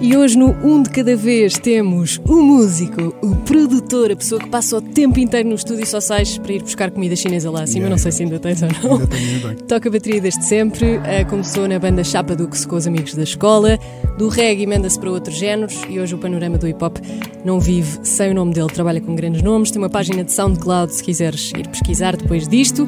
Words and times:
E 0.00 0.16
hoje 0.16 0.38
no 0.38 0.50
Um 0.64 0.80
de 0.80 0.90
Cada 0.90 1.16
Vez 1.16 1.54
temos 1.54 2.20
o 2.24 2.40
músico, 2.40 3.12
o 3.20 3.34
produtor, 3.34 4.12
a 4.12 4.16
pessoa 4.16 4.40
que 4.40 4.48
passa 4.48 4.76
o 4.76 4.80
tempo 4.80 5.18
inteiro 5.18 5.48
no 5.48 5.56
estúdio 5.56 5.82
e 5.82 5.86
só 5.86 6.00
sais 6.00 6.38
para 6.38 6.52
ir 6.52 6.62
buscar 6.62 6.88
comida 6.92 7.16
chinesa 7.16 7.50
lá 7.50 7.62
acima. 7.62 7.78
Yeah, 7.86 7.90
não 7.90 7.98
sei 7.98 8.12
se 8.12 8.22
ainda 8.22 8.38
tens 8.38 8.62
ou 8.62 8.68
não. 8.68 8.92
Ainda 8.92 9.06
tenho, 9.08 9.26
ainda 9.26 9.48
tenho. 9.48 9.62
Toca 9.66 9.90
bateria 9.90 10.20
desde 10.20 10.44
sempre, 10.44 11.00
eh, 11.04 11.24
começou 11.24 11.66
na 11.66 11.80
banda 11.80 12.04
Chapa 12.04 12.36
Dux 12.36 12.64
com 12.64 12.76
os 12.76 12.86
amigos 12.86 13.14
da 13.14 13.24
escola, 13.24 13.76
do 14.18 14.28
reggae 14.28 14.64
emenda-se 14.64 14.98
para 14.98 15.10
outros 15.10 15.36
géneros 15.36 15.80
e 15.88 16.00
hoje 16.00 16.12
o 16.12 16.18
panorama 16.18 16.58
do 16.58 16.66
hip 16.66 16.84
hop 16.84 16.96
não 17.44 17.60
vive 17.60 18.00
sem 18.02 18.32
o 18.32 18.34
nome 18.34 18.52
dele. 18.52 18.66
Trabalha 18.66 19.00
com 19.00 19.14
grandes 19.14 19.42
nomes, 19.42 19.70
tem 19.70 19.80
uma 19.80 19.88
página 19.88 20.24
de 20.24 20.32
SoundCloud 20.32 20.92
se 20.92 21.04
quiseres 21.04 21.52
ir 21.56 21.68
pesquisar 21.68 22.16
depois 22.16 22.48
disto. 22.48 22.86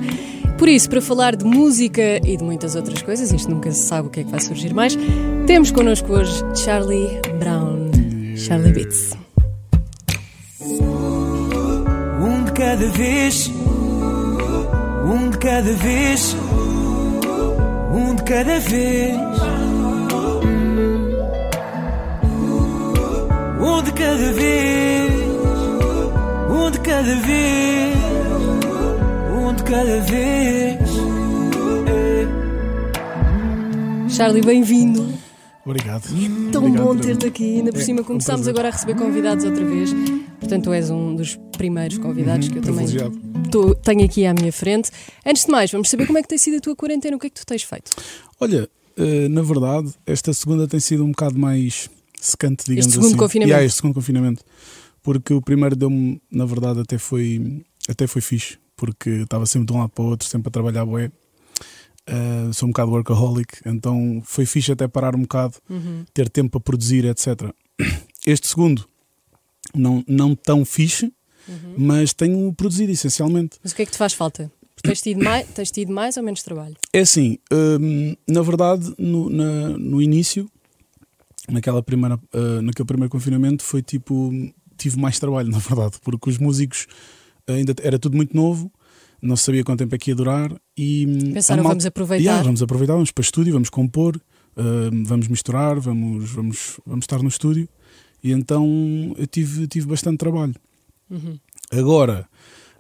Por 0.59 0.69
isso, 0.69 0.91
para 0.91 1.01
falar 1.01 1.37
de 1.37 1.45
música 1.45 2.19
e 2.27 2.37
de 2.37 2.43
muitas 2.43 2.75
outras 2.75 3.01
coisas, 3.01 3.33
isto 3.33 3.49
nunca 3.49 3.71
se 3.71 3.85
sabe 3.85 4.09
o 4.09 4.11
que 4.11 4.21
é 4.21 4.25
que 4.25 4.31
vai 4.31 4.41
surgir 4.41 4.75
mais, 4.75 4.99
temos 5.47 5.71
connosco 5.71 6.13
hoje 6.13 6.43
Charlie 6.57 7.09
Brown. 7.39 7.91
Charlie 8.37 8.73
Beats. 8.73 9.17
Um 10.61 12.45
de 12.45 12.53
cada 12.53 12.89
vez, 12.89 13.51
um 15.07 15.31
de 15.31 15.39
cada 15.39 15.73
vez, 15.73 16.37
um 17.95 18.15
de 18.17 18.23
cada 18.25 18.59
vez. 18.59 19.50
Um 23.63 23.83
de 23.83 23.93
cada 23.93 24.33
vez, 24.33 25.13
um 26.51 26.71
de 26.71 26.81
cada 26.81 27.15
vez, 27.17 27.97
um 29.35 29.55
de 29.55 29.63
cada 29.65 30.01
vez. 30.01 30.81
Charlie, 34.17 34.43
bem-vindo. 34.43 35.13
Obrigado. 35.65 36.03
Tão 36.51 36.65
Obrigado, 36.65 36.85
bom 36.85 36.97
ter-te 36.97 37.27
aqui. 37.27 37.57
Ainda 37.59 37.73
por 37.73 37.81
É, 37.81 37.85
cima 37.85 38.01
um 38.01 38.05
começámos 38.05 38.41
prazer. 38.43 38.53
agora 38.55 38.69
a 38.69 38.71
receber 38.73 38.95
convidados 38.97 39.45
outra 39.45 39.65
vez. 39.65 39.91
Portanto, 40.41 40.65
tu 40.65 40.73
és 40.73 40.91
um 40.91 41.15
dos 41.15 41.39
primeiros 41.57 41.99
convidados 41.99 42.49
que 42.49 42.59
eu 42.59 42.63
também 42.63 42.87
Uhum, 42.87 43.43
tô- 43.51 43.75
tenho 43.75 44.05
aqui 44.05 44.25
à 44.27 44.35
minha 44.35 44.53
frente. 44.53 44.91
Antes 45.25 45.45
de 45.45 45.51
mais, 45.53 45.71
vamos 45.71 45.89
saber 45.91 46.07
como 46.07 46.19
é 46.19 46.23
que 46.23 46.29
tem 46.29 46.39
sido 46.39 46.57
a 46.57 46.61
tua 46.61 46.75
quarentena. 46.75 47.17
O 47.17 47.21
que 47.21 47.27
é 47.27 47.31
que 47.31 47.39
tu 47.41 47.47
tens 47.47 47.63
feito? 47.63 47.91
Olha, 48.41 48.69
eh, 48.97 49.29
na 49.29 49.43
verdade, 49.43 49.91
esta 50.07 50.33
segunda 50.33 50.67
tem 50.67 50.81
sido 50.81 51.05
um 51.05 51.11
bocado 51.11 51.39
mais 51.39 51.89
secante, 52.21 52.65
digamos 52.67 52.93
segundo 52.93 53.07
assim. 53.09 53.17
confinamento. 53.17 53.49
Yeah, 53.51 53.65
este 53.67 53.77
segundo 53.77 53.95
confinamento. 53.95 54.45
Porque 55.03 55.33
o 55.33 55.41
primeiro 55.41 55.75
deu-me, 55.75 56.21
na 56.31 56.45
verdade, 56.45 56.81
até 56.81 56.99
foi, 56.99 57.65
até 57.89 58.07
foi 58.07 58.21
fixe. 58.21 58.59
Porque 58.77 59.11
estava 59.11 59.45
sempre 59.47 59.67
de 59.67 59.73
um 59.73 59.79
lado 59.79 59.91
para 59.91 60.05
o 60.05 60.09
outro, 60.09 60.27
sempre 60.29 60.49
a 60.49 60.51
trabalhar 60.51 60.85
bué. 60.87 61.11
Eh, 62.07 62.51
sou 62.53 62.67
um 62.69 62.73
bocado 62.73 62.91
workaholic, 62.91 63.59
então 63.67 64.21
foi 64.25 64.45
fixe 64.47 64.73
até 64.73 64.89
parar 64.89 65.15
um 65.15 65.23
bocado, 65.23 65.55
Uhum. 65.69 66.05
ter 66.13 66.29
tempo 66.29 66.51
para 66.53 66.61
produzir, 66.61 67.05
etc. 67.05 67.51
Este 68.27 68.49
segundo, 68.49 68.87
não, 69.75 70.03
não 70.09 70.35
tão 70.35 70.65
fixe, 70.65 71.13
Uhum. 71.49 71.75
mas 71.77 72.13
tenho 72.13 72.53
produzido 72.55 72.91
essencialmente. 72.93 73.59
Mas 73.63 73.73
o 73.73 73.77
que 73.77 73.83
é 73.83 73.87
que 73.87 73.93
te 73.93 73.99
faz 73.99 74.13
falta? 74.13 74.51
Tens 74.83 75.03
tido 75.03 75.23
mais, 75.23 75.47
tens 75.49 75.71
tido 75.71 75.93
mais 75.93 76.17
ou 76.17 76.23
menos 76.23 76.43
trabalho? 76.43 76.75
É 76.93 77.01
assim, 77.01 77.39
hum, 77.53 78.15
na 78.27 78.41
verdade, 78.43 78.93
no, 78.99 79.29
na- 79.29 79.77
no 79.79 80.01
início, 80.01 80.51
naquela 81.51 81.83
primeira, 81.83 82.19
ah, 82.33 82.63
naquele 82.63 82.87
primeiro 82.87 83.11
confinamento, 83.11 83.63
foi 83.63 83.83
tipo. 83.83 84.31
Tive 84.77 84.99
mais 84.99 85.19
trabalho, 85.19 85.49
na 85.53 85.59
verdade, 85.59 85.97
porque 86.03 86.31
os 86.31 86.39
músicos 86.39 86.87
ainda 87.47 87.75
era 87.83 87.99
tudo 87.99 88.17
muito 88.17 88.35
novo, 88.35 88.73
não 89.21 89.37
sabia 89.37 89.63
quanto 89.63 89.81
tempo 89.81 89.95
é 89.95 89.99
que 89.99 90.11
ia 90.11 90.15
durar 90.15 90.51
e. 90.77 91.07
Pensaram, 91.35 91.61
a 91.61 91.65
malta- 91.65 91.69
vamos 91.75 91.87
aproveitar. 91.87 92.23
Yeah, 92.25 92.43
vamos 92.43 92.63
aproveitar, 92.63 92.95
vamos 92.95 93.11
para 93.11 93.21
o 93.21 93.25
estúdio, 93.25 93.53
vamos 93.53 93.69
compor, 93.69 94.19
hum, 94.57 95.05
vamos 95.05 95.29
misturar, 95.29 95.79
vamos, 95.79 96.31
vamos, 96.31 96.81
vamos 96.87 97.03
estar 97.05 97.23
no 97.23 97.29
estúdio. 97.29 97.69
E 98.25 98.33
então 98.33 99.15
eu 99.19 99.27
tive, 99.27 99.67
tive 99.67 99.87
bastante 99.87 100.19
trabalho. 100.19 100.55
Uhum. 101.11 101.39
Agora, 101.73 102.27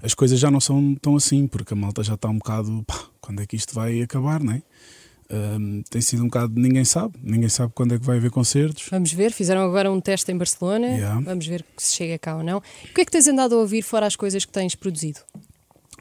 as 0.02 0.14
coisas 0.14 0.38
já 0.40 0.50
não 0.50 0.60
são 0.60 0.94
tão 0.94 1.16
assim, 1.16 1.46
porque 1.46 1.74
a 1.74 1.76
malta 1.76 2.02
já 2.02 2.14
está 2.14 2.28
um 2.28 2.38
bocado. 2.38 2.82
Pá, 2.86 2.98
quando 3.20 3.42
é 3.42 3.46
que 3.46 3.56
isto 3.56 3.74
vai 3.74 4.00
acabar, 4.02 4.42
não 4.42 4.52
é? 4.54 4.62
Hum, 5.32 5.82
tem 5.88 6.00
sido 6.02 6.22
um 6.22 6.26
bocado. 6.26 6.58
Ninguém 6.60 6.84
sabe. 6.84 7.14
Ninguém 7.22 7.48
sabe 7.48 7.72
quando 7.74 7.94
é 7.94 7.98
que 7.98 8.04
vai 8.04 8.16
haver 8.16 8.30
concertos. 8.30 8.88
Vamos 8.90 9.12
ver, 9.12 9.32
fizeram 9.32 9.62
agora 9.62 9.90
um 9.90 10.00
teste 10.00 10.30
em 10.32 10.36
Barcelona. 10.36 10.86
Yeah. 10.88 11.20
Vamos 11.20 11.46
ver 11.46 11.64
se 11.76 11.94
chega 11.94 12.18
cá 12.18 12.36
ou 12.36 12.42
não. 12.42 12.58
O 12.58 12.94
que 12.94 13.00
é 13.02 13.04
que 13.04 13.10
tens 13.12 13.28
andado 13.28 13.54
a 13.54 13.58
ouvir 13.58 13.82
fora 13.82 14.06
as 14.06 14.16
coisas 14.16 14.44
que 14.44 14.52
tens 14.52 14.74
produzido? 14.74 15.20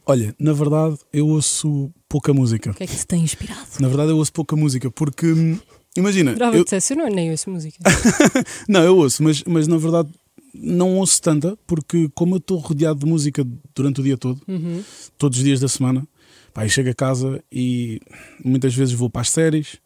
Olha, 0.06 0.34
na 0.40 0.54
verdade, 0.54 0.98
eu 1.14 1.28
ouço 1.28 1.92
pouca 2.08 2.34
música. 2.34 2.72
O 2.72 2.74
que 2.74 2.84
é 2.84 2.88
que 2.88 2.96
te 2.96 3.06
tem 3.06 3.22
inspirado? 3.22 3.68
Na 3.80 3.88
verdade, 3.88 4.10
eu 4.10 4.18
ouço 4.18 4.34
pouca 4.34 4.56
música, 4.56 4.90
porque. 4.90 5.28
hum, 5.32 5.60
Imagina. 5.96 6.34
Brava 6.34 6.56
eu- 6.56 6.66
eu 6.90 6.96
não, 6.98 7.08
nem 7.08 7.32
ouço 7.32 7.50
música. 7.50 7.78
Não, 8.70 8.82
eu 8.84 8.96
ouço, 8.98 9.22
mas, 9.24 9.44
mas 9.44 9.68
na 9.68 9.78
verdade 9.78 10.08
não 10.54 10.98
ouço 10.98 11.22
tanta, 11.22 11.58
porque 11.68 12.10
como 12.14 12.36
eu 12.36 12.38
estou 12.38 12.58
rodeado 12.60 13.00
de 13.00 13.06
música 13.06 13.46
durante 13.76 14.00
o 14.00 14.04
dia 14.04 14.16
todo, 14.18 14.40
Uhum. 14.48 14.84
todos 15.18 15.38
os 15.40 15.44
dias 15.44 15.60
da 15.60 15.68
semana, 15.68 16.08
pá, 16.54 16.68
chego 16.68 16.90
a 16.90 16.94
casa 16.94 17.44
e 17.52 18.00
muitas 18.44 18.74
vezes 18.74 18.94
vou 18.94 19.10
para 19.10 19.22
as 19.22 19.30
séries, 19.30 19.78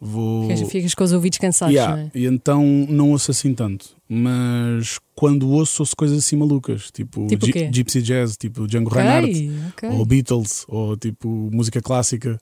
vou. 0.00 0.48
Ficas, 0.66 0.94
com 0.94 1.04
os 1.04 1.12
ouvidos 1.12 1.38
cansados, 1.38 1.74
Yeah, 1.74 1.96
não 1.96 2.02
é? 2.04 2.10
E 2.14 2.26
então 2.26 2.64
não 2.88 3.10
ouço 3.10 3.30
assim 3.30 3.54
tanto. 3.54 3.96
Mas 4.08 4.98
quando 5.14 5.48
ouço, 5.50 5.82
ouço 5.82 5.94
coisas 5.96 6.18
assim 6.18 6.36
malucas, 6.36 6.90
tipo, 6.90 7.26
Tipo? 7.26 7.46
Gypsy 7.46 8.02
Jazz, 8.02 8.36
tipo 8.36 8.66
Django 8.66 8.90
Reinhardt, 8.90 9.28
Ok, 9.30 9.88
ok. 9.88 9.98
ou 9.98 10.06
Beatles, 10.06 10.64
ou 10.68 10.96
tipo 10.96 11.28
música 11.52 11.80
clássica, 11.82 12.40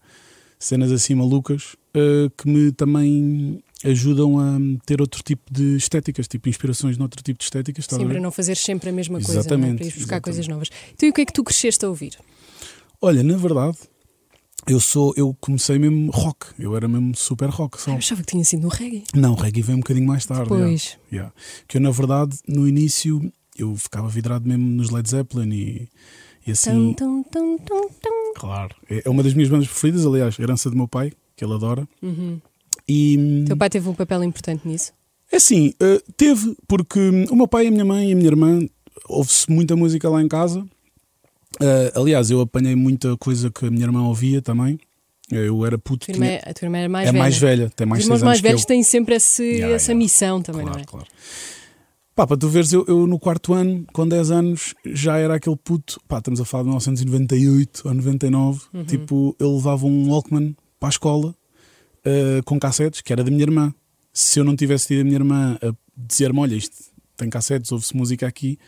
cenas 0.59 0.93
assim 0.93 1.15
malucas 1.15 1.75
eh, 1.95 2.31
que 2.37 2.49
me 2.49 2.73
também 2.73 3.63
ajudam 3.85 4.39
a 4.39 4.59
ter 4.87 5.01
outro 5.01 5.23
tipo 5.23 5.43
de 5.53 5.77
estéticas, 5.77 6.27
tipo 6.29 6.49
inspirações 6.49 6.97
noutro 6.97 7.23
tipo 7.23 7.39
de 7.39 7.45
estéticas. 7.45 7.85
Sim, 7.89 8.07
para 8.07 8.21
não 8.21 8.31
fazer 8.31 8.57
sempre 8.57 8.91
a 8.91 8.93
mesma 8.93 9.19
coisa, 9.19 9.33
não 9.33 9.39
é? 9.39 9.41
Exatamente, 9.41 9.77
para 9.77 9.85
ir 9.85 9.89
buscar 9.89 10.01
exatamente. 10.01 10.23
coisas 10.23 10.49
novas. 10.49 10.71
Então, 10.95 11.07
e 11.09 11.11
o 11.11 11.13
que 11.13 11.21
é 11.23 11.27
que 11.27 11.33
tu 11.33 11.43
cresceste 11.45 11.85
a 11.85 11.89
ouvir? 11.89 12.17
Olha, 13.01 13.23
na 13.23 13.37
verdade, 13.37 13.79
eu 14.67 14.81
sou, 14.81 15.15
eu 15.17 15.37
comecei 15.41 15.79
mesmo 15.79 16.11
rock, 16.11 16.47
eu 16.59 16.77
era 16.77 16.89
mesmo 16.89 17.15
super 17.15 17.49
rock. 17.49 17.81
Só. 17.81 17.93
Eu 17.93 17.97
achava 17.97 18.23
que 18.23 18.29
tinha 18.29 18.45
sido 18.45 18.63
no 18.63 18.69
reggae. 18.69 19.05
Não, 19.15 19.33
o 19.33 19.37
reggae 19.37 19.63
veio 19.63 19.77
um 19.77 19.81
bocadinho 19.81 20.07
mais 20.07 20.27
tarde. 20.27 20.51
yeah. 20.51 20.67
Pois. 20.69 20.99
Yeah. 21.13 21.33
Que 21.69 21.77
eu, 21.77 21.81
na 21.81 21.91
verdade, 21.91 22.37
no 22.49 22.67
início, 22.67 23.33
eu 23.57 23.77
ficava 23.77 24.09
vidrado 24.09 24.49
mesmo 24.49 24.67
nos 24.67 24.91
Led 24.91 25.09
Zeppelin 25.09 25.53
e, 25.53 25.89
e 26.47 26.51
assim. 26.53 26.95
Tum, 26.95 27.23
tum, 27.23 27.59
tum. 27.59 27.89
Claro. 28.37 28.75
É 28.91 29.03
é 29.05 29.11
uma 29.11 29.23
das 29.23 29.35
minhas 29.35 29.49
bandas 29.49 29.67
preferidas, 29.69 30.05
aliás, 30.05 30.39
herança 30.39 30.69
do 30.69 30.77
meu 30.77 30.89
pai, 30.89 31.13
que 31.37 31.45
ele 31.45 31.55
adora. 31.55 31.89
Uhum. 32.03 32.41
E 32.89 33.45
Teu 33.47 33.57
pai 33.57 33.71
teve 33.71 33.89
um 33.89 33.95
papel 33.95 34.23
importante 34.25 34.67
nisso? 34.67 34.93
é 35.31 35.37
assim, 35.37 35.75
eh, 35.81 36.01
teve, 36.17 36.57
porque 36.69 37.27
o 37.31 37.35
meu 37.37 37.49
pai, 37.49 37.67
a 37.67 37.71
minha 37.71 37.85
mãe 37.85 38.11
e 38.11 38.13
a 38.13 38.17
minha 38.17 38.29
irmã 38.29 38.61
ouve-se 39.09 39.51
muita 39.51 39.75
música 39.75 40.09
lá 40.09 40.23
em 40.23 40.29
casa. 40.29 40.65
Eh, 41.61 41.93
aliás, 41.95 42.31
eu 42.31 42.41
apanhei 42.41 42.75
muita 42.75 43.17
coisa 43.17 43.51
que 43.51 43.67
a 43.67 43.71
minha 43.71 43.85
irmã 43.85 44.07
ouvia 44.07 44.41
também. 44.43 44.79
Eu 45.31 45.67
era 45.67 45.75
A 45.77 45.79
puto. 45.79 46.07
tua 46.07 46.13
irmã, 46.15 46.27
tinha- 46.27 46.43
a 46.47 46.55
tua 46.55 46.67
irmã 46.67 46.79
era 46.79 46.89
mais 46.89 47.09
é 47.09 47.13
velha. 47.13 47.23
mais 47.23 47.39
velha, 47.39 47.71
tem 47.75 47.87
mais 47.87 48.01
Os 48.03 48.07
irmãos 48.07 48.23
mais 48.23 48.41
velhos 48.41 48.65
têm 48.65 48.83
sempre 48.85 49.17
esse, 49.17 49.43
Yeah, 49.43 49.75
essa 49.75 49.91
yeah. 49.91 49.99
missão 50.05 50.41
também, 50.41 50.63
claro, 50.63 50.77
não 50.79 50.83
é? 50.83 50.87
claro. 50.87 51.07
Pá, 52.15 52.27
para 52.27 52.37
tu 52.37 52.49
veres, 52.49 52.73
eu, 52.73 52.85
eu 52.89 53.07
no 53.07 53.19
quarto 53.19 53.53
ano, 53.53 53.85
com 53.93 54.07
10 54.09 54.31
anos, 54.31 54.75
já 54.87 55.19
era 55.19 55.35
aquele 55.35 55.57
puto. 55.57 56.01
Pá, 56.09 56.19
estamos 56.19 56.41
a 56.41 56.45
falar 56.45 56.63
de 56.63 56.69
1998 56.69 57.83
ou 57.87 57.93
99. 57.95 58.61
Uhum. 58.73 58.85
Tipo, 58.85 59.37
eu 59.39 59.55
levava 59.57 59.85
um 59.85 60.09
Walkman 60.11 60.57
para 60.81 60.89
a 60.89 60.91
escola 60.91 61.35
eh, 62.05 62.41
com 62.45 62.59
cassetes, 62.59 63.01
que 63.03 63.13
era 63.13 63.23
da 63.25 63.31
minha 63.31 63.43
irmã. 63.43 63.75
Se 64.15 64.39
eu 64.41 64.45
não 64.45 64.57
tivesse 64.57 64.87
tido 64.87 65.01
a 65.01 65.05
minha 65.05 65.17
irmã 65.17 65.59
a 65.61 65.75
dizer-me: 65.95 66.39
Olha, 66.41 66.55
isto 66.55 66.75
tem 67.17 67.29
cassetes, 67.31 67.73
ouve-se 67.73 67.97
música 67.97 68.27
aqui. 68.27 68.59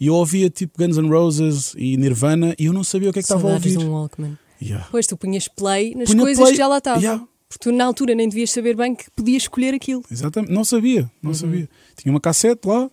E 0.00 0.06
eu 0.06 0.14
ouvia 0.14 0.48
tipo 0.50 0.78
Guns 0.78 0.96
N' 0.96 1.08
Roses 1.08 1.74
e 1.76 1.96
Nirvana 1.96 2.54
e 2.58 2.66
eu 2.66 2.72
não 2.72 2.82
sabia 2.84 3.10
o 3.10 3.12
que 3.12 3.18
é 3.18 3.22
que 3.22 3.26
estava 3.26 3.48
a 3.50 3.54
ouvir. 3.54 3.76
de 3.76 3.84
um 3.84 3.90
Walkman. 3.92 4.38
Yeah. 4.60 4.88
Pois 4.90 5.06
tu 5.06 5.16
punhas 5.16 5.46
play 5.48 5.94
nas 5.94 6.08
Punha 6.10 6.22
coisas 6.22 6.40
play- 6.42 6.52
que 6.52 6.58
já 6.58 6.66
lá 6.66 6.78
estavam. 6.78 7.00
Yeah. 7.02 7.24
Porque 7.48 7.62
tu 7.64 7.72
na 7.72 7.84
altura 7.84 8.14
nem 8.14 8.28
devias 8.28 8.50
saber 8.50 8.76
bem 8.76 8.94
que 8.94 9.10
podias 9.12 9.44
escolher 9.44 9.72
aquilo. 9.74 10.02
Exatamente, 10.10 10.52
não 10.52 10.64
sabia, 10.64 11.02
Uhum. 11.02 11.08
não 11.22 11.34
sabia. 11.34 11.68
Tinha 11.96 12.12
uma 12.12 12.20
cassete 12.20 12.66
lá, 12.68 12.90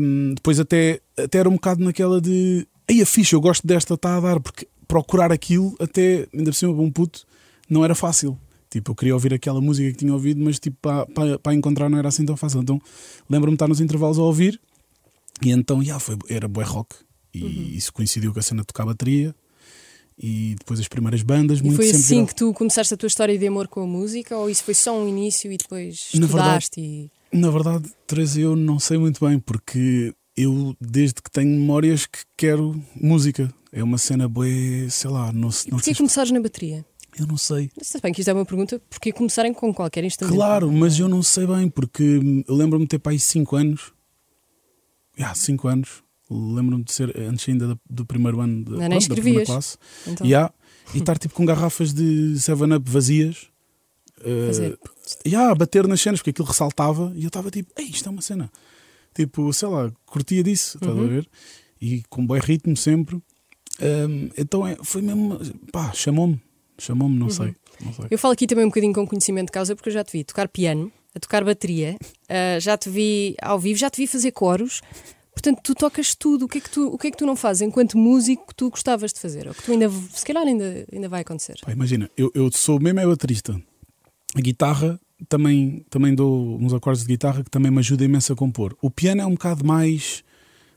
hum, 0.00 0.32
depois 0.34 0.58
até, 0.58 1.00
até 1.16 1.38
era 1.38 1.48
um 1.48 1.52
bocado 1.52 1.84
naquela 1.84 2.20
de 2.20 2.66
ei, 2.88 3.00
a 3.02 3.06
ficha, 3.06 3.36
eu 3.36 3.40
gosto 3.40 3.66
desta, 3.66 3.94
está 3.94 4.16
a 4.16 4.20
dar, 4.20 4.40
porque 4.40 4.66
procurar 4.88 5.30
aquilo, 5.32 5.74
até 5.80 6.26
ainda 6.34 6.50
por 6.50 6.54
cima, 6.56 6.72
um 6.72 6.90
puto, 6.90 7.24
não 7.68 7.84
era 7.84 7.94
fácil. 7.94 8.36
Tipo, 8.72 8.92
eu 8.92 8.94
queria 8.94 9.14
ouvir 9.14 9.34
aquela 9.34 9.60
música 9.60 9.90
que 9.90 9.98
tinha 9.98 10.12
ouvido, 10.12 10.42
mas 10.42 10.58
tipo, 10.58 10.76
para, 10.80 11.54
encontrar 11.54 11.88
não 11.90 11.98
era 11.98 12.08
assim 12.08 12.24
tão 12.24 12.36
fácil. 12.36 12.60
Então 12.62 12.80
lembro-me 13.28 13.52
de 13.52 13.56
estar 13.56 13.68
nos 13.68 13.80
intervalos 13.80 14.18
a 14.18 14.22
ouvir, 14.22 14.58
e 15.44 15.50
então 15.50 15.82
já 15.84 15.98
foi, 15.98 16.16
era 16.28 16.48
bué 16.48 16.64
rock, 16.64 16.96
e 17.34 17.42
Uhum. 17.42 17.50
isso 17.74 17.92
coincidiu 17.92 18.32
com 18.32 18.38
a 18.38 18.42
cena 18.42 18.62
de 18.62 18.66
tocar 18.66 18.86
bateria. 18.86 19.34
E 20.18 20.54
depois 20.58 20.78
as 20.78 20.86
primeiras 20.88 21.22
bandas, 21.22 21.60
E 21.60 21.62
muito 21.62 21.76
foi 21.76 21.90
assim 21.90 22.24
que 22.26 22.34
tu 22.34 22.52
começaste 22.52 22.92
a 22.94 22.96
tua 22.96 23.06
história 23.06 23.36
de 23.36 23.46
amor 23.46 23.66
com 23.66 23.80
a 23.82 23.86
música? 23.86 24.36
Ou 24.36 24.48
isso 24.50 24.62
foi 24.62 24.74
só 24.74 24.96
um 24.96 25.08
início 25.08 25.50
e 25.50 25.56
depois 25.56 26.08
Na 26.14 26.26
verdade- 26.26 26.64
estudaste? 26.64 26.80
e... 26.80 27.10
Na 27.36 27.50
verdade, 27.50 27.90
Teresa, 28.06 28.38
eu 28.40 28.54
não 28.54 28.78
sei 28.78 28.98
muito 28.98 29.24
bem, 29.26 29.38
porque 29.38 30.14
eu, 30.36 30.76
desde 30.80 31.14
que 31.22 31.30
tenho 31.30 31.48
memórias, 31.48 32.04
que 32.06 32.18
quero 32.36 32.80
música. 32.94 33.52
É 33.72 33.82
uma 33.82 33.96
cena 33.96 34.28
boa, 34.28 34.46
sei 34.90 35.10
lá, 35.10 35.32
não, 35.32 35.50
se- 35.50 35.64
não 35.70 35.78
Porquê 35.78 35.86
sei. 35.92 35.94
começares 35.94 36.30
na 36.30 36.40
bateria? 36.40 36.84
Eu 37.18 37.26
não 37.26 37.36
sei. 37.36 37.70
Está 37.80 37.98
bem 38.00 38.12
que 38.12 38.20
isto 38.20 38.28
é 38.28 38.32
uma 38.32 38.44
pergunta, 38.46 38.80
porque 38.88 39.12
começarem 39.12 39.52
com 39.52 39.72
qualquer 39.72 40.02
instrumento? 40.04 40.34
Claro, 40.36 40.72
mas 40.72 40.98
eu 40.98 41.08
não 41.08 41.22
sei 41.22 41.46
bem, 41.46 41.68
porque 41.68 42.20
eu 42.48 42.54
lembro-me 42.54 42.84
de 42.86 42.90
ter 42.90 42.98
para 42.98 43.12
aí 43.12 43.18
5 43.18 43.54
anos. 43.56 43.92
Já, 45.16 45.34
5 45.34 45.68
anos. 45.68 46.02
Lembro-me 46.30 46.82
de 46.84 46.92
ser 46.92 47.14
antes 47.20 47.46
ainda 47.48 47.68
do, 47.68 47.80
do 47.90 48.06
primeiro 48.06 48.40
ano 48.40 48.64
de, 48.64 48.70
Não, 48.70 48.88
pronto, 48.88 49.08
da 49.08 49.14
primeira 49.14 49.44
classe. 49.44 49.76
Então, 50.06 50.26
Ya, 50.26 50.50
e 50.94 50.98
estar 50.98 51.18
tipo 51.18 51.34
com 51.34 51.44
garrafas 51.44 51.92
de 51.92 52.32
7-Up 52.36 52.90
vazias. 52.90 53.48
eh, 54.24 54.46
fazer- 54.46 54.78
Ya, 55.26 55.50
a 55.50 55.54
bater 55.54 55.86
nas 55.86 56.00
cenas, 56.00 56.20
porque 56.20 56.30
aquilo 56.30 56.48
ressaltava 56.48 57.12
e 57.14 57.24
eu 57.24 57.28
estava 57.28 57.50
tipo, 57.50 57.70
ei, 57.78 57.86
isto 57.86 58.08
é 58.08 58.10
uma 58.12 58.22
cena. 58.22 58.50
Tipo, 59.14 59.52
sei 59.52 59.68
lá, 59.68 59.92
curtia 60.06 60.42
disso, 60.42 60.78
estás 60.78 60.96
a 60.96 61.00
Uhum. 61.00 61.08
ver? 61.08 61.28
E 61.80 62.02
com 62.08 62.24
bom 62.26 62.38
ritmo 62.38 62.74
sempre. 62.76 63.16
Ahm, 63.80 64.30
então 64.38 64.66
é, 64.66 64.76
foi 64.82 65.02
mesmo, 65.02 65.38
pá, 65.70 65.92
chamou-me, 65.92 66.40
chamou-me, 66.84 67.14
Uhum. 67.14 67.20
não 67.20 67.30
sei. 67.30 67.54
Não 67.84 67.92
sei. 67.92 68.06
Eu 68.10 68.18
falo 68.18 68.32
aqui 68.32 68.46
também 68.46 68.64
um 68.64 68.68
bocadinho 68.68 68.92
com 68.92 69.06
conhecimento 69.06 69.46
de 69.46 69.52
causa, 69.52 69.74
porque 69.74 69.88
eu 69.88 69.92
já 69.92 70.04
te 70.04 70.12
vi 70.12 70.24
tocar 70.24 70.48
piano, 70.48 70.90
a 71.14 71.20
tocar 71.20 71.44
bateria, 71.44 71.96
ah, 72.28 72.58
já 72.60 72.76
te 72.76 72.88
vi 72.90 73.34
ao 73.40 73.58
vivo, 73.58 73.78
já 73.78 73.90
te 73.90 74.00
vi 74.00 74.06
fazer 74.06 74.32
coros. 74.32 74.80
Portanto, 75.32 75.60
tu 75.64 75.74
tocas 75.74 76.14
tudo. 76.14 76.44
O 76.44 76.48
que 76.48 76.58
é 76.58 76.60
que 76.60 76.68
tu, 76.70 76.88
o 76.88 76.98
que 76.98 77.06
é 77.06 77.10
que 77.10 77.16
tu 77.16 77.24
não 77.24 77.34
fazes 77.34 77.62
enquanto 77.62 77.96
músico 77.96 78.48
que 78.48 78.54
tu 78.54 78.68
gostavas 78.68 79.12
de 79.14 79.18
fazer? 79.18 79.48
Ou 79.48 79.54
que 79.54 79.62
tu 79.62 79.72
ainda, 79.72 79.90
se 80.12 80.24
calhar, 80.26 80.46
ainda, 80.46 80.86
ainda 80.92 81.08
vai 81.08 81.22
acontecer? 81.22 81.54
Pá, 81.64 81.72
imagina, 81.72 82.10
eu, 82.16 82.30
eu 82.34 82.50
sou 82.52 82.78
mesmo 82.78 83.00
é 83.00 83.06
baterista. 83.06 83.58
A 84.34 84.40
guitarra 84.40 85.00
também, 85.28 85.84
também 85.88 86.14
dou 86.14 86.58
uns 86.60 86.74
acordes 86.74 87.02
de 87.02 87.08
guitarra 87.08 87.42
que 87.42 87.50
também 87.50 87.72
me 87.72 87.78
ajuda 87.78 88.04
imenso 88.04 88.32
a 88.32 88.36
compor. 88.36 88.76
O 88.82 88.90
piano 88.90 89.22
é 89.22 89.26
um 89.26 89.32
bocado 89.32 89.64
mais. 89.64 90.22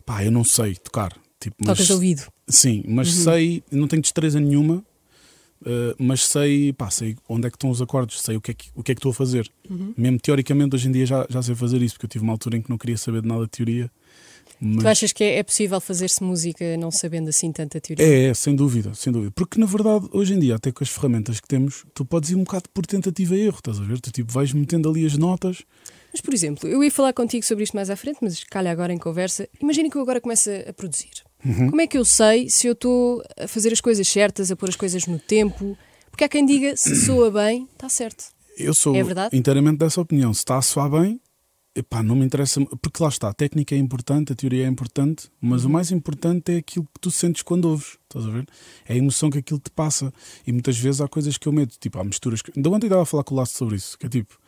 Pá, 0.05 0.23
eu 0.23 0.31
não 0.31 0.43
sei 0.45 0.75
tocar. 0.75 1.11
Tipo, 1.39 1.57
mas, 1.59 1.77
Tocas 1.77 1.89
ouvido. 1.89 2.23
Sim, 2.47 2.81
mas 2.87 3.11
sei, 3.11 3.61
não 3.69 3.87
tenho 3.89 4.01
destreza 4.01 4.39
nenhuma, 4.39 4.83
eh, 5.65 5.95
mas 5.97 6.25
sei, 6.25 6.71
pá, 6.71 6.89
sei 6.91 7.15
onde 7.27 7.47
é 7.47 7.49
que 7.49 7.57
estão 7.57 7.69
os 7.69 7.81
acordes, 7.81 8.21
sei 8.21 8.37
o 8.37 8.41
que 8.41 8.51
é 8.51 8.53
que, 8.53 8.69
o 8.75 8.83
que, 8.83 8.91
é 8.91 8.95
que 8.95 8.99
estou 8.99 9.11
a 9.11 9.13
fazer. 9.13 9.49
Mesmo 9.97 10.19
teoricamente, 10.19 10.75
hoje 10.75 10.87
em 10.87 10.91
dia 10.91 11.05
já, 11.05 11.25
já 11.27 11.41
sei 11.41 11.55
fazer 11.55 11.81
isso, 11.81 11.95
porque 11.95 12.05
eu 12.05 12.09
tive 12.09 12.23
uma 12.23 12.33
altura 12.33 12.57
em 12.57 12.61
que 12.61 12.69
não 12.69 12.77
queria 12.77 12.97
saber 12.97 13.21
de 13.21 13.27
nada 13.27 13.41
de 13.41 13.49
teoria. 13.49 13.91
Mas... 14.61 14.83
Tu 14.83 14.87
achas 14.87 15.11
que 15.11 15.23
é, 15.23 15.37
é 15.37 15.43
possível 15.43 15.81
fazer-se 15.81 16.23
música 16.23 16.77
não 16.77 16.91
sabendo 16.91 17.29
assim 17.29 17.51
tanta 17.51 17.81
teoria? 17.81 18.05
É, 18.05 18.25
é, 18.25 18.33
sem 18.33 18.55
dúvida, 18.55 18.93
sem 18.93 19.11
dúvida. 19.11 19.31
Porque 19.35 19.59
na 19.59 19.65
verdade, 19.65 20.07
hoje 20.11 20.33
em 20.33 20.39
dia, 20.39 20.55
até 20.55 20.71
com 20.71 20.83
as 20.83 20.89
ferramentas 20.89 21.39
que 21.39 21.47
temos, 21.47 21.83
tu 21.93 22.05
podes 22.05 22.29
ir 22.29 22.35
um 22.35 22.43
bocado 22.43 22.69
por 22.73 22.85
tentativa 22.85 23.35
e 23.35 23.41
erro, 23.41 23.57
estás 23.57 23.79
a 23.79 23.83
ver? 23.83 23.99
Tu 23.99 24.11
tipo, 24.11 24.31
vais 24.31 24.53
metendo 24.53 24.89
ali 24.89 25.05
as 25.05 25.17
notas. 25.17 25.63
Mas, 26.11 26.21
por 26.21 26.33
exemplo, 26.33 26.69
eu 26.69 26.81
ia 26.81 26.91
falar 26.91 27.11
contigo 27.11 27.43
sobre 27.43 27.65
isto 27.65 27.75
mais 27.75 27.89
à 27.89 27.95
frente, 27.95 28.19
mas 28.21 28.43
calha 28.45 28.71
agora 28.71 28.93
em 28.93 28.97
conversa. 28.97 29.49
Imagina 29.59 29.89
que 29.89 29.97
eu 29.97 30.01
agora 30.01 30.21
começo 30.21 30.49
a 30.49 30.71
produzir. 30.71 31.11
Uhum. 31.45 31.69
Como 31.69 31.81
é 31.81 31.87
que 31.87 31.97
eu 31.97 32.03
sei 32.03 32.49
se 32.49 32.67
eu 32.67 32.73
estou 32.73 33.23
a 33.39 33.47
fazer 33.47 33.71
as 33.71 33.79
coisas 33.79 34.07
certas, 34.07 34.49
a 34.51 34.55
pôr 34.55 34.69
as 34.69 34.75
coisas 34.75 35.05
no 35.05 35.19
tempo? 35.19 35.77
Porque 36.09 36.23
há 36.23 36.29
quem 36.29 36.45
diga, 36.45 36.75
se 36.75 36.95
soa 37.05 37.29
bem, 37.29 37.67
está 37.73 37.87
certo. 37.87 38.25
Eu 38.57 38.73
sou 38.73 38.95
É 38.95 39.03
verdade? 39.03 39.35
inteiramente 39.37 39.77
dessa 39.77 39.99
opinião. 40.01 40.33
Se 40.33 40.39
está 40.39 40.57
a 40.57 40.61
soar 40.61 40.89
bem, 40.89 41.19
epá, 41.75 42.01
não 42.01 42.15
me 42.15 42.25
interessa. 42.25 42.59
Porque 42.81 43.03
lá 43.03 43.09
está, 43.09 43.27
a 43.29 43.33
técnica 43.33 43.75
é 43.75 43.77
importante, 43.77 44.31
a 44.31 44.35
teoria 44.35 44.65
é 44.65 44.67
importante, 44.67 45.29
mas 45.41 45.63
Uhum. 45.63 45.69
o 45.69 45.73
mais 45.73 45.91
importante 45.91 46.53
é 46.53 46.57
aquilo 46.57 46.85
que 46.85 46.99
tu 47.01 47.11
sentes 47.11 47.43
quando 47.43 47.65
ouves. 47.65 47.97
Estás 48.03 48.25
a 48.25 48.29
ver? 48.29 48.47
É 48.87 48.93
a 48.93 48.97
emoção 48.97 49.29
que 49.29 49.37
aquilo 49.39 49.59
te 49.59 49.69
passa. 49.69 50.11
E 50.47 50.51
muitas 50.53 50.77
vezes 50.77 51.01
há 51.01 51.07
coisas 51.07 51.37
que 51.37 51.47
eu 51.47 51.51
meto, 51.51 51.75
tipo, 51.79 51.99
há 51.99 52.03
misturas. 52.03 52.41
Que... 52.41 52.51
Ainda 52.55 52.69
ontem 52.69 52.87
estava 52.87 53.03
a 53.03 53.05
falar 53.05 53.23
com 53.25 53.35
o 53.35 53.37
Laço 53.37 53.57
sobre 53.57 53.75
isso, 53.75 53.97
que 53.99 54.05
é 54.05 54.09
tipo, 54.09 54.39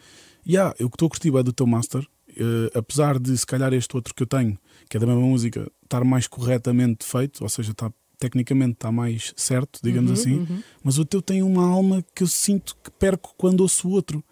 yeah, 0.47 0.73
eu 0.79 0.89
que 0.89 0.95
estou 0.95 1.07
a 1.07 1.09
curtir 1.09 1.35
é 1.37 1.43
do 1.43 1.51
teu 1.51 1.67
master, 1.67 2.07
eh, 2.37 2.77
apesar 2.77 3.19
de 3.19 3.37
se 3.37 3.45
calhar 3.45 3.73
este 3.73 3.95
outro 3.95 4.13
que 4.13 4.23
eu 4.23 4.27
tenho, 4.27 4.57
que 4.89 4.97
é 4.97 4.99
da 4.99 5.05
mesma 5.05 5.21
música, 5.21 5.69
estar 5.83 6.03
mais 6.03 6.27
corretamente 6.27 7.05
feito, 7.05 7.43
ou 7.43 7.49
seja, 7.49 7.71
está 7.71 7.91
tecnicamente 8.19 8.73
está 8.73 8.91
mais 8.91 9.31
certo, 9.35 9.79
digamos 9.83 10.09
Uhum, 10.09 10.17
assim, 10.17 10.63
mas 10.83 10.97
o 10.97 11.05
teu 11.05 11.21
tem 11.21 11.43
uma 11.43 11.67
alma 11.67 12.03
que 12.15 12.23
eu 12.23 12.27
sinto 12.27 12.75
que 12.83 12.89
perco 12.89 13.33
quando 13.37 13.61
ouço 13.61 13.87
o 13.87 13.91
outro. 13.91 14.23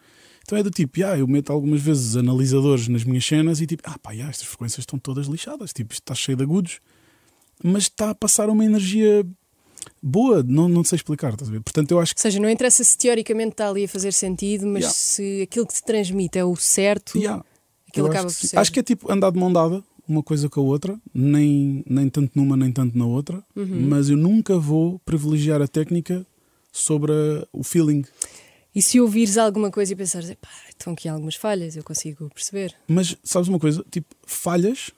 Então 0.42 0.58
é 0.58 0.64
do 0.64 0.72
tipo, 0.72 1.04
ah, 1.06 1.18
eu 1.18 1.28
meto 1.28 1.52
algumas 1.52 1.82
vezes 1.82 2.16
analisadores 2.16 2.88
nas 2.88 3.04
minhas 3.04 3.26
cenas 3.26 3.62
e 3.62 3.68
tipo, 3.68 3.84
ah 3.86 3.98
pá, 4.00 4.12
yeah, 4.12 4.30
estas 4.30 4.48
frequências 4.48 4.80
estão 4.80 4.98
todas 4.98 5.28
lixadas, 5.28 5.72
tipo, 5.72 5.94
isto 5.94 6.02
está 6.04 6.16
cheio 6.16 6.36
de 6.36 6.44
agudos, 6.44 6.80
mas 7.64 7.84
está 7.84 8.10
a 8.12 8.16
passar 8.16 8.50
uma 8.50 8.66
energia 8.66 9.24
boa, 10.02 10.44
não, 10.44 10.68
não 10.68 10.84
sei 10.84 10.96
explicar, 10.98 11.34
estás 11.34 11.50
a 11.50 11.52
ver? 11.52 11.62
Portanto, 11.62 11.92
eu 11.92 12.00
acho 12.00 12.12
Ou 12.12 12.16
que 12.16 12.22
seja, 12.22 12.40
não 12.40 12.50
interessa 12.50 12.84
se 12.84 12.98
teoricamente 12.98 13.52
está 13.54 13.70
ali 13.70 13.86
a 13.86 13.88
fazer 13.88 14.12
sentido, 14.14 14.66
mas 14.68 14.82
Yeah. 14.84 14.94
se 14.96 15.42
aquilo 15.44 15.68
que 15.68 15.74
te 15.74 15.84
transmite 15.84 16.38
é 16.40 16.46
o 16.46 16.56
certo, 16.56 17.18
Yeah. 17.18 17.44
Aquilo 18.02 18.08
acaba 18.08 18.28
acho 18.28 18.40
por 18.40 18.48
ser. 18.48 18.58
Acho 18.60 18.72
que 18.72 18.80
é 18.80 18.84
tipo 18.84 19.12
andar 19.12 19.32
de 19.32 19.40
mão 19.40 19.52
dada, 19.52 19.84
uma 20.08 20.22
coisa 20.22 20.48
com 20.50 20.60
a 20.60 20.64
outra, 20.64 21.00
nem, 21.14 21.84
nem 21.88 22.10
tanto 22.10 22.32
numa, 22.36 22.56
nem 22.56 22.72
tanto 22.72 22.98
na 22.98 23.06
outra, 23.06 23.44
Uhum. 23.56 23.88
mas 23.90 24.10
eu 24.10 24.18
nunca 24.18 24.58
vou 24.58 25.00
privilegiar 25.00 25.62
a 25.62 25.68
técnica 25.68 26.26
sobre 26.72 27.12
a- 27.12 27.48
o 27.52 27.64
feeling. 27.64 28.04
E 28.74 28.82
se 28.82 29.00
ouvires 29.00 29.38
alguma 29.38 29.72
coisa 29.72 29.94
e 29.94 29.96
pensares, 29.96 30.30
pá, 30.36 30.50
estão 30.70 30.94
aqui 30.94 31.08
algumas 31.08 31.36
falhas, 31.36 31.76
eu 31.78 31.84
consigo 31.84 32.30
perceber. 32.34 32.76
Mas 32.88 33.16
sabes 33.24 33.48
uma 33.48 33.58
coisa? 33.60 33.84
Tipo, 33.90 34.14
falhas 34.28 34.92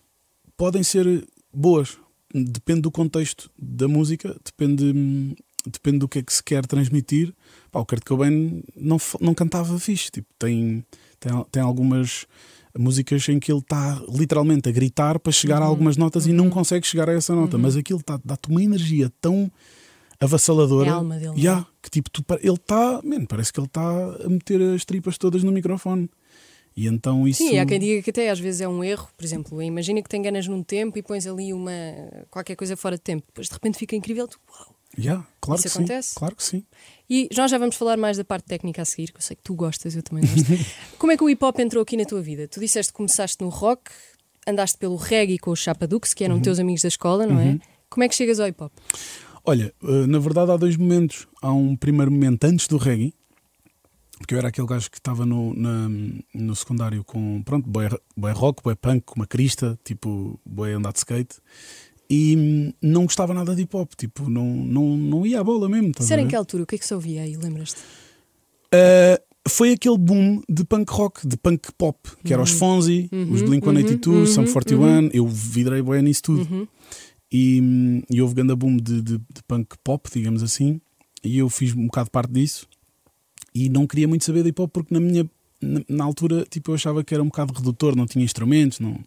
podem 0.58 0.82
ser 0.84 1.26
boas. 1.54 1.98
Depende 2.34 2.82
do 2.82 2.92
contexto 2.92 3.50
da 3.58 3.88
música, 3.88 4.36
depende, 4.44 5.36
depende 5.66 6.00
do 6.00 6.08
que 6.10 6.20
é 6.20 6.24
que 6.24 6.34
se 6.34 6.44
quer 6.44 6.66
transmitir. 6.66 7.34
Pá, 7.72 7.80
o 7.80 7.86
Kurt 7.86 8.04
Cobain 8.04 8.64
não, 8.76 8.98
não 9.22 9.34
cantava 9.36 9.80
fixe. 9.80 10.10
Tipo, 10.12 10.28
tem, 10.40 10.84
tem, 11.20 11.32
tem 11.52 11.62
algumas 11.62 12.26
músicas 12.78 13.28
em 13.30 13.40
que 13.40 13.52
ele 13.52 13.60
está 13.60 14.02
literalmente 14.10 14.70
a 14.70 14.72
gritar 14.72 15.20
para 15.20 15.32
chegar 15.32 15.62
a 15.62 15.66
algumas 15.66 15.98
notas 15.98 16.28
e 16.28 16.32
não 16.34 16.50
consegue 16.50 16.86
chegar 16.86 17.10
a 17.10 17.14
essa 17.14 17.34
nota. 17.36 17.58
Mas 17.58 17.76
aquilo 17.76 18.02
tá- 18.02 18.20
dá-te 18.24 18.50
uma 18.50 18.62
energia 18.64 19.12
tão 19.22 19.52
avassaladora. 20.20 20.90
É 20.90 20.92
a 20.92 20.96
alma 20.96 21.18
dele? 21.18 21.40
Yeah, 21.40 21.68
que 21.82 21.90
tipo, 21.90 22.10
tu, 22.10 22.24
ele 22.42 22.54
está, 22.54 23.02
parece 23.28 23.54
que 23.54 23.60
ele 23.60 23.68
está 23.68 23.82
a 24.26 24.30
meter 24.30 24.62
as 24.74 24.84
tripas 24.86 25.18
todas 25.18 25.44
no 25.44 25.52
microfone. 25.52 26.10
E 26.76 26.86
então 26.86 27.28
isso. 27.28 27.40
Sim, 27.40 27.58
há 27.58 27.66
quem 27.66 27.80
diga 27.80 28.04
que 28.04 28.12
até 28.12 28.30
às 28.30 28.40
vezes 28.40 28.62
é 28.62 28.68
um 28.68 28.84
erro. 28.84 29.08
Por 29.18 29.26
exemplo, 29.26 29.62
imagina 29.64 30.00
que 30.02 30.08
te 30.08 30.16
enganas 30.16 30.48
num 30.48 30.62
tempo 30.62 30.98
e 30.98 31.02
pões 31.02 31.26
ali 31.26 31.52
uma 31.52 31.72
qualquer 32.30 32.56
coisa 32.56 32.78
fora 32.78 32.96
de 32.98 33.02
tempo. 33.02 33.24
Depois 33.26 33.48
de 33.48 33.54
repente 33.54 33.78
fica 33.80 33.96
incrível. 33.96 34.28
Tu, 34.28 34.40
uau. 34.48 34.77
Yeah, 35.00 35.26
claro 35.40 35.60
Isso 35.60 35.70
que 35.70 35.78
acontece? 35.78 36.10
sim. 36.10 36.16
Claro 36.18 36.36
que 36.36 36.44
sim. 36.44 36.64
E 37.10 37.30
nós 37.38 37.52
já 37.52 37.58
vamos 37.58 37.76
falar 37.76 37.98
mais 37.98 38.18
da 38.18 38.24
parte 38.26 38.46
técnica 38.46 38.82
a 38.82 38.86
seguir, 38.86 39.12
que 39.12 39.18
eu 39.18 39.22
sei 39.22 39.36
que 39.36 39.44
tu 39.44 39.54
gostas, 39.54 39.96
eu 39.96 40.02
também 40.04 40.24
gosto. 40.26 40.48
Como 40.98 41.12
é 41.12 41.18
que 41.18 41.24
o 41.24 41.30
hip 41.30 41.44
hop 41.46 41.60
entrou 41.60 41.84
aqui 41.84 41.96
na 41.96 42.04
tua 42.06 42.22
vida? 42.22 42.48
Tu 42.48 42.60
disseste 42.60 42.92
que 42.92 42.98
começaste 42.98 43.44
no 43.44 43.50
rock, 43.50 43.92
andaste 44.48 44.78
pelo 44.78 44.96
reggae 44.96 45.38
com 45.38 45.52
os 45.52 45.60
Chapadux, 45.60 46.14
que 46.14 46.24
eram 46.24 46.36
Uhum. 46.36 46.42
teus 46.42 46.58
amigos 46.60 46.82
da 46.82 46.88
escola, 46.88 47.26
não 47.28 47.40
é? 47.40 47.60
Como 47.90 48.04
é 48.04 48.10
que 48.10 48.16
chegas 48.16 48.40
ao 48.40 48.48
hip 48.48 48.62
hop? 48.64 48.74
Olha, 49.46 49.74
eh, 49.84 50.08
na 50.08 50.20
verdade 50.20 50.52
há 50.52 50.58
dois 50.58 50.76
momentos. 50.76 51.28
Há 51.42 51.52
um 51.54 51.76
primeiro 51.76 52.12
momento 52.12 52.44
antes 52.46 52.68
do 52.68 52.78
reggae, 52.78 53.14
porque 54.18 54.34
eu 54.34 54.40
era 54.40 54.48
aquele 54.48 54.68
gajo 54.68 54.90
que 54.90 54.98
estava 54.98 55.26
no, 55.26 55.54
na- 55.54 55.90
no 56.34 56.56
secundário 56.56 57.04
com, 57.04 57.42
pronto, 57.44 57.70
boy, 57.70 57.88
boy 58.16 58.32
rock, 58.34 58.64
boy 58.64 58.76
punk, 58.76 59.04
com 59.06 59.16
uma 59.16 59.28
crista, 59.28 59.80
tipo, 59.86 60.40
boy 60.46 60.74
andar 60.74 60.92
de 60.92 60.98
skate. 61.00 61.36
E 62.10 62.74
não 62.82 63.04
gostava 63.04 63.34
nada 63.34 63.54
de 63.54 63.64
hip 63.64 63.76
hop, 63.76 63.92
tipo, 63.98 64.30
não, 64.30 64.46
não, 64.46 64.98
não 64.98 65.26
ia 65.26 65.42
à 65.42 65.44
bola 65.44 65.68
mesmo. 65.68 65.90
estás 65.90 66.06
Isso 66.06 66.14
era 66.14 66.22
em 66.22 66.28
que 66.28 66.36
altura? 66.36 66.64
O 66.64 66.66
que 66.66 66.76
é 66.76 66.78
que 66.78 66.88
se 66.88 66.94
ouvia 66.94 67.22
aí? 67.22 67.36
Lembras-te? 67.36 67.80
Uh, 68.74 69.22
foi 69.50 69.74
aquele 69.74 69.98
boom 69.98 70.42
de 70.48 70.64
punk 70.64 70.92
rock, 70.92 71.28
de 71.28 71.38
punk 71.38 71.72
pop, 71.78 72.00
que 72.24 72.34
era 72.34 72.42
os 72.42 72.52
Fonzi, 72.52 73.10
os 73.32 73.42
Blink 73.42 73.66
182, 73.66 74.30
Sum 74.30 74.46
41. 74.46 75.10
Eu 75.14 75.28
vidrei 75.28 75.82
bem 75.82 76.02
nisso 76.02 76.24
tudo. 76.24 76.68
E, 77.32 77.60
hum, 77.62 78.02
e 78.10 78.22
houve 78.22 78.36
grande 78.36 78.56
boom 78.56 78.78
de, 78.78 79.02
de, 79.02 79.18
de 79.18 79.44
punk 79.48 79.76
pop, 79.84 80.10
digamos 80.12 80.44
assim. 80.44 80.80
E 81.24 81.38
eu 81.40 81.50
fiz 81.50 81.74
um 81.74 81.86
bocado 81.88 82.10
parte 82.10 82.32
disso. 82.32 82.68
E 83.54 83.70
não 83.70 83.88
queria 83.88 84.08
muito 84.08 84.24
saber 84.24 84.44
de 84.44 84.50
hip 84.50 84.62
hop 84.62 84.72
porque 84.72 84.94
na 84.94 85.00
minha 85.00 85.30
na, 85.62 85.82
na 85.88 86.04
altura 86.04 86.46
tipo, 86.50 86.72
eu 86.72 86.76
achava 86.76 87.04
que 87.04 87.14
era 87.14 87.24
um 87.24 87.28
bocado 87.28 87.54
redutor, 87.54 87.96
não 87.96 88.06
tinha 88.06 88.24
instrumentos, 88.24 88.80
não. 88.80 89.00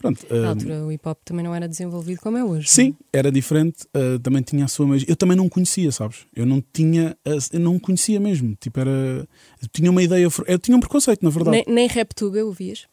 Pronto. 0.00 0.24
Na 0.30 0.36
uh, 0.36 0.46
altura 0.50 0.86
o 0.86 0.92
hip 0.92 1.08
hop 1.08 1.18
também 1.24 1.44
não 1.44 1.52
era 1.52 1.68
desenvolvido 1.68 2.20
como 2.20 2.36
é 2.38 2.44
hoje. 2.44 2.68
Sim, 2.68 2.94
era 3.12 3.32
diferente, 3.32 3.84
uh, 3.96 4.18
também 4.20 4.40
tinha 4.42 4.64
a 4.64 4.68
sua 4.68 4.86
magia. 4.86 5.04
Eu 5.10 5.16
também 5.16 5.36
não 5.36 5.48
conhecia, 5.48 5.90
sabes? 5.90 6.18
Eu 6.34 6.46
não 6.46 6.62
tinha, 6.72 7.16
a- 7.26 7.38
eu 7.54 7.58
não 7.60 7.78
conhecia 7.80 8.20
mesmo. 8.20 8.56
Tipo, 8.60 8.78
era. 8.78 9.28
Tinha 9.72 9.90
uma 9.90 10.00
ideia, 10.02 10.28
eu 10.46 10.58
tinha 10.60 10.76
um 10.76 10.80
preconceito, 10.80 11.22
na 11.24 11.30
verdade. 11.30 11.64
Nem, 11.66 11.74
nem 11.74 11.88
rap 11.88 12.14
tuga 12.14 12.44
ouvias? 12.44 12.86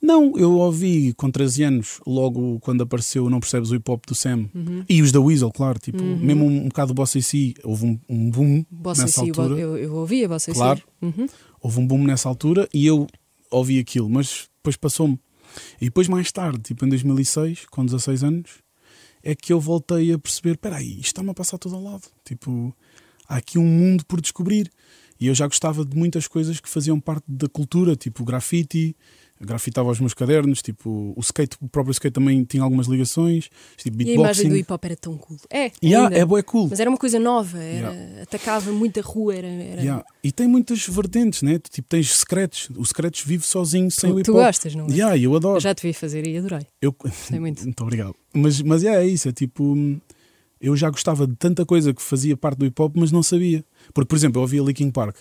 Não, 0.00 0.32
eu 0.38 0.52
ouvi 0.52 1.12
com 1.14 1.28
13 1.28 1.64
anos, 1.64 1.98
logo 2.06 2.60
quando 2.60 2.82
apareceu 2.82 3.28
Não 3.28 3.40
Percebes 3.40 3.70
o 3.72 3.74
Hip 3.74 3.90
Hop 3.90 4.04
do 4.06 4.14
Sam 4.14 4.48
e 4.88 5.02
os 5.02 5.10
da 5.10 5.20
Weasel, 5.20 5.50
claro. 5.50 5.78
Tipo, 5.80 6.00
mesmo 6.02 6.44
um, 6.44 6.64
um 6.64 6.68
bocado 6.68 6.92
do 6.92 6.94
Bossa 6.94 7.20
si 7.20 7.54
houve 7.64 7.84
um, 7.86 7.98
um 8.08 8.30
boom 8.30 8.64
Bossa 8.70 9.02
nessa 9.02 9.24
si, 9.24 9.28
altura. 9.30 9.58
eu, 9.58 9.76
eu 9.76 9.92
ouvia 9.94 10.28
Bossa 10.28 10.52
si. 10.52 10.56
Claro. 10.56 10.80
Uhum. 11.02 11.26
Houve 11.60 11.80
um 11.80 11.86
boom 11.86 12.04
nessa 12.04 12.28
altura 12.28 12.68
e 12.72 12.86
eu 12.86 13.08
ouvi 13.50 13.80
aquilo, 13.80 14.08
mas 14.08 14.48
depois 14.58 14.76
passou-me. 14.76 15.18
E 15.80 15.86
depois, 15.86 16.08
mais 16.08 16.30
tarde, 16.32 16.60
tipo 16.60 16.84
em 16.84 16.88
2006, 16.88 17.66
com 17.66 17.84
16 17.84 18.24
anos, 18.24 18.50
é 19.22 19.34
que 19.34 19.52
eu 19.52 19.60
voltei 19.60 20.12
a 20.12 20.18
perceber: 20.18 20.52
espera 20.52 20.76
aí, 20.76 20.92
isto 20.92 21.06
está-me 21.06 21.30
a 21.30 21.34
passar 21.34 21.58
todo 21.58 21.76
ao 21.76 21.82
lado. 21.82 22.04
Tipo, 22.24 22.74
há 23.28 23.36
aqui 23.36 23.58
um 23.58 23.66
mundo 23.66 24.04
por 24.06 24.20
descobrir. 24.20 24.70
E 25.20 25.26
eu 25.26 25.34
já 25.34 25.46
gostava 25.46 25.84
de 25.84 25.96
muitas 25.96 26.28
coisas 26.28 26.60
que 26.60 26.68
faziam 26.68 27.00
parte 27.00 27.24
da 27.26 27.48
cultura, 27.48 27.96
tipo 27.96 28.24
grafite, 28.24 28.96
grafitava 29.40 29.90
os 29.90 30.00
meus 30.00 30.14
cadernos, 30.14 30.60
tipo, 30.62 31.12
o 31.16 31.20
skate, 31.20 31.56
o 31.60 31.68
próprio 31.68 31.92
skate 31.92 32.12
também 32.14 32.42
tinha 32.44 32.62
algumas 32.62 32.86
ligações, 32.86 33.48
tipo 33.76 34.00
E 34.02 34.10
a 34.10 34.14
imagem 34.14 34.44
do 34.48 34.54
beatboxing. 34.54 34.58
hip 34.60 34.72
hop 34.72 34.84
era 34.84 34.96
tão 34.96 35.16
cool. 35.16 35.36
É, 35.50 35.70
Yeah, 35.82 36.16
é 36.16 36.24
bué 36.24 36.42
cool. 36.42 36.68
Mas 36.68 36.80
era 36.80 36.90
uma 36.90 36.98
coisa 36.98 37.18
nova, 37.18 37.58
era, 37.62 38.22
atacava 38.22 38.72
muita 38.72 39.00
rua, 39.00 39.34
era. 39.34 39.46
era- 39.46 39.80
Yeah. 39.80 40.04
E 40.24 40.32
tem 40.32 40.46
muitas 40.48 40.86
vertentes, 40.86 41.42
né? 41.42 41.58
Tu, 41.58 41.70
Tipo, 41.70 41.88
tens 41.88 42.10
secretos. 42.16 42.68
O 42.76 42.84
secretos 42.84 43.22
vive 43.24 43.46
sozinho 43.46 43.90
sem 43.90 44.10
o 44.10 44.14
Tu, 44.14 44.18
hip 44.20 44.24
tu 44.26 44.32
hop. 44.32 44.38
gostas, 44.44 44.74
não 44.74 44.86
é? 44.86 44.90
Yeah, 44.90 45.16
eu 45.18 45.34
adoro. 45.36 45.56
Eu 45.56 45.60
já 45.60 45.74
te 45.74 45.86
vi 45.86 45.92
fazer 45.92 46.26
e 46.26 46.36
adorei. 46.36 46.66
Eu... 46.82 46.92
Gostei 46.92 47.38
muito. 47.38 47.62
Muito 47.64 47.80
obrigado. 47.82 48.14
Mas, 48.34 48.60
mas 48.62 48.82
é, 48.84 48.96
é 49.02 49.06
isso, 49.06 49.28
é 49.28 49.32
tipo. 49.32 49.76
Eu 50.60 50.76
já 50.76 50.90
gostava 50.90 51.26
de 51.26 51.36
tanta 51.36 51.64
coisa 51.64 51.94
que 51.94 52.02
fazia 52.02 52.36
parte 52.36 52.58
do 52.58 52.66
hip 52.66 52.82
hop, 52.82 52.96
mas 52.96 53.12
não 53.12 53.22
sabia. 53.22 53.64
Porque, 53.94 54.08
por 54.08 54.16
exemplo, 54.16 54.38
eu 54.38 54.42
ouvia 54.42 54.60
Linkin 54.60 54.90
Park 54.90 55.16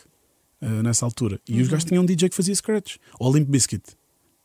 eh, 0.59 0.67
nessa 0.81 1.05
altura 1.05 1.39
e 1.47 1.53
Uhum. 1.53 1.61
os 1.61 1.67
gajos 1.67 1.85
tinham 1.85 2.01
um 2.01 2.05
DJ 2.07 2.29
que 2.29 2.35
fazia 2.35 2.55
scratch. 2.55 2.95
Ou 3.19 3.31
Limp 3.35 3.47
Bizkit, 3.47 3.83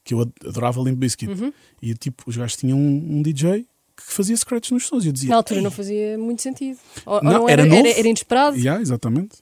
que 0.04 0.14
eu 0.14 0.20
ad- 0.20 0.32
adorava 0.46 0.80
Limp 0.82 0.98
Bizkit. 0.98 1.30
Uhum. 1.30 1.52
E 1.80 1.94
tipo, 1.94 2.24
os 2.26 2.36
gajos 2.36 2.56
tinham 2.56 2.78
um, 2.78 3.18
um 3.18 3.22
DJ 3.22 3.66
que 3.96 4.12
fazia 4.12 4.36
scratch 4.36 4.70
nos 4.70 4.86
sons. 4.86 5.04
E 5.04 5.08
eu 5.08 5.12
dizia. 5.12 5.30
Na 5.30 5.36
altura 5.36 5.60
"Ei, 5.60 5.64
não 5.64 5.70
fazia 5.70 6.18
muito 6.18 6.42
sentido. 6.42 6.78
Ou, 7.06 7.14
ou 7.16 7.22
Não, 7.22 7.32
não, 7.32 7.48
era 7.48 7.62
era, 7.62 7.70
novo. 7.70 7.86
era, 7.86 7.98
era 7.98 8.08
inesperado. 8.08 8.56
Yeah, 8.56 8.80
exatamente. 8.80 9.36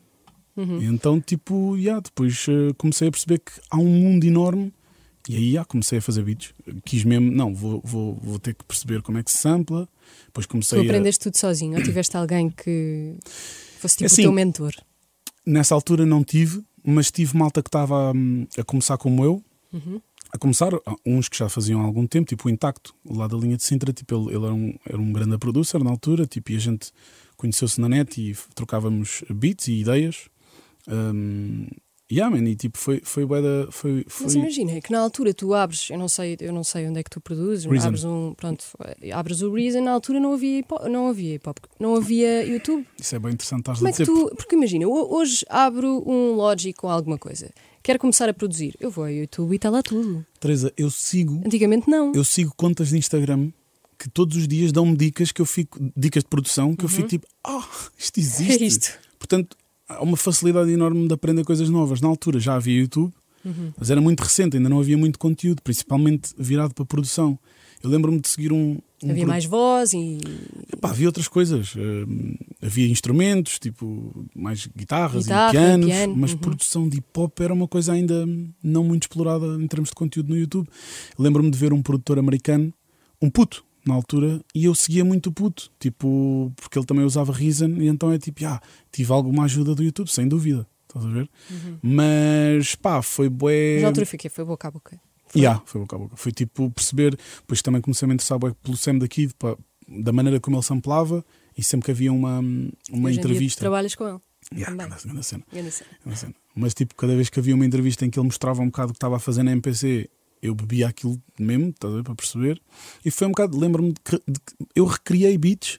Uhum. 0.57 0.81
E 0.83 0.87
então, 0.87 1.21
tipo, 1.21 1.77
yeah, 1.77 2.01
depois 2.01 2.47
eh, 2.49 2.73
comecei 2.77 3.09
a 3.09 3.11
perceber 3.11 3.39
que 3.39 3.53
há 3.71 3.77
um 3.79 3.87
mundo 3.87 4.25
enorme. 4.25 4.73
E 5.29 5.37
aí 5.37 5.49
yeah, 5.51 5.65
comecei 5.65 5.99
a 5.99 6.03
fazer 6.03 6.23
beats. 6.25 6.53
Quis 6.85 7.05
mesmo, 7.05 7.31
não, 7.31 7.55
vou, 7.55 7.81
vou, 7.85 8.15
vou 8.21 8.39
ter 8.39 8.55
que 8.55 8.65
perceber 8.65 9.01
como 9.03 9.19
é 9.19 9.23
que 9.23 9.31
se 9.31 9.39
sampla. 9.39 9.89
Depois 10.27 10.47
Tu 10.47 10.51
comecei 10.51 10.81
a. 10.81 10.83
aprendeste 10.83 11.23
tudo 11.25 11.37
sozinho 11.37 11.77
ou 11.79 11.83
tiveste 11.85 12.17
alguém 12.17 12.51
que 12.51 13.15
fosse 13.79 13.97
tipo 13.99 14.07
Assim, 14.07 14.23
o 14.23 14.25
teu 14.25 14.33
mentor? 14.33 14.73
Nessa 15.47 15.75
altura 15.75 16.05
não 16.05 16.25
tive, 16.25 16.63
mas 16.85 17.11
tive 17.11 17.37
malta 17.37 17.63
que 17.63 17.69
estava 17.69 18.13
hum, 18.13 18.47
a 18.59 18.65
começar 18.65 18.99
como 18.99 19.25
eu. 19.25 19.43
Uhum. 19.73 20.01
A 20.33 20.39
começar, 20.39 20.71
uns 21.05 21.29
que 21.29 21.37
já 21.37 21.49
faziam 21.49 21.81
há 21.81 21.85
algum 21.85 22.07
tempo, 22.07 22.29
tipo 22.29 22.47
o 22.49 22.51
Intacto, 22.51 22.95
lá 23.05 23.27
da 23.27 23.37
linha 23.37 23.57
de 23.57 23.65
Sintra, 23.65 23.93
tipo, 23.93 24.15
ele, 24.15 24.37
ele 24.37 24.45
era, 24.45 24.55
um, 24.55 24.75
era 24.87 24.99
um 24.99 25.13
grande 25.13 25.37
producer 25.39 25.83
na 25.83 25.91
altura, 25.91 26.25
tipo, 26.27 26.53
e 26.53 26.57
a 26.57 26.61
gente 26.61 26.93
conheceu-se 27.37 27.81
na 27.81 27.89
net 27.89 28.21
e 28.21 28.37
trocávamos 28.55 29.25
beats 29.29 29.67
e 29.69 29.81
ideias. 29.81 30.29
Um, 30.89 31.67
yeah, 32.11 32.35
man, 32.35 32.49
e 32.49 32.55
tipo, 32.57 32.79
foi, 32.79 33.01
foi, 33.05 33.27
da- 33.27 33.71
foi, 33.71 34.05
foi 34.09 34.27
Mas 34.27 34.35
imagina 34.35 34.81
que 34.81 34.91
na 34.93 35.01
altura 35.01 35.33
tu 35.35 35.55
abres, 35.55 35.91
eu 35.91 35.99
não 35.99 36.09
sei, 36.09 36.37
eu 36.41 36.53
não 36.53 36.65
sei 36.65 36.89
onde 36.89 37.01
é 37.01 37.03
que 37.03 37.11
tu 37.11 37.21
produzes, 37.21 37.65
Reason. 37.65 37.87
abres 37.89 38.05
um, 38.05 38.35
pronto, 38.35 38.65
abres 39.13 39.43
o 39.43 39.53
Reason, 39.53 39.81
na 39.81 39.93
altura 39.93 40.19
não 40.21 40.33
havia 40.35 40.59
hip 40.61 40.69
não 40.91 41.09
havia 41.09 41.35
hip 41.35 41.49
hop, 41.49 41.59
não 41.79 41.97
havia 41.97 42.45
YouTube. 42.45 42.87
Isso 42.99 43.15
é 43.15 43.19
bem 43.19 43.33
interessante 43.33 43.61
estás 43.61 43.79
Como 43.79 43.89
a 43.89 43.91
é 43.91 43.95
que 43.95 44.03
dizer. 44.05 44.13
tu, 44.13 44.35
porque 44.37 44.55
imagina, 44.57 44.87
ho- 44.87 45.15
hoje 45.17 45.45
abro 45.49 46.03
um 46.09 46.35
Logic 46.35 46.77
ou 46.85 46.91
alguma 46.91 47.19
coisa, 47.19 47.51
quero 47.83 47.99
começar 47.99 48.29
a 48.29 48.35
produzir, 48.35 48.75
eu 48.81 48.91
vou 48.91 49.05
ao 49.05 49.11
YouTube 49.11 49.53
e 49.53 49.57
está 49.57 49.71
lá 49.71 49.83
tudo. 49.83 50.25
Teresa, 50.39 50.73
eu 50.77 50.91
sigo, 50.91 51.43
Antigamente 51.45 51.89
não. 51.89 52.13
eu 52.15 52.25
sigo 52.25 52.53
contas 52.57 52.89
de 52.91 52.99
Instagram 52.99 53.51
que 53.99 54.09
todos 54.09 54.37
os 54.37 54.49
dias 54.49 54.73
dão-me 54.73 54.97
dicas 54.97 55.31
que 55.31 55.43
eu 55.43 55.47
fico, 55.47 55.79
dicas 55.97 56.23
de 56.23 56.29
produção, 56.31 56.75
que 56.75 56.85
eu 56.85 56.89
fico 56.89 57.07
tipo, 57.09 57.27
ah, 57.45 57.67
isto 57.99 58.19
existe. 58.19 58.57
Uhum. 58.57 58.63
É 58.65 58.67
isto. 58.67 58.99
Portanto, 59.19 59.57
há 59.87 60.03
uma 60.03 60.17
facilidade 60.17 60.71
enorme 60.71 61.07
de 61.07 61.13
aprender 61.13 61.45
coisas 61.45 61.69
novas. 61.69 62.01
Na 62.01 62.09
altura 62.09 62.41
já 62.41 62.55
havia 62.55 62.79
YouTube, 62.81 63.13
Uhum. 63.45 63.73
mas 63.79 63.91
era 63.91 64.01
muito 64.03 64.21
recente, 64.21 64.57
ainda 64.59 64.69
não 64.69 64.81
havia 64.81 64.97
muito 64.99 65.19
conteúdo, 65.19 65.63
principalmente 65.63 66.31
virado 66.39 66.75
para 66.75 66.85
produção. 66.85 67.39
Eu 67.83 67.89
lembro-me 67.91 68.21
de 68.21 68.29
seguir 68.29 68.53
um. 68.53 68.73
um 69.03 69.11
Havia 69.11 69.15
produ- 69.15 69.29
mais 69.29 69.45
voz 69.45 69.93
e 69.95 70.19
Epá, 70.73 70.91
havia 70.91 71.09
outras 71.09 71.27
coisas. 71.29 71.75
hum, 71.77 72.35
havia 72.61 72.87
instrumentos, 72.89 73.59
tipo, 73.59 74.27
mais 74.35 74.67
guitarras 74.67 75.25
Guitarra, 75.25 75.49
e 75.49 75.53
pianos, 75.53 75.87
piano, 75.87 76.17
mas 76.17 76.33
uhum. 76.33 76.39
produção 76.39 76.89
de 76.89 76.99
hip 76.99 77.09
hop 77.17 77.41
era 77.41 77.55
uma 77.55 77.67
coisa 77.67 77.93
ainda 77.93 78.27
não 78.63 78.85
muito 78.85 79.05
explorada 79.05 79.47
em 79.61 79.67
termos 79.67 79.89
de 79.91 79.95
conteúdo 79.95 80.29
no 80.29 80.37
YouTube. 80.37 80.69
Lembro-me 81.19 81.51
de 81.51 81.57
ver 81.59 81.73
um 81.73 81.83
produtor 81.83 82.19
americano, 82.19 82.73
um 83.21 83.31
puto, 83.31 83.65
na 83.87 83.95
altura, 83.95 84.43
e 84.55 84.67
eu 84.67 84.75
seguia 84.75 85.05
muito 85.05 85.29
o 85.29 85.33
puto, 85.33 85.71
tipo, 85.81 86.53
porque 86.57 86.79
ele 86.79 86.85
também 86.87 87.05
usava 87.05 87.33
Reason, 87.33 87.71
e 87.79 87.89
então 87.89 88.13
é 88.13 88.19
tipo, 88.19 88.45
ah, 88.45 88.61
tive 88.93 89.11
alguma 89.11 89.45
ajuda 89.45 89.75
do 89.75 89.83
YouTube, 89.83 90.09
sem 90.09 90.29
dúvida. 90.29 90.67
Estás 90.87 91.07
a 91.07 91.09
ver? 91.09 91.31
Mas 91.81 92.75
pá, 92.75 93.01
foi 93.01 93.29
bué. 93.29 93.77
Uhum. 93.77 93.83
na 93.83 93.89
altura 93.89 94.07
fiquei, 94.07 94.29
foi 94.29 94.45
boca 94.45 94.69
a 94.69 94.71
boca. 94.71 95.01
Foi. 95.31 95.41
Yeah, 95.43 95.63
foi 95.65 95.81
boca 95.81 95.97
a 95.97 95.99
boca. 95.99 96.17
Foi 96.17 96.33
tipo 96.33 96.71
perceber, 96.71 97.17
depois 97.41 97.63
também 97.63 97.81
comecei 97.81 98.05
a 98.05 98.09
me 98.09 98.15
interessar 98.15 98.39
pelo 98.39 98.77
Sam 98.77 98.99
daqui, 98.99 99.31
da 99.89 100.13
maneira 100.13 100.41
como 100.41 100.57
ele 100.57 100.63
samplava, 100.65 101.25
e 101.57 101.63
sempre 101.63 101.87
que 101.87 101.91
havia 101.93 102.13
uma, 102.13 102.41
uma 102.91 103.13
entrevista. 103.13 103.61
trabalhas 103.61 103.95
com 103.95 104.09
ele. 104.09 104.19
Yeah, 104.53 104.75
grande- 104.75 105.03
grande 105.05 105.23
cena, 105.25 105.45
Grande 105.53 105.71
cena. 105.71 105.91
grande 106.05 106.19
cena. 106.19 106.35
Mas 106.55 106.75
tipo, 106.75 106.95
cada 106.97 107.15
vez 107.15 107.29
que 107.29 107.39
havia 107.39 107.55
uma 107.55 107.65
entrevista 107.65 108.05
em 108.05 108.11
que 108.11 108.19
ele 108.19 108.27
mostrava 108.27 108.61
um 108.63 108.67
bocado 108.67 108.91
o 108.91 108.93
que 108.93 108.97
estava 108.97 109.17
a 109.17 109.21
fazer 109.21 109.43
na 109.45 109.53
MPC, 109.53 110.09
eu 110.43 110.55
bebia 110.55 110.89
aquilo 110.89 111.21
mesmo, 111.39 111.69
estás 111.69 111.93
a 111.93 111.97
ver, 111.99 112.03
para 112.03 112.15
perceber. 112.15 112.61
E 113.05 113.11
foi 113.11 113.27
um 113.27 113.31
bocado, 113.31 113.57
lembro-me 113.59 113.95
que 114.03 114.21
eu 114.75 114.85
recriei 114.87 115.37
beats 115.39 115.79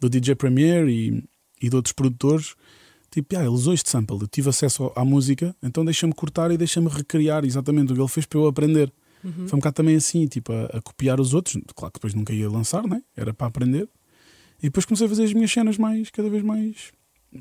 do 0.00 0.08
DJ 0.08 0.34
Premier 0.34 0.88
e, 0.88 1.22
e 1.62 1.68
de 1.68 1.76
outros 1.76 1.92
produtores. 1.92 2.54
Tipo, 3.22 3.36
ah, 3.36 3.40
ele 3.40 3.48
usou 3.48 3.74
este 3.74 3.90
sample, 3.90 4.18
eu 4.20 4.28
tive 4.28 4.48
acesso 4.48 4.92
à 4.94 5.04
música, 5.04 5.54
então 5.62 5.84
deixa-me 5.84 6.12
cortar 6.12 6.50
e 6.50 6.56
deixa-me 6.56 6.88
recriar 6.88 7.44
exatamente 7.44 7.92
o 7.92 7.94
que 7.96 8.00
ele 8.00 8.08
fez 8.08 8.26
para 8.26 8.38
eu 8.38 8.46
aprender. 8.46 8.92
Uhum. 9.24 9.48
Foi 9.48 9.56
um 9.56 9.60
bocado 9.60 9.74
também 9.74 9.96
assim, 9.96 10.26
tipo, 10.26 10.52
a, 10.52 10.66
a 10.66 10.80
copiar 10.80 11.20
os 11.20 11.34
outros. 11.34 11.60
Claro 11.74 11.92
que 11.92 11.98
depois 11.98 12.14
nunca 12.14 12.32
ia 12.32 12.48
lançar, 12.48 12.86
né? 12.86 13.02
Era 13.16 13.34
para 13.34 13.48
aprender. 13.48 13.88
E 14.60 14.64
depois 14.66 14.84
comecei 14.84 15.06
a 15.06 15.08
fazer 15.08 15.24
as 15.24 15.32
minhas 15.32 15.50
cenas 15.50 15.76
mais, 15.76 16.10
cada 16.10 16.28
vez 16.30 16.42
mais, 16.42 16.92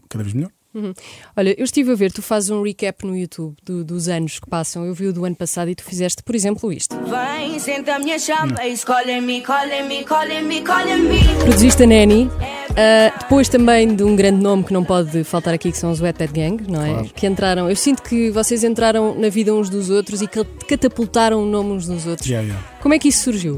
cada 0.10 0.24
vez 0.24 0.34
melhor. 0.34 0.51
Uhum. 0.74 0.93
Olha, 1.36 1.55
eu 1.60 1.63
estive 1.63 1.91
a 1.91 1.96
ver, 1.96 2.12
tu 2.12 2.22
fazes 2.22 2.50
um 2.50 2.62
recap 2.62 3.05
no 3.05 3.15
YouTube 3.17 3.55
do- 3.63 3.84
dos 3.84 4.07
anos 4.07 4.39
que 4.39 4.48
passam. 4.50 4.86
Eu 4.86 4.93
vi 4.93 5.07
o 5.07 5.13
do 5.13 5.24
ano 5.25 5.36
passado 5.36 5.69
e 5.69 5.75
tu 5.75 5.84
fizeste, 5.84 6.22
por 6.24 6.36
exemplo, 6.36 6.72
isto. 6.74 6.96
Vem, 7.05 7.57
senta 7.60 7.96
a 7.96 8.00
minha 8.00 8.19
chapa, 8.19 8.67
escolhe-me, 8.67 9.41
colhe-me, 9.43 10.03
colhe-me, 10.03 10.63
colhe-me. 10.63 11.19
Produziste 11.43 11.84
a 11.84 11.88
Nanny, 11.88 12.29
ah, 12.77 13.12
depois 13.19 13.50
também 13.50 13.96
de 13.96 14.03
um 14.03 14.15
grande 14.15 14.39
nome 14.39 14.63
que 14.63 14.72
não 14.72 14.84
pode 14.84 15.24
faltar 15.24 15.51
aqui, 15.51 15.72
que 15.72 15.77
são 15.77 15.89
os 15.89 16.00
Wet 16.00 16.19
Bad 16.19 16.31
Gang, 16.31 16.72
não 16.72 16.84
é? 16.84 16.89
Claro. 16.93 17.10
Que 17.15 17.25
entraram. 17.25 17.67
Eu 17.67 17.75
sinto 17.75 18.03
que 18.03 18.29
vocês 18.29 18.63
entraram 18.63 19.19
na 19.19 19.29
vida 19.29 19.51
uns 19.51 19.67
dos 19.67 19.89
outros 19.89 20.22
e 20.22 20.27
que 20.27 20.43
catapultaram 20.67 21.41
o 21.41 21.46
nome 21.48 21.72
uns 21.72 21.88
dos 21.88 22.05
outros. 22.05 22.29
Yeah, 22.29 22.48
yeah. 22.48 22.77
Como 22.79 22.93
é 22.93 23.00
que 23.00 23.07
isso 23.07 23.24
surgiu? 23.24 23.55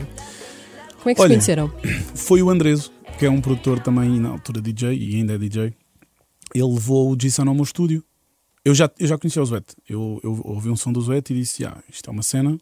Como 0.99 1.09
é 1.09 1.13
que 1.13 1.21
Olha, 1.21 1.29
se 1.31 1.35
conheceram? 1.35 1.71
Foi 2.15 2.41
o 2.41 2.49
Andreso, 2.49 2.93
que 3.17 3.25
é 3.25 3.29
um 3.29 3.41
produtor 3.41 3.81
também, 3.81 4.17
na 4.21 4.29
altura 4.29 4.61
DJ, 4.61 4.97
e 4.97 5.17
ainda 5.17 5.33
é 5.33 5.37
DJ. 5.37 5.73
Ele 6.55 6.73
levou 6.73 7.11
o 7.11 7.15
Jason 7.17 7.43
ao 7.45 7.53
meu 7.53 7.63
estúdio. 7.65 8.01
Eu 8.63 8.73
já, 8.73 8.89
eu 8.97 9.05
já 9.05 9.17
conhecia 9.17 9.41
o 9.41 9.45
Zuete. 9.45 9.75
Eu, 9.87 10.21
eu 10.23 10.39
ouvi 10.45 10.69
um 10.69 10.77
som 10.77 10.93
do 10.93 11.01
Zuete 11.01 11.33
e 11.33 11.35
disse: 11.35 11.65
ah, 11.65 11.77
isto 11.89 12.09
é 12.09 12.13
uma 12.13 12.23
cena. 12.23 12.57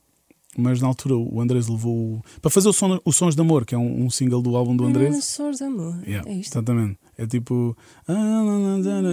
Mas 0.59 0.81
na 0.81 0.87
altura 0.87 1.15
o 1.15 1.39
Andrés 1.39 1.67
levou. 1.67 2.19
Para 2.41 2.49
fazer 2.49 2.67
o 2.67 2.73
som, 2.73 2.99
os 3.05 3.15
Sons 3.15 3.35
de 3.35 3.41
Amor, 3.41 3.63
que 3.63 3.75
é 3.75 3.77
um, 3.77 4.05
um 4.05 4.09
single 4.09 4.41
do 4.41 4.55
álbum 4.57 4.75
do 4.75 4.85
Andrés. 4.85 5.23
Sons 5.23 5.57
de 5.57 5.63
amor. 5.65 5.95
Yeah, 6.03 6.27
É 6.27 6.33
isto. 6.33 6.53
Exatamente. 6.53 6.97
É 7.17 7.27
tipo. 7.27 7.77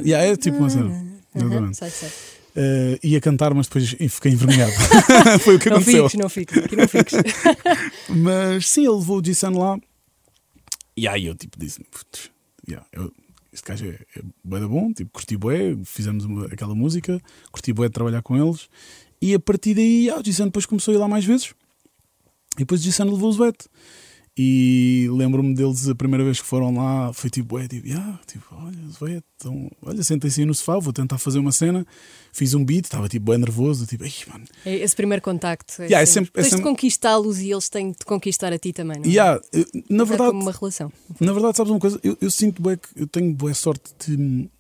Yeah, 0.05 0.25
é 0.25 0.37
tipo 0.37 0.57
uma 0.59 0.71
cena. 0.71 0.87
Uhum, 0.87 1.19
Exatamente. 1.35 1.77
sei, 1.77 1.91
sei. 1.91 2.09
Eh, 2.57 2.99
ia 3.03 3.21
cantar, 3.21 3.53
mas 3.53 3.67
depois 3.67 3.91
fiquei 3.91 4.33
envergonhado. 4.33 4.73
Foi 5.43 5.57
o 5.57 5.59
que 5.59 5.69
Não 5.69 5.77
aconteceu. 5.79 6.09
fiques, 6.09 6.21
não 6.23 6.29
fiques, 6.29 6.57
aqui 6.59 6.77
não 6.77 6.87
fiques. 6.89 7.15
Mas 8.09 8.69
sim, 8.69 8.83
ele 8.87 8.95
levou 8.97 9.19
o 9.19 9.23
Jason 9.23 9.51
lá. 9.59 9.77
E 10.97 11.09
aí 11.09 11.27
eu 11.27 11.35
tipo 11.35 11.59
disse: 11.59 11.83
"Putz, 11.91 12.31
yeah, 12.69 12.87
eu, 12.93 13.13
este 13.53 13.67
gajo 13.67 13.87
é, 13.87 13.99
é 14.17 14.23
da 14.61 14.69
bom, 14.69 14.93
tipo, 14.93 15.11
curti 15.13 15.37
bué, 15.37 15.77
fizemos 15.85 16.25
uma- 16.25 16.47
aquela 16.47 16.75
música, 16.77 17.21
curti 17.51 17.73
bué 17.73 17.89
de 17.89 17.93
trabalhar 17.95 18.23
com 18.23 18.37
eles. 18.37 18.69
E 19.25 19.33
a 19.35 19.41
partir 19.41 19.73
daí, 19.75 20.11
ah, 20.11 20.19
o 20.19 20.23
Jason 20.23 20.45
depois 20.45 20.67
começou 20.67 20.93
a 20.93 20.97
ir 20.97 21.01
lá 21.01 21.09
mais 21.09 21.25
vezes. 21.25 21.55
E 22.57 22.59
depois 22.59 22.81
o 22.81 22.85
Jason 22.85 23.05
levou 23.05 23.31
o 23.31 23.33
Zwet. 23.33 23.57
E 24.37 25.07
lembro-me 25.13 25.55
deles 25.55 25.89
a 25.89 25.95
primeira 25.95 26.25
vez 26.25 26.41
que 26.41 26.47
foram 26.47 26.75
lá, 26.75 27.13
foi 27.13 27.31
tipo, 27.31 27.57
é, 27.57 27.69
tipo, 27.69 27.87
yeah, 27.87 28.19
tipo 28.27 28.45
olha, 28.53 28.77
Zwet, 28.91 29.25
então, 29.37 29.71
olha, 29.81 30.03
sentem-se 30.03 30.41
aí 30.41 30.47
no 30.47 30.53
sofá, 30.53 30.77
vou 30.79 30.93
tentar 30.93 31.19
fazer 31.19 31.39
uma 31.39 31.53
cena. 31.53 31.87
Fiz 32.33 32.53
um 32.53 32.65
beat, 32.65 32.85
estava 32.87 33.09
tipo 33.09 33.31
bem 33.31 33.39
nervoso, 33.39 33.87
tipo, 33.87 34.03
mano, 34.31 34.45
É 34.67 34.75
Esse 34.75 34.97
primeiro 34.97 35.23
contacto. 35.23 35.81
É 35.83 35.85
Yeah, 35.85 36.03
é 36.03 36.07
sempre- 36.07 36.27
sempre- 36.27 36.41
é 36.41 36.43
Tens 36.43 36.51
de 36.51 36.51
sempre- 36.57 36.65
conquistá-los 36.71 37.39
e 37.41 37.51
eles 37.53 37.69
têm 37.69 37.93
de 37.93 38.05
conquistar 38.05 38.53
a 38.53 38.59
ti 38.59 38.73
também, 38.73 38.99
não 38.99 39.05
é? 39.05 39.09
Yeah, 39.09 39.41
eu- 39.53 39.67
na 39.89 40.03
É 40.03 40.07
verdade, 40.07 40.31
como 40.33 40.43
uma 40.43 40.53
relação. 40.53 40.93
Na 41.21 41.33
verdade, 41.33 41.57
sabes 41.57 41.71
uma 41.71 41.79
coisa? 41.81 42.01
Eu, 42.03 42.19
eu 42.21 42.31
sinto 42.31 42.61
bué 42.61 42.77
que 42.77 42.89
eu 42.97 43.07
tenho 43.07 43.33
boa 43.33 43.55
sorte 43.55 43.95
de. 44.05 44.51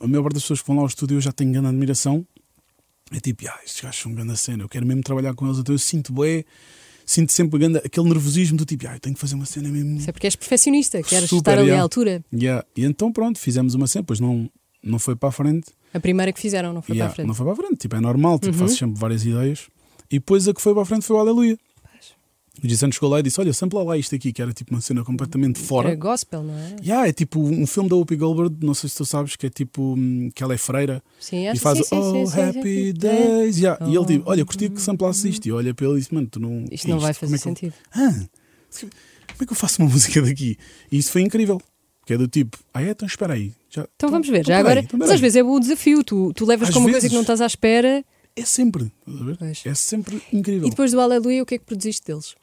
A 0.00 0.06
maior 0.06 0.22
parte 0.22 0.34
das 0.34 0.42
pessoas 0.44 0.60
que 0.62 0.66
vão 0.68 0.76
lá 0.76 0.82
ao 0.82 0.88
estúdio 0.88 1.16
eu 1.16 1.20
já 1.20 1.32
tenho 1.32 1.50
grande 1.52 1.66
admiração. 1.68 2.24
É 3.12 3.20
tipo, 3.20 3.44
ah, 3.48 3.58
estes 3.64 3.80
gajos 3.82 4.00
são 4.00 4.12
grande 4.12 4.36
cena, 4.36 4.64
eu 4.64 4.68
quero 4.68 4.84
mesmo 4.86 5.02
trabalhar 5.02 5.34
com 5.34 5.46
eles. 5.46 5.58
Então 5.58 5.74
eu 5.74 5.78
sinto 5.78 6.12
bué, 6.12 6.44
sinto 7.04 7.32
sempre 7.32 7.58
grande, 7.58 7.78
aquele 7.78 8.08
nervosismo 8.08 8.56
do 8.56 8.64
tipo, 8.64 8.86
ah, 8.88 8.94
eu 8.96 9.00
tenho 9.00 9.14
que 9.14 9.20
fazer 9.20 9.34
uma 9.36 9.46
cena 9.46 9.68
mesmo. 9.68 9.96
Isso 9.98 10.10
é 10.10 10.12
porque 10.12 10.26
és 10.26 10.34
perfeccionista, 10.34 11.02
queres 11.02 11.28
Super, 11.28 11.38
estar 11.38 11.52
ali 11.58 11.68
yeah. 11.68 11.80
à 11.80 11.82
altura. 11.82 12.24
Yeah. 12.32 12.66
E 12.76 12.84
então 12.84 13.12
pronto, 13.12 13.38
fizemos 13.38 13.74
uma 13.74 13.86
cena, 13.86 14.04
pois 14.04 14.18
não, 14.18 14.50
não 14.82 14.98
foi 14.98 15.14
para 15.14 15.28
a 15.28 15.32
frente. 15.32 15.66
A 15.94 16.00
primeira 16.00 16.32
que 16.32 16.40
fizeram 16.40 16.72
não 16.72 16.82
foi 16.82 16.96
Yeah, 16.96 17.06
para 17.08 17.12
a 17.12 17.14
frente. 17.14 17.26
Não 17.28 17.34
foi 17.34 17.44
para 17.46 17.52
a 17.52 17.56
frente, 17.56 17.80
tipo, 17.80 17.96
é 17.96 18.00
normal, 18.00 18.38
tipo, 18.38 18.52
Uhum. 18.52 18.58
faço 18.58 18.76
sempre 18.76 19.00
várias 19.00 19.24
ideias. 19.24 19.68
E 20.10 20.18
depois 20.18 20.46
a 20.48 20.52
que 20.54 20.60
foi 20.60 20.72
para 20.74 20.82
a 20.82 20.86
frente 20.86 21.04
foi 21.06 21.16
o 21.16 21.18
Aleluia. 21.20 21.56
O 22.62 22.66
Jason 22.66 22.90
chegou 22.90 23.10
lá 23.10 23.20
e 23.20 23.22
disse: 23.22 23.38
Olha, 23.40 23.52
sampla 23.52 23.82
lá 23.82 23.98
isto 23.98 24.14
aqui, 24.14 24.32
que 24.32 24.40
era 24.40 24.52
tipo 24.52 24.72
uma 24.74 24.80
cena 24.80 25.04
completamente 25.04 25.58
fora. 25.58 25.88
Era 25.88 25.96
gospel, 25.96 26.42
não 26.42 26.54
é? 26.54 26.76
Yeah, 26.82 27.06
é 27.08 27.12
tipo 27.12 27.38
um 27.40 27.66
filme 27.66 27.88
da 27.88 27.96
Whoopi 27.96 28.16
Goldberg, 28.16 28.56
não 28.64 28.72
sei 28.72 28.88
se 28.88 28.96
tu 28.96 29.04
sabes, 29.04 29.36
que 29.36 29.46
é 29.46 29.50
tipo 29.50 29.94
hum, 29.96 30.30
que 30.34 30.42
ela 30.42 30.54
é 30.54 30.58
freira 30.58 31.02
Sim, 31.20 31.44
e 31.44 31.48
acho 31.48 31.60
faz 31.60 31.78
sim, 31.78 31.84
sim, 31.84 31.96
Oh, 31.96 32.26
sim, 32.26 32.40
Happy. 32.40 32.92
Days. 32.94 33.58
Yeah. 33.58 33.84
E 33.86 33.90
ele 33.90 33.98
Oh. 33.98 34.04
tipo, 34.06 34.30
olha, 34.30 34.44
curti 34.44 34.70
que 34.70 34.80
samplasse 34.80 35.28
isto. 35.28 35.46
E 35.46 35.52
olha 35.52 35.74
para 35.74 35.86
ele 35.86 35.96
e 35.96 35.98
disse, 35.98 36.14
mano, 36.14 36.26
tu 36.30 36.40
não. 36.40 36.64
Isto 36.70 36.88
não 36.88 36.98
vai 36.98 37.12
como 37.14 37.20
fazer 37.20 37.34
é 37.34 37.36
eu- 37.36 37.40
sentido. 37.40 37.74
Ah, 37.92 38.26
como 38.80 39.42
é 39.42 39.46
que 39.46 39.52
eu 39.52 39.56
faço 39.56 39.82
uma 39.82 39.88
música 39.92 40.22
daqui? 40.22 40.56
E 40.90 40.98
isso 40.98 41.12
foi 41.12 41.22
incrível. 41.22 41.60
Que 42.06 42.14
é 42.14 42.16
do 42.18 42.28
tipo, 42.28 42.56
ah 42.72 42.82
é, 42.82 42.90
então 42.90 43.04
espera 43.06 43.34
aí. 43.34 43.52
Já, 43.68 43.86
Então 43.96 44.08
vamos 44.10 44.28
ver, 44.28 44.38
já 44.38 44.44
peraí, 44.44 44.60
agora. 44.60 44.80
então 44.80 44.96
mas 44.98 45.10
às 45.10 45.18
vezes 45.20 45.36
é 45.36 45.42
o 45.42 45.58
desafio, 45.58 46.04
tu, 46.04 46.32
tu 46.34 46.46
levas 46.46 46.68
Às 46.68 46.74
com 46.74 46.78
uma 46.80 46.84
coisa 46.86 46.98
vezes. 47.00 47.08
que 47.10 47.14
não 47.16 47.22
estás 47.22 47.40
à 47.40 47.46
espera 47.46 48.04
É 48.36 48.44
sempre, 48.44 48.92
estás 49.00 49.20
a 49.20 49.24
ver? 49.24 49.36
Pois. 49.36 49.62
É 49.66 49.74
sempre 49.74 50.22
incrível. 50.32 50.68
e 50.68 50.70
depois 50.70 50.92
do 50.92 51.00
Aleluia, 51.00 51.42
o 51.42 51.46
que 51.46 51.56
é 51.56 51.58
que 51.58 51.64
produziste 51.64 52.06
deles? 52.06 52.36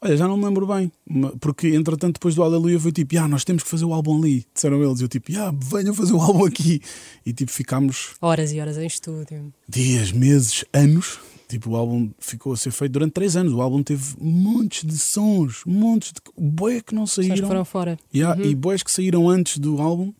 Olha, 0.00 0.16
já 0.16 0.28
não 0.28 0.36
me 0.36 0.44
lembro 0.44 0.66
bem, 0.66 0.92
porque 1.40 1.68
entretanto 1.68 2.14
depois 2.14 2.34
do 2.34 2.42
Aleluia 2.42 2.78
foi 2.78 2.92
tipo, 2.92 3.18
ah, 3.18 3.26
nós 3.26 3.44
temos 3.44 3.62
que 3.62 3.68
fazer 3.68 3.86
o 3.86 3.94
álbum 3.94 4.18
ali, 4.18 4.46
disseram 4.54 4.82
eles, 4.84 5.00
e 5.00 5.04
eu 5.04 5.08
tipo, 5.08 5.32
ah, 5.38 5.52
venham 5.58 5.94
fazer 5.94 6.12
o 6.12 6.20
álbum 6.20 6.44
aqui. 6.44 6.82
E 7.24 7.32
tipo, 7.32 7.50
ficámos 7.50 8.14
Horas 8.20 8.52
e 8.52 8.60
horas 8.60 8.76
em 8.76 8.86
estúdio. 8.86 9.52
dias, 9.68 10.12
meses, 10.12 10.64
anos. 10.72 11.18
Tipo, 11.48 11.70
o 11.70 11.76
álbum 11.76 12.10
ficou 12.18 12.52
a 12.52 12.56
ser 12.56 12.72
feito 12.72 12.90
durante 12.92 13.12
três 13.12 13.36
anos. 13.36 13.52
O 13.52 13.62
álbum 13.62 13.80
teve 13.82 14.02
montes 14.20 14.84
de 14.84 14.98
sons, 14.98 15.62
montes 15.64 16.12
de. 16.12 16.20
Boé 16.36 16.80
que 16.80 16.92
não 16.94 17.06
saíram. 17.06 17.46
foram 17.46 17.64
fora. 17.64 17.96
Yeah, 18.12 18.40
Uhum. 18.42 18.50
E 18.50 18.54
boés 18.54 18.82
que 18.82 18.90
saíram 18.90 19.28
antes 19.30 19.58
do 19.58 19.80
álbum. 19.80 20.12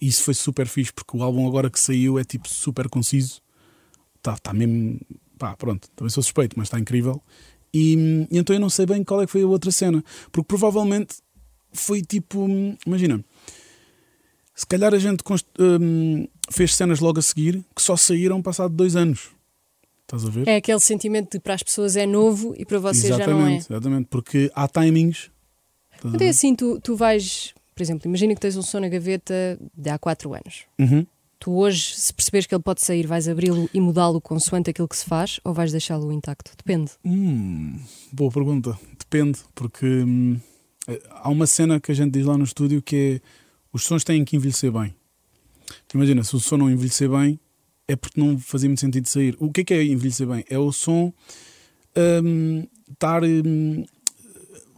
E 0.00 0.08
isso 0.08 0.22
foi 0.22 0.32
super 0.34 0.66
fixe, 0.66 0.90
porque 0.92 1.16
o 1.16 1.22
álbum 1.22 1.46
agora 1.46 1.68
que 1.70 1.78
saiu 1.78 2.18
é 2.18 2.24
tipo 2.24 2.48
super 2.48 2.88
conciso. 2.88 3.42
Está 4.16 4.36
tá 4.38 4.52
mesmo. 4.54 4.98
Pá, 5.38 5.54
pronto, 5.54 5.86
também 5.94 6.08
sou 6.10 6.22
suspeito, 6.22 6.58
mas 6.58 6.68
está 6.68 6.78
incrível. 6.80 7.22
E, 7.76 8.26
e 8.30 8.38
então 8.38 8.56
eu 8.56 8.60
não 8.60 8.70
sei 8.70 8.86
bem 8.86 9.04
qual 9.04 9.20
é 9.20 9.26
que 9.26 9.32
foi 9.32 9.42
a 9.42 9.46
outra 9.46 9.70
cena. 9.70 10.02
Porque 10.32 10.46
provavelmente 10.46 11.16
foi 11.72 12.00
tipo. 12.00 12.40
hum, 12.40 12.76
Imagina. 12.86 13.22
Se 14.54 14.66
calhar 14.66 14.94
a 14.94 14.98
gente 14.98 15.22
hum, 15.60 16.26
fez 16.50 16.74
cenas 16.74 17.00
logo 17.00 17.18
a 17.18 17.22
seguir 17.22 17.62
que 17.74 17.82
só 17.82 17.94
saíram 17.94 18.40
passado 18.40 18.74
dois 18.74 18.96
anos. 18.96 19.30
Estás 20.02 20.24
a 20.24 20.30
ver? 20.30 20.48
É 20.48 20.56
aquele 20.56 20.80
sentimento 20.80 21.32
de 21.32 21.40
para 21.40 21.52
as 21.54 21.62
pessoas 21.62 21.96
é 21.96 22.06
novo 22.06 22.54
e 22.56 22.64
para 22.64 22.78
vocês 22.78 23.08
já 23.08 23.26
não 23.26 23.46
é. 23.46 23.56
exatamente, 23.56 23.66
exatamente. 23.70 24.08
Porque 24.08 24.50
há 24.54 24.66
timings. 24.66 25.30
A 26.02 26.08
Então 26.08 26.26
é 26.26 26.30
assim, 26.30 26.54
tu, 26.54 26.80
tu 26.80 26.96
vais, 26.96 27.52
por 27.74 27.82
exemplo, 27.82 28.08
imagina 28.08 28.34
que 28.34 28.40
tens 28.40 28.56
um 28.56 28.62
som 28.62 28.80
na 28.80 28.88
gaveta 28.88 29.58
de 29.76 29.90
há 29.90 29.98
4 29.98 30.32
anos. 30.32 30.64
Uhum. 30.78 31.06
Tu 31.38 31.52
hoje, 31.52 31.94
se 31.94 32.12
perceberes 32.12 32.46
que 32.46 32.54
ele 32.54 32.62
pode 32.62 32.82
sair, 32.82 33.06
vais 33.06 33.28
abri-lo 33.28 33.68
e 33.72 33.80
mudá-lo 33.80 34.20
consoante 34.20 34.70
aquilo 34.70 34.88
que 34.88 34.96
se 34.96 35.04
faz 35.04 35.38
ou 35.44 35.52
vais 35.52 35.70
deixá-lo 35.70 36.10
intacto? 36.10 36.52
Depende. 36.56 36.92
Hum, 37.04 37.78
boa 38.12 38.30
pergunta. 38.30 38.78
Depende, 38.98 39.38
porque 39.54 39.86
hum, 39.86 40.40
eh, 40.88 41.02
há 41.10 41.28
uma 41.28 41.46
cena 41.46 41.78
que 41.78 41.92
a 41.92 41.94
gente 41.94 42.12
diz 42.12 42.24
lá 42.24 42.38
no 42.38 42.44
estúdio 42.44 42.80
que 42.82 43.20
é 43.22 43.46
os 43.72 43.84
sons 43.84 44.02
têm 44.02 44.24
que 44.24 44.36
envelhecer 44.36 44.72
bem. 44.72 44.94
Imagina, 45.94 46.24
se 46.24 46.34
o 46.34 46.40
som 46.40 46.56
não 46.56 46.70
envelhecer 46.70 47.08
bem, 47.10 47.38
é 47.86 47.94
porque 47.94 48.20
não 48.20 48.38
fazia 48.38 48.68
muito 48.68 48.80
sentido 48.80 49.06
sair. 49.06 49.36
O 49.38 49.50
que 49.50 49.60
é 49.60 49.64
que 49.64 49.74
é 49.74 49.84
envelhecer 49.84 50.26
bem? 50.26 50.44
É 50.48 50.58
o 50.58 50.72
som 50.72 51.12
hum, 52.24 52.66
estar 52.90 53.22
hum, 53.22 53.84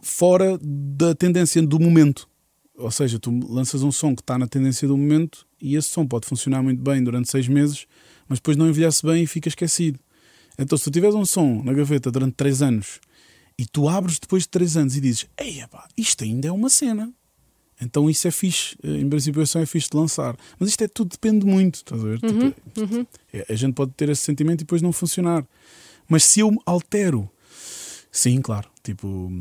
fora 0.01 0.59
da 0.61 1.15
tendência 1.15 1.61
do 1.61 1.79
momento. 1.79 2.27
Ou 2.77 2.91
seja, 2.91 3.19
tu 3.19 3.31
lanças 3.47 3.81
um 3.83 3.91
som 3.91 4.15
que 4.15 4.21
está 4.21 4.37
na 4.37 4.47
tendência 4.47 4.87
do 4.87 4.97
momento 4.97 5.45
e 5.61 5.75
esse 5.75 5.89
som 5.89 6.05
pode 6.05 6.27
funcionar 6.27 6.61
muito 6.63 6.81
bem 6.81 7.03
durante 7.03 7.29
seis 7.29 7.47
meses, 7.47 7.85
mas 8.27 8.39
depois 8.39 8.55
não 8.57 8.67
envelhece 8.69 9.05
bem 9.05 9.23
e 9.23 9.27
fica 9.27 9.47
esquecido. 9.49 9.99
Então, 10.57 10.77
se 10.77 10.83
tu 10.83 10.91
tiveres 10.91 11.15
um 11.15 11.25
som 11.25 11.61
na 11.63 11.73
gaveta 11.73 12.11
durante 12.11 12.33
3 12.35 12.61
anos 12.61 12.99
e 13.57 13.65
tu 13.65 13.87
abres 13.87 14.19
depois 14.19 14.43
de 14.43 14.49
3 14.49 14.77
anos 14.77 14.95
e 14.95 15.01
dizes, 15.01 15.25
ei, 15.37 15.61
epá, 15.61 15.87
isto 15.97 16.23
ainda 16.23 16.47
é 16.47 16.51
uma 16.51 16.69
cena. 16.69 17.11
Então 17.81 18.09
isso 18.09 18.27
é 18.27 18.31
fixe, 18.31 18.75
em 18.83 19.07
princípio 19.07 19.41
isso 19.41 19.57
é 19.57 19.65
fixe 19.65 19.89
de 19.89 19.95
lançar. 19.95 20.35
Mas 20.59 20.67
isto 20.69 20.83
é 20.83 20.87
tudo, 20.89 21.11
depende 21.11 21.45
muito, 21.45 21.75
estás 21.75 22.01
a 22.03 22.03
ver? 22.07 22.19
Tipo, 22.19 23.07
é- 23.31 23.45
a 23.49 23.55
gente 23.55 23.73
pode 23.73 23.93
ter 23.93 24.09
esse 24.09 24.21
sentimento 24.21 24.59
e 24.61 24.63
depois 24.65 24.81
não 24.81 24.91
funcionar. 24.91 25.47
Mas 26.07 26.25
se 26.25 26.41
eu 26.41 26.51
altero, 26.65 27.29
sim, 28.11 28.41
claro. 28.41 28.67
Tipo, 28.83 29.31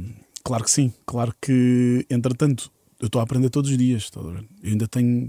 claro 0.44 0.62
que 0.62 0.70
sim. 0.70 0.92
Claro 1.04 1.34
que, 1.42 2.06
entretanto, 2.08 2.70
eu 3.00 3.06
estou 3.06 3.20
a 3.20 3.24
aprender 3.24 3.50
todos 3.50 3.70
os 3.72 3.76
dias, 3.76 4.04
estás 4.04 4.24
a 4.24 4.30
ver? 4.30 4.44
Eu 4.62 4.70
ainda 4.70 4.86
tenho 4.86 5.28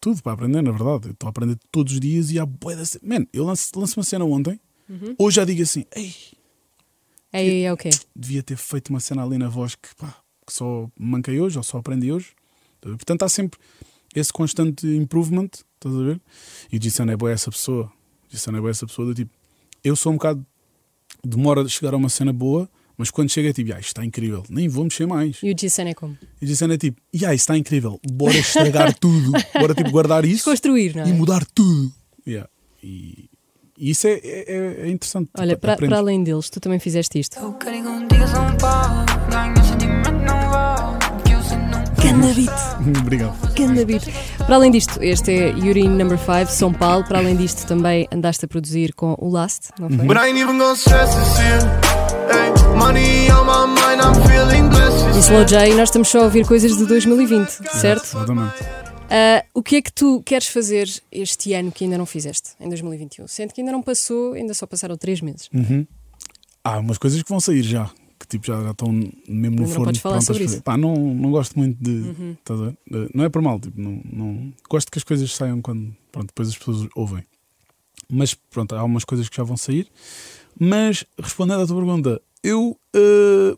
tudo 0.00 0.22
para 0.22 0.32
aprender, 0.32 0.62
na 0.62 0.70
verdade. 0.70 1.08
Eu 1.08 1.12
estou 1.12 1.26
a 1.26 1.30
aprender 1.30 1.58
todos 1.70 1.92
os 1.94 2.00
dias 2.00 2.30
e 2.30 2.38
há 2.38 2.46
boia 2.46 2.76
da 2.76 2.84
cena. 2.84 3.02
Man, 3.18 3.26
eu 3.32 3.44
lanço, 3.44 3.70
lanço 3.78 3.98
uma 3.98 4.04
cena 4.04 4.24
ontem, 4.24 4.60
hoje 5.18 5.36
já 5.36 5.44
digo 5.44 5.62
assim, 5.62 5.84
ei, 5.94 6.14
É, 7.32 7.62
é 7.62 7.72
ok. 7.72 7.90
devia 8.14 8.42
ter 8.42 8.56
feito 8.56 8.88
uma 8.88 9.00
cena 9.00 9.22
ali 9.24 9.36
na 9.38 9.48
voz 9.48 9.74
que, 9.74 9.94
pá, 9.96 10.16
que 10.46 10.52
só 10.52 10.88
manquei 10.98 11.40
hoje 11.40 11.58
ou 11.58 11.62
só 11.64 11.78
aprendi 11.78 12.10
hoje. 12.10 12.28
Portanto, 12.80 13.22
há 13.24 13.28
sempre 13.28 13.58
esse 14.14 14.32
constante 14.32 14.86
improvement, 14.86 15.50
estás 15.74 15.94
a 15.94 16.02
ver? 16.02 16.20
E 16.72 16.76
o 16.76 16.78
Jason 16.80 17.04
é 17.04 17.16
boa 17.16 17.30
essa 17.30 17.50
pessoa. 17.50 17.92
O 18.26 18.30
Jason 18.32 18.50
é 18.56 18.60
boa 18.60 18.70
essa 18.70 18.86
pessoa 18.86 19.06
do 19.08 19.14
tipo, 19.14 19.30
eu 19.84 19.94
sou 19.94 20.12
um 20.12 20.16
bocado, 20.16 20.44
demora 21.24 21.62
a 21.62 21.68
chegar 21.68 21.92
a 21.92 21.96
uma 21.96 22.08
cena 22.08 22.32
boa, 22.32 22.68
mas 22.98 23.10
quando 23.10 23.30
chega 23.30 23.50
é 23.50 23.52
tipo, 23.52 23.72
ah, 23.72 23.78
isto 23.78 23.88
está 23.88 24.04
incrível, 24.04 24.42
nem 24.50 24.68
vou 24.68 24.82
mexer 24.84 25.06
mais. 25.06 25.38
E 25.42 25.50
o 25.50 25.54
Jason 25.54 25.82
é 25.82 25.94
como? 25.94 26.18
E 26.42 26.44
o 26.44 26.48
Jason 26.48 26.66
é 26.72 26.76
tipo, 26.76 27.00
ah, 27.14 27.16
isto 27.16 27.32
está 27.34 27.56
incrível, 27.56 28.00
bora 28.12 28.36
estragar 28.36 28.92
tudo, 28.98 29.32
bora 29.54 29.72
tipo 29.74 29.90
guardar 29.90 30.24
isso 30.24 30.36
Desconstruir, 30.50 30.96
não 30.96 31.06
e 31.06 31.10
é? 31.10 31.12
mudar 31.12 31.44
tudo. 31.54 31.92
Yeah. 32.26 32.50
E, 32.82 33.30
e 33.78 33.90
isso 33.90 34.06
é, 34.08 34.20
é, 34.22 34.76
é 34.82 34.90
interessante. 34.90 35.30
Olha, 35.38 35.50
Tipo, 35.54 35.60
para, 35.60 35.76
para 35.76 35.96
além 35.98 36.22
deles, 36.24 36.50
tu 36.50 36.58
também 36.60 36.78
fizeste 36.80 37.18
isto. 37.20 37.38
Beat, 42.34 42.50
Obrigado. 43.00 43.54
ganda 43.54 43.84
beat. 43.84 44.02
Para 44.38 44.56
além 44.56 44.70
disto, 44.70 45.02
este 45.02 45.30
é 45.32 45.48
Yuri 45.50 45.88
Number 45.88 46.18
5, 46.18 46.46
São 46.50 46.72
Paulo. 46.72 47.04
Para 47.04 47.18
além 47.18 47.36
disto, 47.36 47.66
também 47.66 48.08
andaste 48.12 48.44
a 48.44 48.48
produzir 48.48 48.92
com 48.94 49.14
o 49.18 49.28
Last, 49.30 49.68
não 49.78 49.88
foi? 49.88 50.06
But 50.06 50.16
I 50.16 50.26
ain't 50.26 50.40
even 50.40 50.58
gonna 50.58 50.74
stress 50.74 51.14
this 51.14 51.38
here. 51.38 51.87
E 55.16 55.20
Slow 55.20 55.44
J, 55.44 55.74
nós 55.74 55.88
estamos 55.88 56.08
só 56.08 56.20
a 56.20 56.24
ouvir 56.24 56.46
coisas 56.46 56.76
de 56.76 56.86
2020, 56.86 57.48
certo? 57.80 58.04
Exatamente. 58.04 58.54
Ah, 59.10 59.44
o 59.54 59.62
que 59.62 59.76
é 59.76 59.82
que 59.82 59.92
tu 59.92 60.22
queres 60.22 60.46
fazer 60.46 60.88
este 61.10 61.52
ano 61.54 61.72
que 61.72 61.84
ainda 61.84 61.98
não 61.98 62.06
fizeste, 62.06 62.50
em 62.60 62.68
2021? 62.68 63.26
Sendo 63.26 63.52
que 63.52 63.60
ainda 63.60 63.72
não 63.72 63.82
passou, 63.82 64.34
ainda 64.34 64.54
só 64.54 64.66
passaram 64.66 64.96
três 64.96 65.20
meses. 65.20 65.48
Uhum. 65.52 65.86
Há 66.62 66.78
umas 66.78 66.98
coisas 66.98 67.22
que 67.22 67.28
vão 67.28 67.40
sair 67.40 67.62
já, 67.62 67.90
que 68.18 68.26
tipo 68.28 68.46
já, 68.46 68.62
já 68.62 68.70
estão 68.70 68.92
mesmo 69.28 69.56
no 69.56 69.62
não 69.62 69.68
forno. 69.68 69.84
podes 69.86 70.00
falar 70.00 70.20
sobre 70.20 70.44
para 70.44 70.52
isso. 70.52 70.62
Pá, 70.62 70.76
não, 70.76 70.94
não 70.94 71.30
gosto 71.30 71.58
muito 71.58 71.76
de. 71.82 71.90
Uhum. 71.90 72.36
Eh, 72.50 73.08
Não 73.14 73.24
é 73.24 73.28
por 73.28 73.42
mal, 73.42 73.58
tipo, 73.58 73.80
não, 73.80 74.00
não, 74.12 74.52
gosto 74.68 74.90
que 74.90 74.98
as 74.98 75.04
coisas 75.04 75.34
saiam 75.34 75.60
quando 75.62 75.94
pronto, 76.12 76.28
depois 76.28 76.48
as 76.48 76.56
pessoas 76.58 76.86
ouvem. 76.94 77.24
Mas 78.10 78.34
pronto, 78.34 78.74
há 78.74 78.84
umas 78.84 79.04
coisas 79.04 79.28
que 79.28 79.36
já 79.36 79.42
vão 79.42 79.56
sair. 79.56 79.88
Mas 80.58 81.04
respondendo 81.20 81.62
à 81.62 81.66
tua 81.66 81.76
pergunta, 81.76 82.20
eu. 82.42 82.78
eh, 82.94 83.56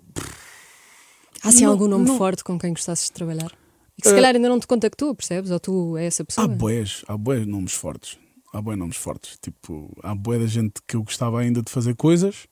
Há 1.43 1.49
assim 1.49 1.65
Não, 1.65 1.73
algum 1.73 1.89
nome 1.89 2.05
não. 2.07 2.19
forte 2.19 2.45
com 2.45 2.59
quem 2.59 2.71
gostasses 2.75 3.07
de 3.07 3.13
trabalhar? 3.13 3.51
E 3.97 4.03
que 4.03 4.09
se 4.09 4.13
Ah. 4.13 4.17
calhar 4.17 4.35
ainda 4.35 4.49
não 4.49 4.61
te 4.61 4.67
contactou, 4.67 5.15
percebes? 5.15 5.51
Ou 5.51 5.59
tu 5.59 5.97
é 5.97 6.05
essa 6.07 6.23
pessoa? 6.25 6.45
Há 6.45 6.49
boés, 6.49 7.03
há 7.09 7.17
boés 7.17 7.47
nomes 7.47 7.73
fortes. 7.73 8.19
Há 8.53 8.61
boés 8.61 8.79
nomes 8.79 8.97
fortes. 8.97 9.39
Tipo, 9.41 9.97
há 10.03 10.15
boé 10.15 10.39
da 10.39 10.47
gente 10.47 10.75
que 10.87 10.97
eu 10.97 11.03
gostava 11.03 11.41
ainda 11.41 11.63
de 11.63 11.71
fazer 11.71 11.95
coisas 11.97 12.47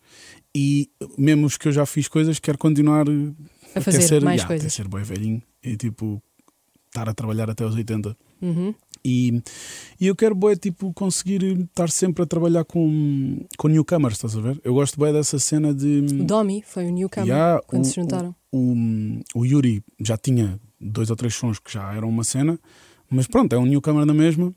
e 0.55 0.91
mesmo 1.19 1.47
os 1.47 1.57
que 1.59 1.69
eu 1.69 1.73
já 1.73 1.85
fiz 1.85 2.09
coisas, 2.09 2.39
quero 2.39 2.57
continuar 2.57 3.05
A 3.75 3.81
fazer 3.81 4.01
ser, 4.03 4.23
mais 4.23 4.37
yeah, 4.41 4.47
coisas. 4.47 4.67
Até 4.73 4.83
ser 4.83 4.89
boé 4.89 5.03
velhinho 5.03 5.43
e 5.63 5.77
tipo, 5.77 6.23
estar 6.87 7.09
a 7.09 7.13
trabalhar 7.15 7.51
até 7.51 7.65
aos 7.65 7.75
80. 7.75 8.17
Uhum. 8.41 8.75
E, 9.05 9.43
e 10.01 10.07
eu 10.07 10.15
quero 10.17 10.35
boé, 10.35 10.57
tipo, 10.57 10.93
conseguir 10.93 11.43
estar 11.61 11.89
sempre 11.91 12.23
a 12.23 12.27
trabalhar 12.27 12.65
com, 12.65 13.41
com 13.57 13.69
newcomers, 13.69 14.15
estás 14.17 14.37
a 14.37 14.41
ver? 14.41 14.61
Eu 14.65 14.75
gosto 14.75 14.99
boé 14.99 15.13
dessa 15.13 15.39
cena 15.39 15.73
de. 15.75 16.01
O 16.21 16.25
Domi 16.25 16.63
foi 16.67 16.87
o 16.87 16.91
newcomer 16.91 17.27
Yeah, 17.29 17.63
quando 17.67 17.83
o- 17.85 17.87
se 17.87 17.95
juntaram. 17.95 18.35
O, 18.53 18.75
o 19.35 19.45
Yuri 19.45 19.83
já 20.01 20.17
tinha 20.17 20.59
dois 20.81 21.11
ou 21.11 21.17
três 21.17 21.35
sons 21.35 21.59
que 21.59 21.73
já 21.73 21.93
eram 21.95 22.09
uma 22.09 22.25
cena, 22.25 22.59
mas 23.11 23.27
pronto, 23.27 23.53
é 23.55 23.59
um 23.59 23.67
newcomer 23.67 24.05
na 24.07 24.15
mesma. 24.15 24.55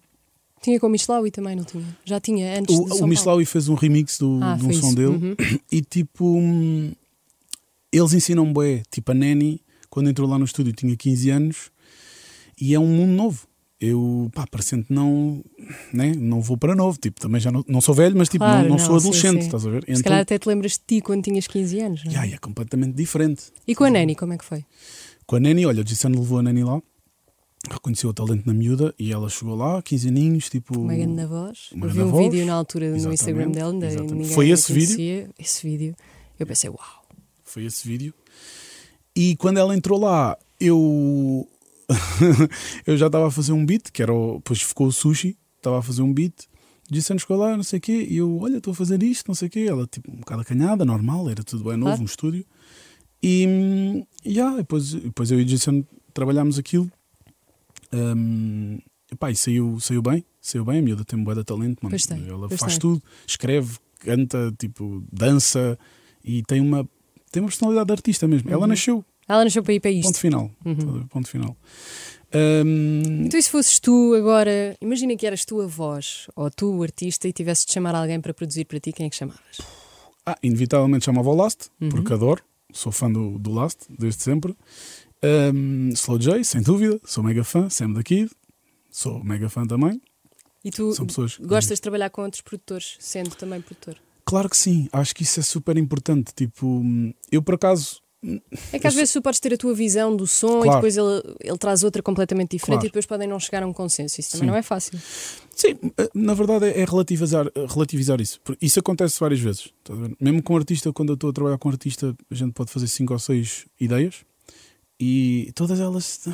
Tinha 0.61 0.79
com 0.79 0.87
o 0.87 0.89
Michelawi 0.91 1.31
também, 1.31 1.55
não 1.55 1.63
tinha? 1.63 1.83
Já 2.05 2.19
tinha 2.19 2.59
antes 2.59 2.75
O, 2.77 2.85
de 2.85 2.91
o 2.91 2.95
São 2.95 3.07
Michelawi 3.07 3.45
fez 3.45 3.67
um 3.67 3.73
remix 3.73 4.17
do. 4.19 4.39
Ah, 4.43 4.55
de 4.55 4.65
um 4.65 4.71
som 4.73 4.87
isso. 4.87 4.95
dele 4.95 5.07
Uhum. 5.15 5.35
e 5.71 5.81
tipo 5.81 6.37
eles 7.91 8.13
ensinam 8.13 8.51
bué, 8.53 8.83
tipo 8.89 9.11
a 9.11 9.13
Nani 9.15 9.61
quando 9.89 10.09
entrou 10.09 10.27
lá 10.29 10.37
no 10.39 10.45
estúdio 10.45 10.71
tinha 10.73 10.95
15 10.95 11.29
anos 11.29 11.71
e 12.59 12.73
é 12.73 12.79
um 12.79 12.87
mundo 12.87 13.11
novo 13.11 13.47
eu, 13.81 14.29
pá, 14.33 14.45
parecendo 14.45 14.85
não 14.89 15.43
né? 15.91 16.13
não 16.15 16.39
vou 16.39 16.55
para 16.55 16.75
novo, 16.75 16.99
tipo, 16.99 17.19
também 17.19 17.41
já 17.41 17.51
não, 17.51 17.65
não 17.67 17.81
sou 17.81 17.95
velho 17.95 18.15
mas 18.15 18.29
tipo, 18.29 18.45
Claro, 18.45 18.61
não, 18.69 18.77
não 18.77 18.77
sou 18.77 18.95
adolescente, 18.97 19.39
sim. 19.41 19.45
estás 19.47 19.65
a 19.65 19.69
ver? 19.71 19.83
Se 19.95 20.03
calhar 20.03 20.19
até 20.19 20.37
te 20.37 20.47
lembras 20.47 20.73
de 20.73 20.79
ti 20.85 21.01
quando 21.01 21.23
tinhas 21.23 21.47
15 21.47 21.79
anos. 21.79 22.03
não 22.05 22.11
é? 22.11 22.15
yeah, 22.15 22.35
é 22.35 22.37
completamente 22.37 22.93
diferente 22.95 23.43
E 23.67 23.73
com 23.73 23.83
a 23.83 23.89
Nani, 23.89 24.15
como 24.15 24.33
é 24.33 24.37
que 24.37 24.45
foi? 24.45 24.63
com 25.25 25.35
a 25.35 25.39
Nani, 25.39 25.65
olha, 25.65 25.81
o 25.81 25.83
Jason 25.83 26.09
levou 26.09 26.37
a 26.39 26.43
Nani 26.43 26.63
lá 26.63 26.81
reconheceu 27.69 28.09
o 28.09 28.13
talento 28.13 28.45
na 28.47 28.53
miúda 28.53 28.93
e 28.97 29.11
ela 29.11 29.29
chegou 29.29 29.55
lá, 29.55 29.81
15 29.83 30.07
aninhos, 30.07 30.49
tipo 30.49 30.79
Uma 30.79 30.95
grande 30.95 31.25
voz. 31.25 31.69
uma 31.71 31.85
Eu 31.85 31.89
vi 31.91 32.01
um 32.01 32.07
voz. 32.09 32.25
vídeo 32.31 32.45
na 32.45 32.53
altura 32.53 32.89
no 32.89 32.95
Exatamente, 32.95 33.19
Instagram 33.21 33.51
dela, 33.51 33.71
ainda 33.71 34.01
ninguém 34.01 34.25
Foi 34.25 34.49
esse 34.49 34.73
vídeo? 34.73 35.29
Esse 35.37 35.67
vídeo. 35.67 35.95
Eu 36.39 36.47
pensei, 36.47 36.69
uau. 36.71 36.79
foi 37.43 37.65
esse 37.65 37.87
vídeo. 37.87 38.13
E 39.15 39.35
quando 39.35 39.57
ela 39.59 39.75
entrou 39.75 39.99
lá, 39.99 40.35
eu 40.59 41.47
eu 42.85 42.97
já 42.97 43.07
estava 43.07 43.27
a 43.27 43.31
fazer 43.31 43.51
um 43.53 43.65
beat, 43.65 43.91
que 43.91 44.01
era 44.01 44.13
o, 44.13 44.35
depois 44.37 44.61
ficou 44.61 44.87
o 44.87 44.91
sushi, 44.91 45.37
estava 45.57 45.79
a 45.79 45.81
fazer 45.81 46.01
um 46.01 46.13
beat, 46.13 46.33
disse 46.89 47.13
nos 47.13 47.25
lá, 47.29 47.55
não 47.55 47.63
sei 47.63 47.79
o 47.79 47.81
quê, 47.81 48.07
e 48.09 48.17
eu, 48.17 48.39
olha, 48.41 48.57
estou 48.57 48.71
a 48.71 48.75
fazer 48.75 49.01
isto, 49.03 49.27
não 49.27 49.35
sei 49.35 49.47
o 49.47 49.51
quê. 49.51 49.65
Ela, 49.69 49.87
tipo, 49.87 50.11
um 50.11 50.17
bocado 50.17 50.41
acanhada, 50.41 50.83
normal, 50.85 51.29
era 51.29 51.43
tudo 51.43 51.63
bem 51.63 51.73
novo, 51.77 51.83
Claro. 51.91 51.99
no 52.01 52.05
estúdio. 52.05 52.45
E, 53.23 54.03
yeah, 54.25 54.57
depois, 54.57 54.93
depois 54.93 55.31
eu 55.31 55.39
e 55.39 55.43
o 55.43 55.45
Jason 55.45 55.83
trabalhámos 56.13 56.57
aquilo. 56.57 56.91
Hum, 57.93 58.79
epá, 59.11 59.29
e 59.31 59.35
saiu, 59.35 59.79
saiu 59.79 60.01
bem, 60.01 60.23
saiu 60.41 60.65
bem. 60.65 60.79
A 60.79 60.81
miúda 60.81 61.03
tem 61.05 61.19
um 61.19 61.23
bué 61.23 61.35
de 61.35 61.43
talento, 61.43 61.79
mano. 61.81 61.95
Tem, 61.97 62.27
Ela 62.27 62.49
faz 62.49 62.73
tem. 62.73 62.79
tudo, 62.79 63.01
escreve, 63.27 63.77
canta, 63.99 64.53
tipo, 64.57 65.03
dança 65.11 65.77
e 66.23 66.41
tem 66.43 66.61
uma, 66.61 66.87
tem 67.31 67.41
uma 67.43 67.49
personalidade 67.49 67.87
de 67.87 67.93
artista 67.93 68.27
mesmo. 68.27 68.49
Ela 68.49 68.61
Uhum. 68.61 68.67
nasceu, 68.67 69.05
Ela 69.31 69.43
nasceu 69.45 69.63
para 69.63 69.73
ir 69.73 69.79
para 69.79 69.91
ponto 69.91 70.05
isto. 70.07 70.19
final. 70.19 70.51
Uhum. 70.65 71.07
Ponto 71.07 71.27
final. 71.29 71.55
Hum, 72.33 73.23
Então, 73.25 73.39
e 73.39 73.43
se 73.43 73.49
fosses 73.49 73.79
tu 73.79 74.13
agora, 74.15 74.75
imagina 74.81 75.15
que 75.15 75.25
eras 75.25 75.43
tu 75.45 75.61
a 75.61 75.67
voz, 75.67 76.27
ou 76.35 76.49
tu 76.49 76.73
o 76.77 76.83
artista, 76.83 77.27
e 77.27 77.33
tivesses 77.33 77.65
de 77.65 77.73
chamar 77.73 77.93
alguém 77.95 78.19
para 78.21 78.33
produzir 78.33 78.65
para 78.65 78.79
ti, 78.79 78.91
quem 78.91 79.05
é 79.07 79.09
que 79.09 79.15
chamavas? 79.15 79.57
ah, 80.25 80.37
inevitavelmente 80.43 81.05
chamava 81.05 81.29
o 81.29 81.35
Last, 81.35 81.69
Uhum. 81.81 81.89
porque 81.89 82.13
adoro, 82.13 82.43
sou 82.71 82.91
fã 82.91 83.11
do, 83.11 83.37
do 83.39 83.51
Last 83.51 83.85
desde 83.89 84.21
sempre. 84.23 84.55
Hum, 85.23 85.89
Slow 85.93 86.19
J, 86.19 86.43
sem 86.43 86.61
dúvida, 86.61 86.99
sou 87.05 87.23
mega 87.23 87.43
fã. 87.43 87.69
Sam 87.69 87.91
da 87.93 88.03
Kid, 88.03 88.29
sou 88.89 89.23
mega 89.23 89.49
fã 89.49 89.65
também. 89.65 90.01
E 90.63 90.69
tu 90.71 90.93
pessoas 91.05 91.37
gostas 91.37 91.77
de 91.79 91.81
trabalhar 91.81 92.09
com 92.11 92.21
outros 92.21 92.41
produtores, 92.41 92.95
sendo 92.99 93.35
também 93.35 93.61
produtor? 93.61 93.97
Claro 94.23 94.47
que 94.49 94.55
sim, 94.55 94.87
acho 94.93 95.13
que 95.15 95.23
isso 95.23 95.39
é 95.39 95.43
super 95.43 95.75
importante. 95.77 96.31
Tipo, 96.35 96.65
hum, 96.67 97.13
eu 97.31 97.41
por 97.41 97.55
acaso 97.55 97.99
É 98.71 98.77
que 98.77 98.85
às 98.85 98.93
vezes 98.93 99.11
tu 99.13 99.21
podes 99.21 99.39
ter 99.39 99.51
a 99.53 99.57
tua 99.57 99.73
visão 99.73 100.15
do 100.15 100.27
som 100.27 100.59
e 100.59 100.63
Claro. 100.63 100.73
depois 100.75 100.95
ele, 100.95 101.35
ele 101.39 101.57
traz 101.57 101.83
outra 101.83 102.03
completamente 102.03 102.51
diferente 102.51 102.81
Claro. 102.81 102.85
e 102.85 102.89
depois 102.89 103.05
podem 103.07 103.27
não 103.27 103.39
chegar 103.39 103.63
a 103.63 103.67
um 103.67 103.73
consenso. 103.73 104.19
Isso 104.21 104.31
também 104.33 104.45
Sim. 104.45 104.51
não 104.51 104.55
é 104.55 104.61
fácil. 104.61 104.99
Sim, 105.55 105.75
eh, 105.97 106.09
na 106.13 106.33
verdade 106.35 106.65
é 106.65 106.81
é 106.81 106.85
relativizar, 106.85 107.47
eh, 107.47 107.65
relativizar 107.67 108.21
isso. 108.21 108.39
Isso 108.61 108.79
acontece 108.79 109.19
várias 109.19 109.39
vezes. 109.39 109.69
ver? 109.89 110.15
Mesmo 110.19 110.43
com 110.43 110.55
artista, 110.55 110.93
quando 110.93 111.09
eu 111.09 111.13
estou 111.15 111.31
a 111.31 111.33
trabalhar 111.33 111.57
com 111.57 111.69
artista, 111.69 112.15
a 112.29 112.35
gente 112.35 112.53
pode 112.53 112.71
fazer 112.71 112.87
cinco 112.87 113.13
ou 113.13 113.19
seis 113.19 113.65
ideias 113.79 114.17
e 114.99 115.51
todas 115.55 115.79
elas. 115.79 116.21
ah, 116.27 116.33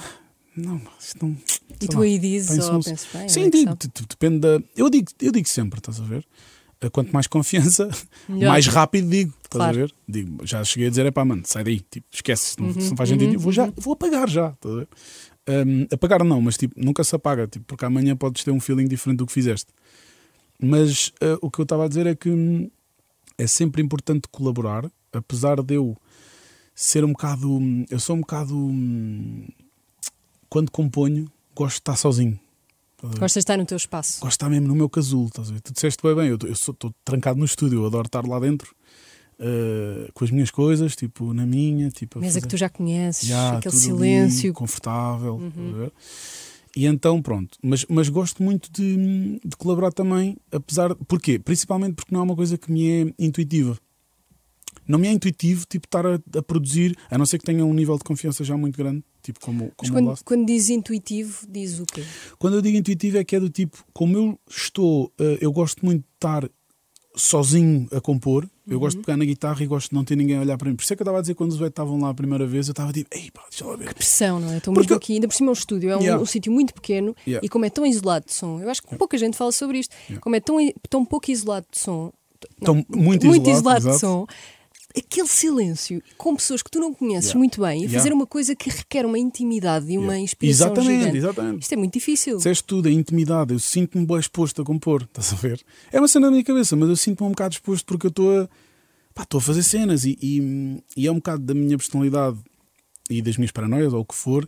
Não, 0.57 0.81
isto 0.99 1.25
não. 1.25 1.37
E 1.79 1.87
tu 1.87 1.97
lá, 1.99 2.03
aí 2.03 2.17
dizes, 2.19 2.49
penso 2.49 2.67
ou 2.67 2.73
não- 2.73 2.81
pensas 2.81 3.07
bem, 3.13 3.29
Sim, 3.29 3.49
que 3.49 3.59
digo, 3.59 3.77
depende 4.09 4.39
da. 4.39 4.59
Eu 4.75 4.89
digo, 4.89 5.07
eu 5.21 5.31
digo 5.31 5.47
sempre, 5.47 5.79
estás 5.79 5.99
a 6.01 6.03
ver? 6.03 6.25
Eh, 6.81 6.89
Quanto 6.89 7.11
mais 7.11 7.27
confiança, 7.27 7.89
Melhor. 8.27 8.49
mais 8.49 8.65
rápido 8.67 9.09
digo, 9.09 9.33
estás 9.47 9.61
Claro. 9.63 9.77
a 9.77 9.81
ver? 9.81 9.95
Digo, 10.07 10.45
já 10.45 10.63
cheguei 10.63 10.87
a 10.87 10.89
dizer, 10.89 11.05
é 11.05 11.11
pá, 11.11 11.25
mano, 11.25 11.41
sai 11.45 11.63
daí, 11.63 11.79
tipo, 11.79 12.05
esquece, 12.11 12.59
não, 12.59 12.67
Uhum, 12.67 12.73
não 12.89 12.97
faz 12.97 13.09
sentido, 13.09 13.33
eu 13.33 13.39
vou, 13.39 13.51
já, 13.51 13.71
vou 13.75 13.93
apagar 13.93 14.29
já, 14.29 14.49
estás 14.51 14.75
a 14.75 14.77
ver? 14.79 14.87
Hum, 15.49 15.87
apagar 15.91 16.23
não, 16.23 16.41
mas 16.41 16.57
tipo, 16.57 16.73
nunca 16.77 17.03
se 17.03 17.15
apaga, 17.15 17.47
tipo, 17.47 17.65
porque 17.65 17.85
amanhã 17.85 18.15
podes 18.15 18.43
ter 18.43 18.51
um 18.51 18.59
feeling 18.59 18.87
diferente 18.87 19.17
do 19.19 19.25
que 19.25 19.31
fizeste. 19.33 19.71
Mas 20.61 21.13
eh, 21.21 21.37
o 21.41 21.49
que 21.51 21.59
eu 21.59 21.63
estava 21.63 21.85
a 21.85 21.87
dizer 21.87 22.05
é 22.07 22.15
que 22.15 22.29
hum, 22.29 22.69
é 23.37 23.47
sempre 23.47 23.81
importante 23.81 24.27
colaborar, 24.29 24.91
apesar 25.13 25.61
de 25.61 25.75
eu 25.75 25.95
ser 26.75 27.05
um 27.05 27.11
bocado. 27.13 27.49
hum, 27.51 27.85
Eu 27.89 27.99
sou 27.99 28.15
um 28.15 28.21
bocado. 28.21 28.55
hum, 28.57 29.47
Quando 30.49 30.71
componho, 30.71 31.31
gosto 31.55 31.75
de 31.75 31.79
estar 31.81 31.95
sozinho. 31.95 32.39
Gostas 33.01 33.33
de 33.33 33.39
estar 33.39 33.57
no 33.57 33.65
teu 33.65 33.77
espaço. 33.77 34.19
gosto 34.21 34.29
de 34.31 34.35
estar 34.35 34.49
mesmo 34.49 34.67
no 34.67 34.75
meu 34.75 34.89
casulo, 34.89 35.27
estás 35.27 35.49
a 35.49 35.53
ver? 35.53 35.61
Tu 35.61 35.71
disseste 35.71 36.01
bem 36.01 36.15
bem, 36.15 36.27
eu 36.29 36.51
estou 36.51 36.91
trancado 37.05 37.37
no 37.37 37.45
estúdio, 37.45 37.79
eu 37.81 37.85
adoro 37.85 38.07
estar 38.07 38.25
lá 38.25 38.39
dentro 38.39 38.75
eh, 39.39 40.09
com 40.13 40.23
as 40.23 40.31
minhas 40.31 40.49
coisas, 40.49 40.95
tipo, 40.95 41.33
na 41.33 41.45
minha, 41.45 41.89
tipo, 41.89 42.19
Mesa 42.19 42.41
que 42.41 42.47
tu 42.47 42.57
já 42.57 42.69
conheces, 42.69 43.27
Já, 43.27 43.57
aquele 43.57 43.75
ali, 43.75 43.83
silêncio. 43.83 44.49
Uhum. 44.49 44.53
confortável. 44.53 45.37
ver? 45.37 45.91
E 46.75 46.85
então, 46.85 47.21
pronto. 47.21 47.57
Mas, 47.63 47.85
mas 47.89 48.09
gosto 48.09 48.41
muito 48.43 48.71
de, 48.71 49.39
de 49.43 49.57
colaborar 49.57 49.91
também, 49.91 50.37
apesar. 50.51 50.93
Porquê? 50.95 51.39
Principalmente 51.39 51.95
porque 51.95 52.13
não 52.13 52.21
é 52.21 52.23
uma 52.23 52.35
coisa 52.35 52.57
que 52.57 52.71
me 52.71 52.89
é 52.89 53.13
intuitiva. 53.17 53.77
Não 54.87 54.97
me 54.97 55.07
é 55.07 55.11
intuitivo, 55.11 55.65
tipo, 55.67 55.85
estar 55.85 56.05
a, 56.05 56.19
a 56.37 56.41
produzir, 56.41 56.95
a 57.09 57.17
não 57.17 57.25
ser 57.25 57.39
que 57.39 57.45
tenha 57.45 57.65
um 57.65 57.73
nível 57.73 57.97
de 57.97 58.03
confiança 58.03 58.43
já 58.43 58.55
muito 58.55 58.77
grande, 58.77 59.03
tipo, 59.21 59.39
como, 59.39 59.71
como 59.75 59.91
quando, 59.91 60.23
quando 60.23 60.45
diz 60.45 60.69
intuitivo, 60.69 61.45
diz 61.49 61.79
o 61.79 61.85
quê? 61.85 62.03
Quando 62.39 62.55
eu 62.55 62.61
digo 62.61 62.77
intuitivo 62.77 63.17
é 63.17 63.23
que 63.23 63.35
é 63.35 63.39
do 63.39 63.49
tipo, 63.49 63.83
como 63.91 64.15
eu 64.15 64.39
estou, 64.49 65.11
eh, 65.19 65.39
eu 65.41 65.51
gosto 65.51 65.83
muito 65.83 66.01
de 66.01 66.07
estar 66.15 66.49
sozinho 67.17 67.87
a 67.91 67.99
compor, 67.99 68.47
eu 68.67 68.79
gosto 68.79 68.97
de 68.97 69.03
pegar 69.03 69.17
na 69.17 69.25
guitarra 69.25 69.63
e 69.63 69.65
gosto 69.67 69.89
de 69.89 69.95
não 69.95 70.03
ter 70.03 70.15
ninguém 70.15 70.37
a 70.37 70.41
olhar 70.41 70.57
para 70.57 70.69
mim. 70.69 70.75
Por 70.75 70.83
isso 70.83 70.93
é 70.93 70.95
que 70.95 71.01
eu 71.01 71.03
estava 71.05 71.17
a 71.17 71.21
dizer 71.21 71.33
quando 71.35 71.51
os 71.51 71.57
velhos 71.57 71.71
estavam 71.71 71.99
lá 71.99 72.09
a 72.09 72.13
primeira 72.13 72.45
vez, 72.45 72.67
eu 72.67 72.71
estava 72.71 72.93
tipo, 72.93 73.09
ei 73.15 73.31
pá, 73.31 73.43
deixa 73.49 73.65
lá 73.65 73.75
ver. 73.75 73.93
Pressão, 73.93 74.39
não 74.39 74.51
é? 74.51 74.57
Estou 74.57 74.73
Porque- 74.73 74.87
mesmo 74.89 74.97
aqui, 74.97 75.13
ainda 75.13 75.27
por 75.27 75.33
cima 75.33 75.49
é 75.49 75.51
um 75.51 75.53
estúdio, 75.53 75.89
é 75.89 75.97
um, 75.97 76.01
Yeah. 76.01 76.21
um 76.21 76.25
sítio 76.25 76.51
muito 76.51 76.73
pequeno 76.73 77.15
Yeah. 77.25 77.45
e 77.45 77.49
como 77.49 77.65
é 77.65 77.69
tão 77.69 77.85
isolado 77.85 78.25
de 78.27 78.33
som, 78.33 78.59
eu 78.61 78.69
acho 78.69 78.81
que 78.83 78.95
pouca 78.95 79.17
gente 79.17 79.35
fala 79.35 79.51
sobre 79.51 79.79
isto, 79.79 79.95
como 80.21 80.35
é 80.35 80.39
tão, 80.39 80.57
tão 80.89 81.03
pouco 81.05 81.31
isolado 81.31 81.65
de 81.71 81.79
som, 81.79 82.11
Estão 82.59 82.75
muito, 82.87 83.25
muito 83.25 83.49
isolado, 83.49 83.79
isolado 83.79 83.91
de 83.95 83.99
som, 83.99 84.27
aquele 84.97 85.27
silêncio 85.27 86.01
com 86.17 86.35
pessoas 86.35 86.61
que 86.63 86.69
tu 86.71 86.79
não 86.79 86.93
conheces 86.93 87.29
Yeah. 87.31 87.39
muito 87.39 87.61
bem 87.61 87.77
e 87.79 87.81
Yeah. 87.83 87.97
fazer 87.99 88.13
uma 88.13 88.25
coisa 88.27 88.55
que 88.55 88.69
requer 88.69 89.05
uma 89.05 89.17
intimidade 89.19 89.85
e 89.91 89.97
uma 89.97 90.13
Yeah. 90.13 90.19
inspiração 90.23 90.67
Exatamente, 90.67 90.99
gigante. 90.99 91.17
exatamente. 91.17 91.61
Isto 91.61 91.73
é 91.73 91.77
muito 91.77 91.93
difícil. 91.93 92.37
Disseste 92.37 92.63
tudo, 92.63 92.87
a 92.87 92.91
intimidade, 92.91 93.53
eu 93.53 93.59
sinto-me 93.59 94.05
bem 94.05 94.17
exposto 94.19 94.61
a 94.61 94.65
compor, 94.65 95.03
estás 95.03 95.33
a 95.33 95.35
ver? 95.35 95.61
É 95.91 95.99
uma 95.99 96.07
cena 96.07 96.27
na 96.27 96.31
minha 96.31 96.43
cabeça, 96.43 96.75
mas 96.75 96.89
eu 96.89 96.95
sinto-me 96.95 97.27
um 97.27 97.31
bocado 97.31 97.53
exposto 97.53 97.85
porque 97.85 98.07
eu 98.07 98.09
estou 98.09 98.41
a, 98.41 98.49
pá, 99.13 99.23
estou 99.23 99.37
a 99.39 99.41
fazer 99.41 99.63
cenas 99.63 100.05
e, 100.05 100.17
e, 100.21 100.83
e 100.95 101.07
é 101.07 101.11
um 101.11 101.15
bocado 101.15 101.43
da 101.43 101.53
minha 101.53 101.77
personalidade 101.77 102.37
e 103.09 103.21
das 103.21 103.37
minhas 103.37 103.51
paranoias 103.51 103.93
ou 103.93 104.01
o 104.01 104.05
que 104.05 104.13
for. 104.15 104.47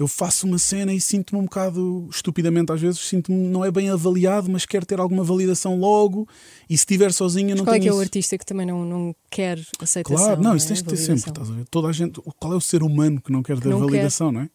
Eu 0.00 0.08
faço 0.08 0.46
uma 0.46 0.56
cena 0.56 0.94
e 0.94 0.98
sinto-me 0.98 1.38
um 1.38 1.44
bocado, 1.44 2.08
estupidamente 2.10 2.72
às 2.72 2.80
vezes, 2.80 3.00
sinto-me 3.00 3.36
não 3.36 3.62
é 3.62 3.70
bem 3.70 3.90
avaliado, 3.90 4.50
mas 4.50 4.64
quero 4.64 4.86
ter 4.86 4.98
alguma 4.98 5.22
validação 5.22 5.78
logo 5.78 6.26
e 6.70 6.72
se 6.74 6.84
estiver 6.84 7.12
sozinho 7.12 7.50
eu 7.50 7.56
não 7.56 7.64
Qual 7.64 7.74
é 7.74 7.78
tenho 7.78 7.92
que 7.92 7.94
é 7.94 7.98
o 7.98 8.00
artista 8.00 8.38
que 8.38 8.46
também 8.46 8.64
não, 8.64 8.82
não 8.82 9.14
quer 9.30 9.58
aceitação? 9.78 10.24
Claro, 10.24 10.42
não, 10.42 10.54
é? 10.54 10.56
isso 10.56 10.68
tens 10.68 10.78
de 10.78 10.84
ter 10.84 10.96
Validação. 10.96 11.16
sempre, 11.18 11.30
estás 11.30 11.50
a 11.50 11.52
ver? 11.52 11.66
Toda 11.70 11.88
a 11.88 11.92
gente, 11.92 12.18
qual 12.38 12.54
é 12.54 12.56
o 12.56 12.60
ser 12.62 12.82
humano 12.82 13.20
que 13.20 13.30
não 13.30 13.42
quer 13.42 13.60
ter 13.60 13.68
não 13.68 13.78
quer. 13.78 13.84
validação, 13.84 14.32
não 14.32 14.40
é? 14.40 14.50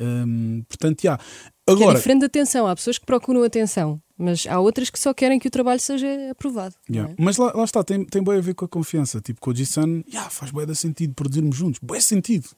Hum, 0.00 0.62
portanto, 0.68 1.02
já. 1.02 1.18
Que 1.18 1.24
é 1.66 1.72
Agora, 1.72 1.98
diferente 1.98 2.20
de 2.20 2.26
atenção. 2.26 2.68
Há 2.68 2.76
pessoas 2.76 2.96
que 2.96 3.04
procuram 3.04 3.42
atenção, 3.42 4.00
mas 4.16 4.46
há 4.46 4.60
outras 4.60 4.88
que 4.88 5.00
só 5.00 5.12
querem 5.12 5.40
que 5.40 5.48
o 5.48 5.50
trabalho 5.50 5.80
seja 5.80 6.06
aprovado. 6.30 6.76
Yeah. 6.88 7.12
é? 7.12 7.16
Mas 7.18 7.36
lá, 7.36 7.52
lá 7.52 7.64
está, 7.64 7.82
tem, 7.82 8.04
tem 8.04 8.22
bem 8.22 8.38
a 8.38 8.40
ver 8.40 8.54
com 8.54 8.64
a 8.64 8.68
confiança. 8.68 9.20
Tipo, 9.20 9.40
com 9.40 9.50
o 9.50 9.54
G-Sun, 9.54 10.04
yeah, 10.08 10.30
faz 10.30 10.52
bem 10.52 10.72
sentido 10.76 11.12
produzirmos 11.14 11.56
juntos. 11.56 11.80
Bem 11.82 12.00
sentido. 12.00 12.48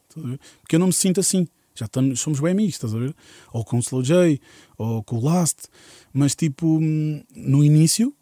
Porque 0.60 0.76
eu 0.76 0.78
não 0.78 0.88
me 0.88 0.92
sinto 0.92 1.20
assim. 1.20 1.46
Já 1.74 1.86
estamos, 1.86 2.20
somos 2.20 2.40
bem 2.40 2.52
amigos, 2.52 2.74
estás 2.74 2.94
a 2.94 2.98
ver? 2.98 3.14
Ou 3.52 3.64
com 3.64 3.76
o 3.76 3.80
Slow 3.80 4.02
J, 4.02 4.40
ou 4.76 5.02
com 5.02 5.16
o 5.16 5.24
Last. 5.24 5.68
Mas, 6.12 6.34
tipo, 6.34 6.66
hum, 6.66 7.22
no 7.34 7.64
início, 7.64 8.14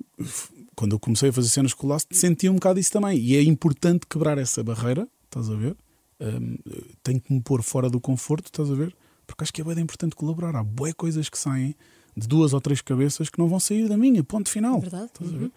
quando 0.77 0.93
eu 0.93 1.01
comecei 1.01 1.31
a 1.31 1.33
fazer 1.33 1.49
cenas 1.49 1.75
com 1.75 1.87
o 1.87 1.91
Last, 1.91 2.09
sentia 2.17 2.51
um 2.51 2.55
bocado 2.55 2.79
isso 2.79 2.93
também. 2.93 3.19
E 3.19 3.37
é 3.37 3.43
importante 3.43 4.07
quebrar 4.09 4.39
essa 4.39 4.63
barreira, 4.63 5.09
estás 5.25 5.51
a 5.51 5.55
ver? 5.55 5.77
Hum, 6.21 6.57
tenho 7.03 7.21
que 7.21 7.33
me 7.33 7.41
pôr 7.41 7.63
fora 7.63 7.91
do 7.91 8.01
conforto, 8.01 8.47
estás 8.47 8.71
a 8.71 8.75
ver? 8.75 8.95
Porque 9.27 9.45
acho 9.45 9.53
que 9.53 9.61
é 9.61 9.65
bem 9.65 9.79
importante 9.79 10.15
colaborar. 10.17 10.55
Há 10.57 10.63
boas 10.63 10.93
coisas 10.95 11.29
que 11.29 11.39
saem 11.39 11.75
de 12.17 12.27
duas 12.27 12.53
ou 12.53 12.61
três 12.61 12.81
cabeças 12.81 13.29
que 13.29 13.39
não 13.39 13.49
vão 13.49 13.61
sair 13.61 13.89
da 13.89 13.97
minha, 13.97 14.23
ponto 14.23 14.49
final. 14.49 14.79
É 14.79 14.81
verdade. 14.81 15.11
Ver? 15.21 15.51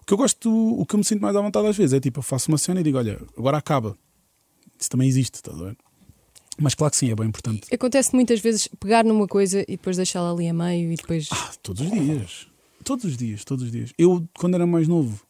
O 0.00 0.06
que 0.06 0.12
eu 0.12 0.16
gosto, 0.16 0.50
o 0.50 0.86
que 0.86 0.94
eu 0.94 0.98
me 0.98 1.04
sinto 1.04 1.20
mais 1.20 1.34
à 1.36 1.40
vontade 1.40 1.66
às 1.66 1.76
vezes 1.76 1.92
é 1.92 2.00
tipo, 2.00 2.20
eu 2.20 2.22
faço 2.22 2.50
uma 2.50 2.58
cena 2.58 2.80
e 2.80 2.82
digo, 2.82 2.98
olha, 2.98 3.20
agora 3.36 3.58
acaba. 3.58 3.96
Isso 4.78 4.90
também 4.90 5.08
existe, 5.08 5.34
estás 5.34 5.60
a 5.60 5.64
ver? 5.64 5.76
Mas 6.58 6.74
claro 6.74 6.90
que 6.90 6.96
sim, 6.96 7.10
é 7.10 7.14
bem 7.14 7.26
importante. 7.28 7.72
Acontece 7.74 8.14
muitas 8.14 8.40
vezes 8.40 8.68
pegar 8.80 9.04
numa 9.04 9.26
coisa 9.26 9.60
e 9.62 9.72
depois 9.76 9.96
deixá-la 9.96 10.32
ali 10.32 10.48
a 10.48 10.54
meio 10.54 10.92
e 10.92 10.96
depois. 10.96 11.28
Ah, 11.30 11.52
todos 11.62 11.82
os 11.82 11.90
dias. 11.90 12.46
Todos 12.82 13.04
os 13.04 13.16
dias, 13.16 13.44
todos 13.44 13.64
os 13.66 13.70
dias. 13.72 13.92
Eu, 13.98 14.26
quando 14.38 14.54
era 14.54 14.66
mais 14.66 14.86
novo, 14.88 15.20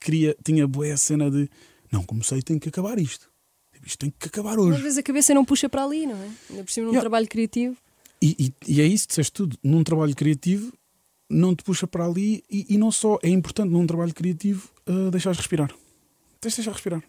queria, 0.00 0.36
tinha 0.44 0.66
boa 0.66 0.92
a 0.92 0.96
cena 0.96 1.30
de 1.30 1.48
não 1.90 2.02
comecei, 2.04 2.40
tenho 2.42 2.58
que 2.60 2.68
acabar 2.68 2.98
isto. 2.98 3.28
Tipo, 3.72 3.86
Isto 3.86 3.98
tem 3.98 4.12
que 4.18 4.28
acabar 4.28 4.52
Às 4.52 4.58
hoje. 4.58 4.82
vezes 4.82 4.98
a 4.98 5.02
cabeça 5.02 5.34
não 5.34 5.44
puxa 5.44 5.68
para 5.68 5.84
ali, 5.84 6.06
não 6.06 6.16
é? 6.16 6.28
Ainda 6.50 6.64
por 6.64 6.70
cima 6.70 6.86
num 6.86 6.92
Yeah. 6.92 7.00
trabalho 7.02 7.26
criativo. 7.28 7.76
E, 8.22 8.36
e- 8.66 8.72
e 8.76 8.80
é 8.80 8.86
isso, 8.86 9.06
disseste 9.08 9.32
tudo. 9.32 9.58
Num 9.62 9.82
trabalho 9.84 10.14
criativo, 10.14 10.72
não 11.28 11.54
te 11.54 11.62
puxa 11.64 11.86
para 11.86 12.06
ali 12.06 12.42
e, 12.50 12.66
e 12.70 12.78
não 12.78 12.90
só. 12.90 13.18
É 13.22 13.28
importante 13.28 13.70
num 13.70 13.86
trabalho 13.86 14.14
criativo 14.14 14.68
uh, 14.88 15.10
deixares 15.10 15.38
respirar. 15.38 15.70
Tens 16.40 16.52
de 16.52 16.56
deixar 16.56 16.72
respirar. 16.72 17.02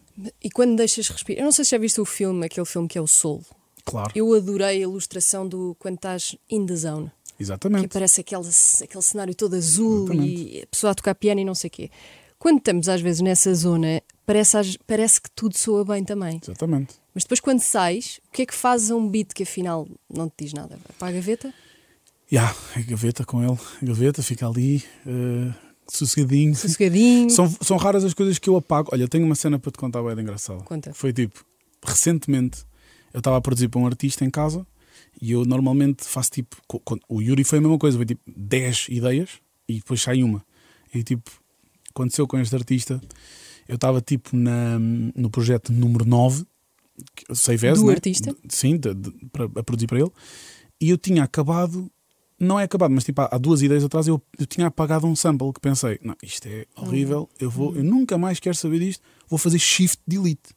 E 0.43 0.49
quando 0.49 0.75
deixas 0.75 1.07
respirar. 1.09 1.41
Eu 1.41 1.45
não 1.45 1.51
sei 1.51 1.65
se 1.65 1.71
já 1.71 1.77
viste 1.77 1.99
o 2.01 2.05
filme, 2.05 2.45
aquele 2.45 2.65
filme 2.65 2.87
que 2.87 2.97
é 2.97 3.01
o 3.01 3.07
Soul. 3.07 3.43
Claro. 3.85 4.11
Eu 4.15 4.33
adorei 4.33 4.67
a 4.67 4.73
ilustração 4.73 5.47
do 5.47 5.75
quando 5.79 5.95
estás 5.95 6.35
in 6.49 6.65
the 6.65 6.75
zone. 6.75 7.11
Que 7.37 7.43
Exatamente. 7.43 7.85
aparece 7.85 8.21
aquele, 8.21 8.41
aquele 8.83 9.01
cenário 9.03 9.35
todo 9.35 9.55
azul 9.55 10.05
Exatamente. 10.05 10.57
e 10.57 10.61
a 10.63 10.67
pessoa 10.67 10.91
a 10.91 10.95
tocar 10.95 11.15
piano 11.15 11.39
e 11.39 11.45
não 11.45 11.55
sei 11.55 11.67
o 11.67 11.71
quê. 11.71 11.91
Quando 12.39 12.57
estamos 12.57 12.89
às 12.89 13.01
vezes 13.01 13.21
nessa 13.21 13.53
zona, 13.53 14.01
parece, 14.25 14.77
parece 14.85 15.21
que 15.21 15.29
tudo 15.31 15.57
soa 15.57 15.85
bem 15.85 16.03
também. 16.03 16.39
Exatamente. 16.43 16.95
Mas 17.13 17.23
depois 17.23 17.39
quando 17.39 17.61
sais, 17.61 18.19
o 18.27 18.31
que 18.31 18.41
é 18.41 18.45
que 18.45 18.53
fazes 18.53 18.91
a 18.91 18.95
um 18.95 19.07
beat 19.07 19.33
que 19.33 19.43
afinal 19.43 19.87
não 20.09 20.27
te 20.29 20.45
diz 20.45 20.53
nada? 20.53 20.77
Vai 20.77 20.95
para 20.99 21.07
a 21.07 21.11
gaveta? 21.11 21.53
Ya, 22.31 22.53
a 22.75 22.81
gaveta 22.81 23.23
com 23.23 23.41
ele, 23.41 23.57
a 23.81 23.85
gaveta 23.85 24.21
fica 24.21 24.47
ali, 24.47 24.83
eh, 25.05 25.53
sossegadinho. 25.89 26.55
Sossegadinho. 26.55 27.29
São, 27.29 27.49
são 27.61 27.77
raras 27.77 28.03
as 28.03 28.13
coisas 28.13 28.37
que 28.39 28.49
eu 28.49 28.55
apago. 28.55 28.89
Olha, 28.93 29.03
eu 29.03 29.07
tenho 29.07 29.25
uma 29.25 29.35
cena 29.35 29.57
para 29.59 29.71
te 29.71 29.77
contar 29.77 30.01
bem 30.03 30.19
engraçada. 30.19 30.63
Conta. 30.63 30.93
Foi 30.93 31.11
tipo, 31.13 31.43
recentemente 31.85 32.63
eu 33.13 33.19
estava 33.19 33.37
a 33.37 33.41
produzir 33.41 33.67
para 33.69 33.79
um 33.79 33.85
artista 33.85 34.23
em 34.25 34.29
casa 34.29 34.65
e 35.21 35.31
eu 35.31 35.45
normalmente 35.45 36.03
faço 36.03 36.31
tipo. 36.31 36.57
O 37.09 37.21
Yuri 37.21 37.43
foi 37.43 37.59
a 37.59 37.61
mesma 37.61 37.77
coisa, 37.77 37.97
foi 37.97 38.05
tipo 38.05 38.21
10 38.35 38.87
ideias 38.89 39.29
e 39.67 39.75
depois 39.75 40.01
sai 40.01 40.23
uma. 40.23 40.43
E 40.93 41.03
tipo, 41.03 41.29
aconteceu 41.89 42.27
com 42.27 42.37
este 42.39 42.55
artista, 42.55 43.01
eu 43.67 43.75
estava 43.75 44.01
tipo 44.01 44.35
na, 44.35 44.77
no 44.79 45.29
projeto 45.29 45.71
número 45.73 46.05
9, 46.05 46.45
que- 47.15 47.35
Save 47.35 47.67
As, 47.67 47.79
Do 47.79 47.87
né? 47.87 47.93
artista? 47.93 48.35
Sim, 48.49 48.77
de- 48.77 48.93
de- 48.93 49.11
para, 49.31 49.45
a 49.45 49.63
produzir 49.63 49.87
para 49.87 49.99
ele. 49.99 50.11
E 50.79 50.89
eu 50.89 50.97
tinha 50.97 51.23
acabado, 51.23 51.89
não 52.39 52.59
é 52.59 52.63
acabado, 52.63 52.91
mas 52.91 53.03
tipo 53.03 53.21
há, 53.21 53.29
há 53.31 53.37
duas 53.37 53.61
ideias 53.61 53.83
atrás 53.83 54.07
eu, 54.07 54.21
eu 54.39 54.45
tinha 54.45 54.67
apagado 54.67 55.07
um 55.07 55.15
sample 55.15 55.51
que 55.53 55.59
pensei, 55.59 55.99
não, 56.03 56.15
isto 56.21 56.47
é 56.47 56.65
horrível, 56.75 57.29
eu, 57.39 57.49
vou, 57.49 57.75
eu 57.75 57.83
nunca 57.83 58.17
mais 58.17 58.39
quero 58.39 58.55
saber 58.55 58.79
disto, 58.79 59.01
vou 59.27 59.37
fazer 59.39 59.59
shift 59.59 59.99
delete. 60.07 60.55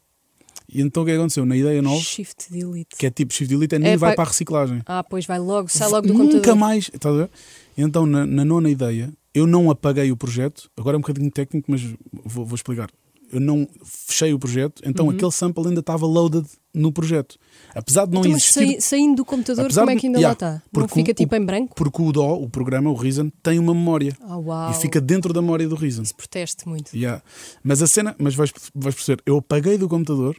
E 0.73 0.79
então 0.81 1.03
o 1.03 1.05
que 1.05 1.11
é 1.11 1.15
que 1.15 1.19
aconteceu? 1.19 1.45
Na 1.45 1.55
ideia 1.57 1.81
9, 1.81 2.01
Shift 2.01 2.49
delete. 2.49 2.95
que 2.97 3.05
é 3.05 3.09
tipo 3.11 3.33
shift 3.33 3.49
delete, 3.53 3.75
é 3.75 3.79
nem 3.79 3.91
É, 3.91 3.97
vai 3.97 4.15
para 4.15 4.23
a 4.23 4.27
reciclagem. 4.27 4.81
Ah, 4.85 5.03
pois 5.03 5.25
vai 5.25 5.37
logo, 5.37 5.67
sai 5.67 5.89
logo 5.89 6.07
do 6.07 6.13
Nunca 6.13 6.25
computador. 6.31 6.55
mais. 6.55 6.89
Estás 6.93 7.13
a 7.13 7.17
ver? 7.17 7.29
Então, 7.77 8.05
na, 8.05 8.25
na 8.25 8.45
nona 8.45 8.69
ideia, 8.69 9.11
eu 9.33 9.45
não 9.45 9.69
apaguei 9.69 10.11
o 10.13 10.15
projeto. 10.17 10.69
Agora 10.77 10.95
é 10.95 10.97
um 10.97 11.01
bocadinho 11.01 11.29
técnico, 11.29 11.69
mas 11.69 11.81
vou, 12.23 12.45
vou 12.45 12.55
explicar. 12.55 12.89
Eu 13.31 13.39
não 13.39 13.67
fechei 13.83 14.33
o 14.33 14.39
projeto, 14.39 14.81
então 14.85 15.07
Uhum. 15.07 15.11
aquele 15.13 15.31
sample 15.31 15.67
ainda 15.67 15.79
estava 15.79 16.05
loaded 16.05 16.45
no 16.73 16.91
projeto. 16.91 17.37
Apesar 17.73 18.05
de 18.05 18.11
não 18.13 18.21
Então, 18.21 18.31
mas 18.33 18.43
existir. 18.43 18.67
sai- 18.73 18.81
saindo 18.81 19.15
do 19.17 19.25
computador, 19.25 19.65
Apesar 19.65 19.81
como 19.81 19.91
é 19.91 19.95
que 19.99 20.07
ainda 20.07 20.19
lá 20.19 20.31
está? 20.33 20.51
Não 20.53 20.61
porque 20.71 20.93
fica 20.95 21.11
o- 21.11 21.13
tipo 21.15 21.35
em 21.35 21.45
branco? 21.45 21.75
Porque 21.75 22.01
o 22.01 22.11
DO, 22.11 22.43
o 22.43 22.49
programa, 22.49 22.89
o 22.89 22.93
Reason, 22.93 23.29
tem 23.41 23.57
uma 23.59 23.73
memória. 23.73 24.17
Uau. 24.21 24.71
E 24.71 24.73
fica 24.75 24.99
dentro 24.99 25.33
da 25.33 25.41
memória 25.41 25.67
do 25.67 25.75
Reason. 25.75 26.01
Isso 26.01 26.15
proteste 26.15 26.67
muito. 26.67 26.95
Yeah. 26.95 27.21
Mas 27.63 27.81
a 27.81 27.87
cena, 27.87 28.15
mas 28.19 28.35
vais, 28.35 28.51
vais 28.75 28.95
perceber, 28.95 29.21
eu 29.25 29.37
apaguei 29.37 29.77
do 29.77 29.87
computador 29.87 30.35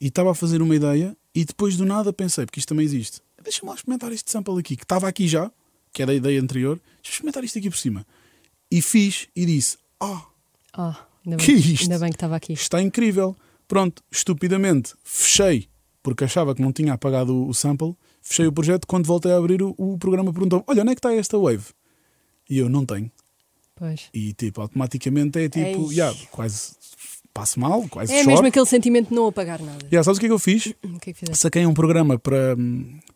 e 0.00 0.08
estava 0.08 0.30
a 0.32 0.34
fazer 0.34 0.60
uma 0.62 0.74
ideia 0.74 1.16
e 1.34 1.44
depois 1.44 1.76
do 1.76 1.84
nada 1.84 2.12
pensei, 2.12 2.46
porque 2.46 2.58
isto 2.60 2.68
também 2.68 2.84
existe, 2.84 3.20
deixa-me 3.42 3.68
lá 3.68 3.74
experimentar 3.76 4.12
este 4.12 4.30
sample 4.30 4.58
aqui, 4.58 4.76
que 4.76 4.84
estava 4.84 5.06
aqui 5.08 5.26
já, 5.28 5.50
que 5.92 6.02
era 6.02 6.12
a 6.12 6.14
ideia 6.14 6.40
anterior, 6.40 6.76
deixa-me 7.02 7.10
experimentar 7.10 7.44
isto 7.44 7.58
aqui 7.58 7.70
por 7.70 7.78
cima. 7.78 8.06
E 8.70 8.80
fiz 8.82 9.28
e 9.36 9.44
disse, 9.46 9.76
ah, 10.00 10.22
Ah, 10.76 10.96
ainda 11.24 11.36
bem, 11.36 11.46
Que 11.46 11.52
é 11.52 11.54
isto? 11.56 11.82
ainda 11.84 11.98
bem 11.98 12.10
que 12.10 12.16
estava 12.16 12.36
aqui. 12.36 12.52
está 12.52 12.80
incrível. 12.82 13.36
Pronto, 13.66 14.02
estupidamente, 14.10 14.92
fechei, 15.02 15.68
porque 16.02 16.24
achava 16.24 16.54
que 16.54 16.60
não 16.62 16.72
tinha 16.72 16.92
apagado 16.92 17.34
o, 17.34 17.48
o 17.48 17.54
sample, 17.54 17.94
fechei 18.20 18.46
o 18.46 18.52
projeto, 18.52 18.86
quando 18.86 19.06
voltei 19.06 19.32
a 19.32 19.36
abrir 19.38 19.62
o, 19.62 19.74
o 19.78 19.96
programa 19.98 20.32
perguntou 20.32 20.62
olha, 20.66 20.82
onde 20.82 20.92
é 20.92 20.94
que 20.94 20.98
está 20.98 21.14
esta 21.14 21.38
wave? 21.38 21.64
E 22.48 22.58
eu, 22.58 22.68
não 22.68 22.84
tenho. 22.84 23.10
Pois. 23.74 24.02
E 24.12 24.32
tipo, 24.34 24.60
automaticamente 24.60 25.38
é 25.38 25.48
tipo, 25.48 25.90
Ei. 25.90 25.96
yeah, 25.98 26.16
quase 26.30 26.72
passo 27.32 27.58
mal, 27.58 27.82
quase 27.88 28.12
É 28.12 28.18
choro. 28.18 28.30
mesmo 28.30 28.46
aquele 28.46 28.66
sentimento 28.66 29.08
de 29.08 29.14
não 29.14 29.26
apagar 29.26 29.60
nada. 29.60 29.84
Yeah, 29.86 30.04
sabes 30.04 30.18
o 30.18 30.20
que 30.20 30.26
é 30.26 30.28
que 30.28 30.32
eu 30.34 30.38
fiz? 30.38 30.66
O 30.84 31.00
que 31.00 31.10
é 31.10 31.12
que 31.12 31.18
fizeste? 31.20 31.40
Saquei 31.42 31.66
um 31.66 31.74
programa 31.74 32.16
para, 32.18 32.54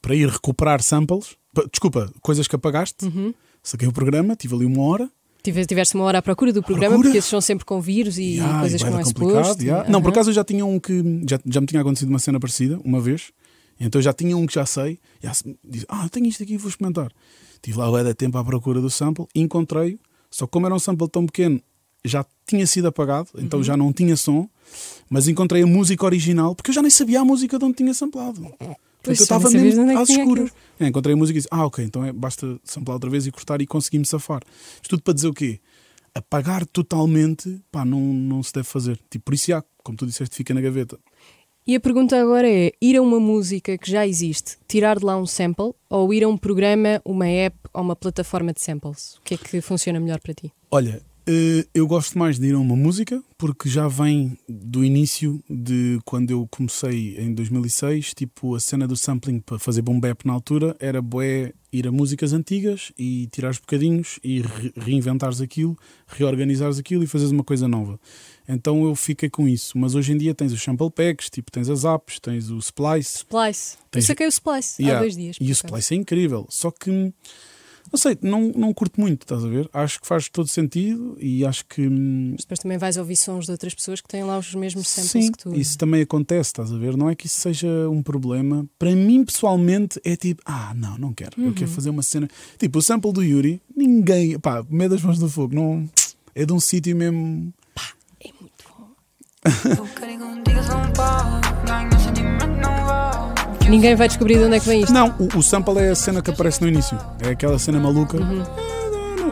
para 0.02 0.14
ir 0.14 0.28
recuperar 0.28 0.82
samples. 0.82 1.36
Pa- 1.54 1.66
Desculpa, 1.70 2.12
coisas 2.22 2.48
que 2.48 2.56
apagaste. 2.56 3.04
Uhum. 3.04 3.32
Saquei 3.62 3.86
o 3.86 3.92
programa, 3.92 4.34
tive 4.34 4.54
ali 4.54 4.64
uma 4.64 4.82
hora. 4.82 5.08
Tive- 5.52 5.66
Tiveste 5.66 5.94
uma 5.94 6.04
hora 6.04 6.18
à 6.18 6.22
procura 6.22 6.52
do 6.52 6.62
programa, 6.62 6.90
procura? 6.90 7.08
porque 7.08 7.18
esses 7.18 7.30
são 7.30 7.40
sempre 7.40 7.64
com 7.64 7.80
vírus 7.80 8.18
e 8.18 8.34
Yeah, 8.36 8.60
coisas 8.60 8.80
e 8.80 8.84
que 8.84 8.90
não 8.90 8.98
é 9.00 9.04
suposto. 9.04 9.62
yeah. 9.62 9.88
Não, 9.90 10.02
por 10.02 10.10
acaso 10.10 10.30
eu 10.30 10.34
já 10.34 10.44
tinha 10.44 10.64
um 10.66 10.78
que. 10.78 11.02
Já, 11.28 11.38
já 11.46 11.60
me 11.60 11.66
tinha 11.66 11.80
acontecido 11.80 12.08
uma 12.10 12.18
cena 12.18 12.38
parecida, 12.38 12.78
uma 12.84 13.00
vez. 13.00 13.30
Então 13.80 13.98
eu 13.98 14.02
já 14.02 14.12
tinha 14.12 14.36
um 14.36 14.46
que 14.46 14.54
já 14.54 14.66
sei. 14.66 14.98
Já 15.22 15.32
se- 15.32 15.56
disse, 15.64 15.86
ah, 15.88 16.08
tenho 16.10 16.26
isto 16.26 16.42
aqui, 16.42 16.56
vou 16.56 16.68
experimentar. 16.68 17.10
Tive 17.62 17.78
lá 17.78 17.88
o 17.90 18.02
da 18.04 18.14
tempo 18.14 18.36
à 18.38 18.44
procura 18.44 18.80
do 18.80 18.90
sample, 18.90 19.26
encontrei. 19.34 19.98
Só 20.30 20.46
que 20.46 20.52
como 20.52 20.66
era 20.66 20.74
um 20.74 20.78
sample 20.78 21.08
tão 21.08 21.24
pequeno, 21.26 21.60
já 22.04 22.24
tinha 22.46 22.66
sido 22.66 22.88
apagado, 22.88 23.28
Uhum. 23.34 23.42
então 23.42 23.62
já 23.62 23.76
não 23.76 23.92
tinha 23.92 24.16
som. 24.16 24.48
Mas 25.08 25.26
encontrei 25.28 25.62
a 25.62 25.66
música 25.66 26.04
original, 26.04 26.54
porque 26.54 26.70
eu 26.70 26.74
já 26.74 26.82
nem 26.82 26.90
sabia 26.90 27.20
a 27.20 27.24
música 27.24 27.58
de 27.58 27.64
onde 27.64 27.74
tinha 27.76 27.94
samplado. 27.94 28.46
Pois, 29.02 29.18
Portanto, 29.18 29.42
eu 29.42 29.48
estava 29.48 29.50
mesmo 29.50 29.90
é 29.90 29.94
às 29.94 30.08
escuras. 30.08 30.50
É, 30.78 30.86
encontrei 30.86 31.14
a 31.14 31.16
música 31.16 31.38
e 31.38 31.40
disse: 31.40 31.48
Ah, 31.50 31.66
ok, 31.66 31.84
então 31.84 32.04
é, 32.04 32.12
basta 32.12 32.58
samplar 32.64 32.94
outra 32.94 33.10
vez 33.10 33.26
e 33.26 33.30
cortar 33.30 33.60
e 33.60 33.66
consegui-me 33.66 34.06
safar. 34.06 34.42
Isto 34.76 34.90
tudo 34.90 35.02
para 35.02 35.14
dizer 35.14 35.28
o 35.28 35.34
quê? 35.34 35.60
Apagar 36.14 36.66
totalmente, 36.66 37.60
pá, 37.70 37.84
não, 37.84 38.00
não 38.00 38.42
se 38.42 38.52
deve 38.52 38.66
fazer. 38.66 38.98
Tipo, 39.10 39.26
por 39.26 39.34
isso, 39.34 39.52
como 39.84 39.96
tu 39.96 40.06
disseste, 40.06 40.34
fica 40.34 40.52
na 40.52 40.60
gaveta. 40.60 40.98
E 41.66 41.76
a 41.76 41.80
pergunta 41.80 42.18
agora 42.18 42.48
é: 42.48 42.72
ir 42.80 42.96
a 42.96 43.02
uma 43.02 43.20
música 43.20 43.76
que 43.76 43.90
já 43.90 44.06
existe, 44.06 44.56
tirar 44.66 44.98
de 44.98 45.04
lá 45.04 45.16
um 45.16 45.26
sample, 45.26 45.74
ou 45.90 46.14
ir 46.14 46.24
a 46.24 46.28
um 46.28 46.36
programa, 46.36 47.00
uma 47.04 47.26
app 47.26 47.56
ou 47.74 47.82
uma 47.82 47.94
plataforma 47.94 48.52
de 48.52 48.62
samples? 48.62 49.16
O 49.16 49.22
que 49.22 49.34
é 49.34 49.36
que 49.36 49.60
funciona 49.60 50.00
melhor 50.00 50.18
para 50.18 50.32
ti? 50.32 50.50
Olha, 50.70 51.02
eu 51.74 51.86
gosto 51.86 52.18
mais 52.18 52.38
de 52.38 52.46
ir 52.46 52.54
a 52.54 52.58
uma 52.58 52.74
música 52.76 53.22
porque 53.36 53.68
já 53.68 53.86
vem 53.86 54.38
do 54.48 54.84
início 54.84 55.42
de 55.48 55.98
quando 56.04 56.30
eu 56.30 56.46
comecei 56.50 57.16
em 57.18 57.34
2006. 57.34 58.14
Tipo, 58.14 58.54
a 58.54 58.60
cena 58.60 58.86
do 58.86 58.96
sampling 58.96 59.40
para 59.40 59.58
fazer 59.58 59.82
boom 59.82 60.00
bap 60.00 60.24
na 60.26 60.32
altura 60.32 60.74
era 60.80 61.02
bué 61.02 61.52
ir 61.72 61.86
a 61.86 61.92
músicas 61.92 62.32
antigas 62.32 62.92
e 62.98 63.26
tirar 63.30 63.50
os 63.50 63.58
bocadinhos 63.58 64.18
e 64.24 64.40
re- 64.40 64.72
reinventares 64.76 65.40
aquilo, 65.40 65.78
reorganizares 66.06 66.78
aquilo 66.78 67.04
e 67.04 67.06
fazeres 67.06 67.30
uma 67.32 67.44
coisa 67.44 67.68
nova. 67.68 68.00
Então 68.48 68.84
eu 68.86 68.94
fiquei 68.94 69.28
com 69.28 69.46
isso. 69.46 69.76
Mas 69.76 69.94
hoje 69.94 70.12
em 70.12 70.16
dia 70.16 70.34
tens 70.34 70.52
os 70.52 70.62
sample 70.62 70.90
packs, 70.90 71.28
tipo, 71.28 71.50
tens 71.52 71.68
as 71.68 71.84
apps, 71.84 72.18
tens 72.18 72.48
o 72.50 72.58
Splice. 72.58 73.18
Splice. 73.18 73.76
Eu 73.76 73.86
Tens- 73.90 74.06
saquei 74.06 74.26
o 74.26 74.30
Splice 74.30 74.82
há 74.82 74.86
Yeah. 74.86 75.00
dois 75.00 75.14
dias. 75.16 75.36
E 75.40 75.50
o. 75.50 75.52
Splice 75.52 75.92
é 75.94 75.96
incrível. 75.98 76.46
Só 76.48 76.70
que, 76.70 77.12
não 77.92 77.98
sei, 77.98 78.18
não, 78.22 78.52
não 78.54 78.72
curto 78.74 79.00
muito, 79.00 79.22
estás 79.22 79.44
a 79.44 79.48
ver? 79.48 79.68
Acho 79.72 80.00
que 80.00 80.06
faz 80.06 80.28
todo 80.28 80.48
sentido 80.48 81.16
e 81.20 81.44
acho 81.44 81.64
que. 81.66 81.86
hum, 81.86 82.30
Mas 82.32 82.42
depois 82.44 82.58
também 82.60 82.78
vais 82.78 82.96
ouvir 82.96 83.16
sons 83.16 83.46
de 83.46 83.52
outras 83.52 83.74
pessoas 83.74 84.00
que 84.00 84.08
têm 84.08 84.24
lá 84.24 84.38
os 84.38 84.54
mesmos 84.54 84.88
samples 84.88 85.10
Sim, 85.26 85.32
que 85.32 85.38
tu. 85.38 85.54
isso 85.54 85.76
também 85.78 86.02
acontece, 86.02 86.48
estás 86.50 86.72
a 86.72 86.78
ver? 86.78 86.96
Não 86.96 87.08
é 87.08 87.14
que 87.14 87.26
isso 87.26 87.40
seja 87.40 87.68
um 87.90 88.02
problema. 88.02 88.66
Para 88.78 88.94
mim, 88.94 89.24
pessoalmente, 89.24 90.00
é 90.04 90.16
tipo, 90.16 90.42
ah, 90.44 90.72
não, 90.76 90.96
não 90.98 91.12
quero. 91.12 91.32
Eu 91.38 91.46
Uhum. 91.48 91.52
quero 91.54 91.70
fazer 91.70 91.90
uma 91.90 92.02
cena. 92.02 92.28
Tipo, 92.58 92.78
o 92.78 92.82
sample 92.82 93.12
do 93.12 93.22
Yuri, 93.22 93.60
ninguém, 93.76 94.38
pá, 94.38 94.64
medo 94.68 94.94
das 94.94 95.02
mãos 95.04 95.18
do 95.18 95.28
fogo, 95.28 95.54
não. 95.54 95.88
É 96.34 96.44
de 96.46 96.52
um 96.52 96.60
sítio 96.60 96.94
mesmo. 96.96 97.52
É 98.20 98.30
muito 98.40 98.64
bom. 98.68 98.88
Ninguém 103.68 103.94
vai 103.94 104.08
descobrir 104.08 104.38
de 104.38 104.44
onde 104.44 104.56
é 104.56 104.60
que 104.60 104.66
vem 104.66 104.80
isto. 104.80 104.92
Não, 104.92 105.14
o, 105.18 105.38
o 105.38 105.42
sample 105.42 105.78
é 105.78 105.90
a 105.90 105.94
cena 105.94 106.22
que 106.22 106.30
aparece 106.30 106.60
no 106.62 106.68
início. 106.68 106.96
É 107.20 107.30
aquela 107.30 107.58
cena 107.58 107.78
maluca. 107.78 108.16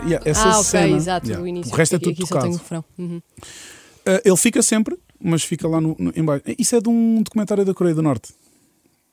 Yeah, 0.06 0.28
essa 0.30 0.44
Uhum. 0.46 0.50
ah, 0.52 0.58
ok, 0.60 0.64
cena, 0.70 0.96
exato, 0.96 1.26
yeah. 1.26 1.42
o 1.42 1.48
início. 1.48 1.72
O 1.72 1.76
resto 1.76 1.94
é 1.94 1.96
Aqui- 1.96 2.04
tudo 2.04 2.12
aqui 2.14 2.26
só 2.26 2.40
tocado. 2.40 2.84
Uhum. 2.98 3.16
Uh, 3.18 4.20
ele 4.24 4.36
fica 4.36 4.62
sempre, 4.62 4.96
mas 5.20 5.42
fica 5.42 5.66
lá 5.66 5.80
no, 5.80 5.96
no, 5.98 6.12
em 6.14 6.24
baixo. 6.24 6.44
Isso 6.58 6.76
é 6.76 6.80
de 6.80 6.88
um 6.88 7.22
documentário 7.22 7.64
da 7.64 7.74
Coreia 7.74 7.94
do 7.94 8.02
Norte. 8.02 8.32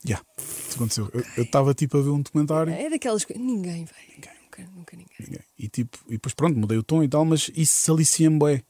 Já, 0.05 0.19
isso 0.37 0.75
aconteceu. 0.75 1.09
Eu 1.37 1.43
estava 1.43 1.73
tipo 1.73 1.97
a 1.97 2.01
ver 2.01 2.09
um 2.09 2.21
documentário 2.21 2.71
É 2.73 2.89
daquelas 2.89 3.23
coisas. 3.23 3.43
Ninguém 3.43 3.85
vai. 3.85 4.31
Nunca, 4.43 4.69
nunca 4.75 4.95
ninguém. 4.97 5.39
e 5.57 5.67
tipo, 5.67 5.97
e 6.07 6.11
depois 6.11 6.33
pronto, 6.35 6.59
mudei 6.59 6.77
o 6.77 6.83
tom 6.83 7.01
e 7.03 7.07
tal, 7.07 7.25
mas 7.25 7.49
isso 7.55 7.91
alicia-me 7.91 8.37
bué. 8.37 8.61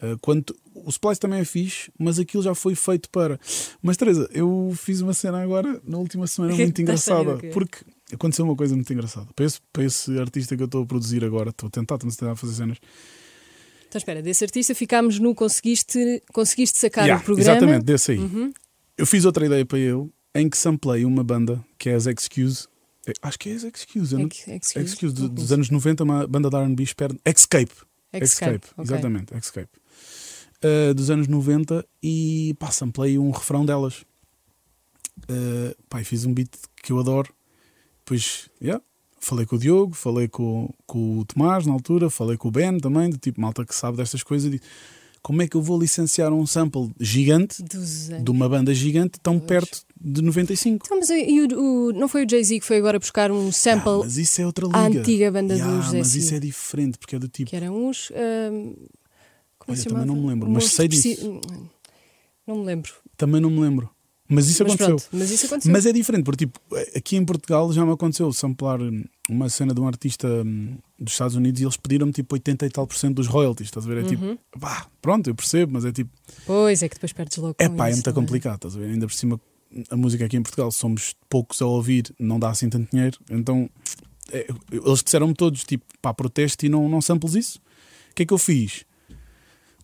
Uh, 0.00 0.16
quando, 0.20 0.54
o 0.74 0.88
Splice 0.90 1.18
também 1.20 1.40
é 1.40 1.44
fixe, 1.44 1.90
mas 1.98 2.18
aquilo 2.20 2.42
já 2.42 2.54
foi 2.54 2.74
feito 2.76 3.10
para. 3.10 3.38
Mas 3.82 3.96
Teresa, 3.96 4.28
eu 4.32 4.72
fiz 4.76 5.00
uma 5.00 5.12
cena 5.12 5.42
agora 5.42 5.80
na 5.84 5.98
última 5.98 6.26
semana 6.26 6.54
Que- 6.54 6.62
muito 6.64 6.80
engraçada. 6.82 7.36
Porque 7.52 7.78
aconteceu 8.12 8.44
uma 8.44 8.54
coisa 8.54 8.74
muito 8.76 8.92
engraçada. 8.92 9.26
Para 9.34 9.44
esse, 9.44 9.58
para 9.72 9.84
esse 9.84 10.16
artista 10.18 10.56
que 10.56 10.62
eu 10.62 10.66
estou 10.66 10.82
a 10.84 10.86
produzir 10.86 11.24
agora, 11.24 11.50
estou 11.50 11.66
a 11.66 11.70
tentar, 11.70 11.96
estou 11.96 12.08
a 12.08 12.12
tentar 12.14 12.36
fazer 12.36 12.54
cenas. 12.54 12.78
Então 13.88 13.98
espera, 13.98 14.22
desse 14.22 14.44
artista 14.44 14.74
ficámos 14.74 15.18
no 15.18 15.34
conseguiste, 15.34 16.22
conseguiste 16.32 16.78
sacar 16.78 17.04
Yeah, 17.04 17.22
o 17.22 17.24
programa. 17.24 17.50
Exatamente, 17.50 17.84
desse 17.84 18.12
aí. 18.12 18.18
Uhum. 18.18 18.52
Eu 18.96 19.06
fiz 19.06 19.24
outra 19.24 19.46
ideia 19.46 19.64
para 19.64 19.78
ele 19.78 20.08
em 20.34 20.48
que 20.48 20.56
samplei 20.58 21.04
uma 21.04 21.24
banda 21.24 21.64
que 21.78 21.88
é 21.88 21.94
as 21.94 22.06
Excuse. 22.06 22.68
É, 23.06 23.12
Acho 23.22 23.38
que 23.38 23.48
é 23.48 23.54
as 23.54 23.64
Excuse. 23.64 24.14
não- 24.14 24.24
Ex- 24.26 24.46
excuse. 24.46 24.78
Excuse, 24.84 25.14
dos 25.14 25.28
conheço. 25.30 25.54
anos 25.54 25.70
90, 25.70 26.04
uma 26.04 26.26
banda 26.26 26.50
de 26.50 26.56
RB 26.56 26.82
esperta. 26.84 27.16
Escape. 27.24 27.72
Escape, 28.12 28.66
ok. 28.76 28.84
exatamente, 28.84 29.34
Escape. 29.36 29.68
Uh, 30.62 30.92
dos 30.92 31.08
anos 31.08 31.28
90 31.28 31.86
e 32.02 32.54
pá, 32.58 32.70
samplei 32.72 33.16
um 33.18 33.30
refrão 33.30 33.64
delas. 33.64 34.04
Uh, 35.30 35.74
pá, 35.88 36.02
fiz 36.04 36.24
um 36.24 36.32
beat 36.34 36.50
que 36.82 36.92
eu 36.92 36.98
adoro. 36.98 37.32
Depois, 38.04 38.48
yeah, 38.62 38.82
falei 39.20 39.44
com 39.46 39.56
o 39.56 39.58
Diogo, 39.58 39.94
falei 39.94 40.26
com, 40.28 40.72
com 40.86 41.18
o 41.18 41.24
Tomás 41.24 41.66
na 41.66 41.72
altura, 41.72 42.08
falei 42.08 42.36
com 42.36 42.48
o 42.48 42.50
Ben 42.50 42.78
também, 42.78 43.10
do 43.10 43.18
tipo 43.18 43.40
malta 43.40 43.64
que 43.64 43.74
sabe 43.74 43.96
destas 43.98 44.22
coisas. 44.22 44.58
Como 45.20 45.42
é 45.42 45.48
que 45.48 45.56
eu 45.56 45.60
vou 45.62 45.78
licenciar 45.78 46.32
um 46.32 46.46
sample 46.46 46.90
gigante 46.98 47.60
Dos 47.62 48.08
de 48.08 48.30
uma 48.30 48.48
banda 48.48 48.72
gigante 48.72 49.18
tão 49.20 49.38
perto 49.38 49.82
de 50.00 50.22
95? 50.22 50.86
Então, 50.86 50.98
mas 50.98 51.10
e 51.10 51.40
o, 51.40 51.88
o- 51.88 51.92
não 51.92 52.08
foi 52.08 52.24
o 52.24 52.30
Jay-Z 52.30 52.60
que 52.60 52.64
foi 52.64 52.78
agora 52.78 52.98
buscar 53.00 53.30
um 53.30 53.50
sample 53.52 53.90
Ah, 53.90 53.98
mas 53.98 54.16
isso 54.16 54.40
é 54.40 54.46
outra 54.46 54.64
liga. 54.66 54.78
à 54.78 54.86
antiga 54.86 55.30
banda 55.32 55.54
Yeah, 55.54 55.80
José 55.82 55.98
Mas 55.98 56.08
Cid. 56.08 56.24
isso 56.24 56.34
é 56.34 56.40
diferente, 56.40 56.98
porque 56.98 57.16
é 57.16 57.18
do 57.18 57.28
tipo. 57.28 57.50
que 57.50 57.56
eram 57.56 57.88
uns. 57.88 58.10
como 58.10 58.76
Olha, 59.68 59.76
se 59.76 59.84
também 59.84 59.98
chamava? 60.02 60.06
não 60.06 60.14
me 60.16 60.26
lembro, 60.28 60.50
mas 60.50 60.64
sei 60.66 60.88
disso. 60.88 61.40
Não 62.46 62.56
me 62.58 62.64
lembro. 62.64 62.92
Também 63.16 63.40
não 63.40 63.50
me 63.50 63.60
lembro. 63.60 63.90
Mas 64.30 64.46
isso 64.48 64.62
Mas 64.62 64.74
aconteceu. 64.74 64.96
pronto, 64.96 65.08
mas 65.12 65.30
isso 65.30 65.46
aconteceu. 65.46 65.72
Mas 65.72 65.86
é 65.86 65.92
diferente, 65.92 66.22
porque 66.24 66.44
tipo, 66.44 66.60
aqui 66.94 67.16
em 67.16 67.24
Portugal 67.24 67.72
já 67.72 67.84
me 67.86 67.92
aconteceu 67.92 68.30
samplar 68.30 68.78
uma 69.28 69.48
cena 69.48 69.72
de 69.72 69.80
um 69.80 69.86
artista 69.86 70.28
hum, 70.28 70.76
dos 70.98 71.14
Estados 71.14 71.34
Unidos 71.34 71.62
e 71.62 71.64
eles 71.64 71.78
pediram-me 71.78 72.12
tipo 72.12 72.34
80 72.34 72.66
e 72.66 72.68
tal 72.70 72.86
por 72.86 72.94
cento 72.96 73.14
dos 73.16 73.26
royalties, 73.26 73.68
estás 73.68 73.86
a 73.86 73.88
ver? 73.88 73.98
É 73.98 74.00
Uhum. 74.02 74.06
tipo, 74.36 74.38
pá, 74.60 74.86
pronto, 75.00 75.28
eu 75.30 75.34
percebo, 75.34 75.72
mas 75.72 75.86
é 75.86 75.92
tipo, 75.92 76.10
Pois 76.44 76.82
é 76.82 76.88
que 76.90 76.96
depois 76.96 77.12
perdes 77.14 77.38
logo. 77.38 77.54
é 77.58 77.70
pá, 77.70 77.86
é 77.86 77.90
isso, 77.90 77.96
muito 77.98 78.06
não 78.06 78.12
complicado, 78.14 78.56
estás 78.56 78.76
a 78.76 78.78
ver? 78.80 78.90
Ainda 78.90 79.06
por 79.06 79.14
cima, 79.14 79.40
a 79.88 79.96
música 79.96 80.26
aqui 80.26 80.36
em 80.36 80.42
Portugal 80.42 80.70
somos 80.72 81.14
poucos 81.30 81.62
a 81.62 81.66
ouvir, 81.66 82.14
não 82.18 82.38
dá 82.38 82.50
assim 82.50 82.68
tanto 82.68 82.90
dinheiro, 82.90 83.18
então 83.30 83.70
é, 84.30 84.46
eles 84.70 85.02
disseram-me 85.02 85.32
todos, 85.32 85.64
tipo, 85.64 85.86
pá, 86.02 86.12
protesto 86.12 86.66
e 86.66 86.68
não, 86.68 86.86
não 86.86 87.00
samples 87.00 87.34
isso. 87.34 87.58
O 88.10 88.14
que 88.14 88.24
é 88.24 88.26
que 88.26 88.34
eu 88.34 88.38
fiz? 88.38 88.84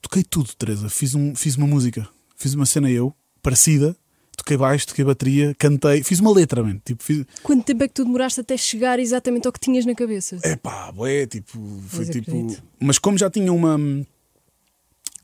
Toquei 0.05 0.23
tudo, 0.23 0.51
Teresa, 0.55 0.91
fiz, 0.91 1.15
um, 1.15 1.35
fiz 1.35 1.57
uma 1.57 1.67
música, 1.67 2.07
fiz 2.37 2.53
uma 2.53 2.67
cena 2.67 2.91
eu, 2.91 3.15
parecida. 3.43 3.97
Toquei 4.37 4.57
baixo, 4.57 4.87
toquei 4.89 5.03
bateria, 5.05 5.55
cantei, 5.59 6.03
fiz 6.03 6.21
uma 6.21 6.31
letra, 6.31 6.63
man. 6.63 6.79
Tipo, 6.85 7.03
fiz, 7.03 7.25
Quanto 7.43 7.65
tempo 7.65 7.85
é 7.85 7.89
que 7.89 7.95
tu 7.95 8.05
demoraste 8.05 8.41
até 8.41 8.55
chegar 8.57 8.99
exatamente 8.99 9.47
ao 9.47 9.53
que 9.53 9.61
tinhas 9.61 9.87
na 9.87 9.95
cabeça? 9.95 10.39
É 10.43 10.57
pá, 10.57 10.93
bué, 10.93 11.25
tipo, 11.27 11.59
foi 11.89 12.05
Pois 12.05 12.09
tipo. 12.11 12.31
acredito. 12.37 12.63
Mas 12.79 12.99
como 12.99 13.17
já 13.17 13.31
tinha 13.31 13.51
uma. 13.53 13.79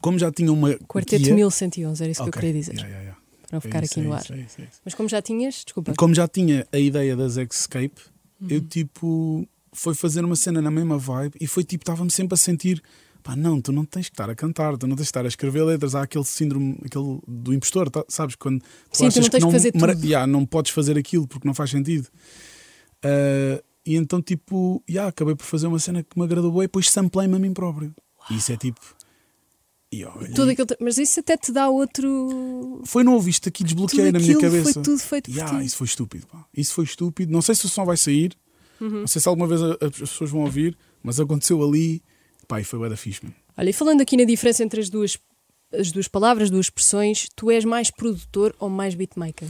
Como 0.01 0.19
já 0.19 0.33
tinha 0.33 0.51
uma. 0.53 0.75
Quarteto 0.89 1.25
guia- 1.25 1.35
1111, 1.35 2.03
era 2.03 2.11
isso 2.13 2.23
que 2.23 2.29
eu 2.29 2.33
queria 2.33 2.53
dizer. 2.53 2.73
yeah, 2.75 2.89
yeah, 2.89 3.03
yeah. 3.03 3.21
Para 3.43 3.53
não 3.53 3.59
É 3.59 3.61
ficar 3.61 3.83
isso, 3.85 3.93
aqui 3.95 4.01
é 4.01 4.05
no 4.05 4.13
ar. 4.15 4.23
isso, 4.23 4.33
é 4.33 4.37
isso, 4.39 4.61
isso. 4.63 4.81
Mas 4.85 4.95
como 4.95 5.09
já 5.09 5.21
tinhas, 5.21 5.55
desculpa. 5.65 5.93
Como 5.97 6.15
já 6.15 6.27
tinha 6.29 6.67
a 6.73 6.79
ideia 6.79 7.15
das 7.17 7.37
Escape, 7.37 8.01
Uhum. 8.41 8.47
eu 8.49 8.61
tipo. 8.63 9.47
Foi 9.73 9.95
fazer 9.95 10.25
uma 10.25 10.35
cena 10.35 10.61
na 10.61 10.71
mesma 10.71 10.99
vibe 10.99 11.35
e 11.41 11.47
foi 11.47 11.63
tipo, 11.63 11.83
estava-me 11.83 12.11
sempre 12.11 12.35
a 12.35 12.37
sentir. 12.37 12.83
Pá, 13.23 13.37
não, 13.37 13.61
tu 13.61 13.71
não 13.73 13.85
tens 13.85 14.09
que 14.09 14.15
estar 14.15 14.29
a 14.31 14.35
cantar, 14.35 14.77
tu 14.79 14.87
não 14.87 14.97
tens 14.97 15.05
que 15.07 15.11
estar 15.11 15.25
a 15.25 15.29
escrever 15.29 15.63
letras. 15.65 15.95
Há 15.95 16.03
aquele 16.03 16.25
síndrome 16.25 16.79
aquele 16.85 17.21
do 17.29 17.53
impostor, 17.55 17.91
tá- 17.91 18.05
sabes? 18.09 18.35
Quando 18.37 18.61
tu 18.61 18.67
Sim, 18.93 19.05
tu 19.05 19.07
achas 19.09 19.23
não 19.25 19.31
tens 19.31 19.45
que 19.45 19.51
fazer 19.53 19.73
mere- 19.75 19.95
tudo. 19.95 20.07
Yeah, 20.07 20.27
não 20.27 20.47
podes 20.47 20.73
fazer 20.73 20.97
aquilo 20.99 21.27
porque 21.29 21.47
não 21.47 21.55
faz 21.55 21.71
sentido. 21.71 22.09
Ah, 23.05 23.63
e 23.85 23.97
então, 23.97 24.21
tipo, 24.23 24.83
yeah, 24.89 25.09
acabei 25.09 25.35
por 25.35 25.45
fazer 25.45 25.67
uma 25.67 25.79
cena 25.79 26.03
que 26.03 26.19
me 26.19 26.25
agradou 26.25 26.51
bem 26.53 26.63
e 26.63 26.65
depois 26.65 26.91
samplei-me 26.91 27.37
a 27.37 27.39
mim 27.39 27.53
próprio. 27.53 27.95
E 28.31 28.37
isso 28.37 28.53
é 28.53 28.57
tipo. 28.57 28.81
E 29.93 30.03
eu 30.03 30.13
olhei- 30.15 30.33
Todo 30.35 30.51
aquele... 30.51 30.69
Mas 30.81 30.99
isso 30.99 31.19
até 31.19 31.37
te 31.37 31.51
dá 31.51 31.69
outro. 31.69 32.81
Foi 32.85 33.03
novo, 33.03 33.29
isto 33.29 33.49
aqui 33.49 33.65
desbloqueei 33.65 34.05
Tudo 34.07 34.13
na 34.13 34.19
minha 34.21 34.37
aquilo 34.37 34.51
cabeça. 34.51 34.73
foi 34.75 34.83
tudo 34.83 34.99
feito 34.99 35.31
por 35.31 35.37
Yeah, 35.37 35.59
ti. 35.59 35.67
Isso 35.67 35.77
foi 35.77 35.87
estúpido. 35.87 36.27
pá. 36.29 36.45
Isso 36.57 36.75
foi 36.75 36.85
estúpido. 36.85 37.33
Não 37.33 37.43
sei 37.43 37.55
se 37.57 37.67
o 37.67 37.69
som 37.69 37.85
vai 37.85 37.97
sair, 37.97 38.37
Uhum. 38.81 39.01
não 39.01 39.07
sei 39.09 39.21
se 39.21 39.29
alguma 39.29 39.49
vez 39.49 39.61
as 39.63 39.91
pessoas 39.99 40.31
vão 40.31 40.43
ouvir, 40.43 40.77
mas 41.03 41.19
aconteceu 41.19 41.61
ali. 41.63 42.03
E 42.59 42.65
foi 42.65 42.79
bué 42.79 42.89
da 42.89 42.97
fixe. 42.97 43.21
Olha, 43.57 43.69
e 43.71 43.73
falando 43.73 44.01
aqui 44.01 44.17
na 44.17 44.25
diferença 44.25 44.65
entre 44.65 44.81
as 44.81 44.89
duas, 44.89 45.19
as 45.73 45.93
duas 45.93 46.09
palavras, 46.09 46.49
duas 46.51 46.67
expressões, 46.67 47.29
tu 47.37 47.51
és 47.51 47.65
mais 47.65 47.91
produtor 47.91 48.55
ou 48.59 48.69
mais 48.71 48.95
beatmaker? 48.95 49.47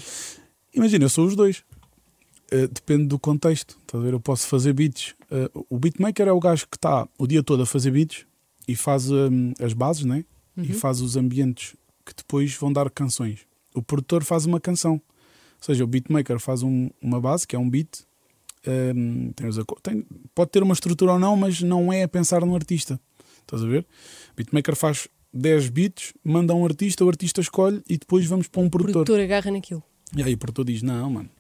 Imagina, 0.75 1.05
eu 1.05 1.09
sou 1.09 1.27
os 1.27 1.37
dois. 1.37 1.63
Uh, 2.53 2.67
depende 2.69 3.07
do 3.07 3.19
contexto. 3.19 3.79
Estás 3.81 4.03
a 4.03 4.05
ver? 4.05 4.13
Eu 4.13 4.21
posso 4.21 4.47
fazer 4.49 4.73
beats. 4.73 5.15
Uh, 5.31 5.65
o 5.71 5.79
beatmaker 5.79 6.27
é 6.27 6.33
o 6.33 6.41
gajo 6.41 6.67
que 6.69 6.77
está 6.77 7.09
o 7.17 7.27
dia 7.27 7.43
todo 7.45 7.63
a 7.63 7.67
fazer 7.67 7.93
beats 7.93 8.27
e 8.67 8.75
faz 8.75 9.09
um, 9.11 9.53
as 9.61 9.73
bases, 9.73 10.05
né? 10.05 10.25
E 10.57 10.73
faz 10.75 11.01
os 11.01 11.17
ambientes 11.17 11.75
que 12.05 12.13
depois 12.15 12.53
vão 12.55 12.71
dar 12.73 12.91
canções. 12.91 13.41
O 13.75 13.81
produtor 13.83 14.23
faz 14.25 14.45
uma 14.45 14.61
canção. 14.61 14.95
Ou 14.95 15.01
seja, 15.65 15.85
o 15.85 15.87
beatmaker 15.87 16.39
faz 16.39 16.63
um- 16.63 16.91
uma 17.01 17.21
base, 17.21 17.47
que 17.47 17.55
é 17.57 17.59
um 17.59 17.71
beat. 17.71 18.01
Um, 18.67 19.33
tem 19.33 19.51
tem- 19.83 20.07
pode 20.35 20.51
ter 20.51 20.63
uma 20.63 20.75
estrutura 20.75 21.13
ou 21.13 21.19
não, 21.19 21.37
mas 21.37 21.63
não 21.63 21.93
é 21.93 22.03
a 22.03 22.09
pensar 22.09 22.45
no 22.45 22.55
artista. 22.55 23.01
Estás 23.41 23.63
a 23.63 23.67
ver? 23.67 23.87
Beatmaker 24.37 24.77
faz 24.77 25.09
10 25.33 25.69
beats, 25.71 26.13
manda 26.25 26.53
a 26.53 26.57
um 26.57 26.65
artista, 26.65 27.05
o 27.05 27.09
artista 27.09 27.41
escolhe 27.41 27.83
e 27.89 27.97
depois 27.97 28.27
vamos 28.27 28.49
para 28.49 28.61
um 28.63 28.67
O 28.67 28.71
produtor. 28.71 29.05
produtor 29.05 29.21
agarra 29.21 29.51
naquilo. 29.51 29.83
E 30.17 30.23
aí 30.23 30.35
o 30.35 30.39
produtor 30.39 30.65
diz: 30.65 30.83
Não, 30.83 31.11
mano, 31.11 31.31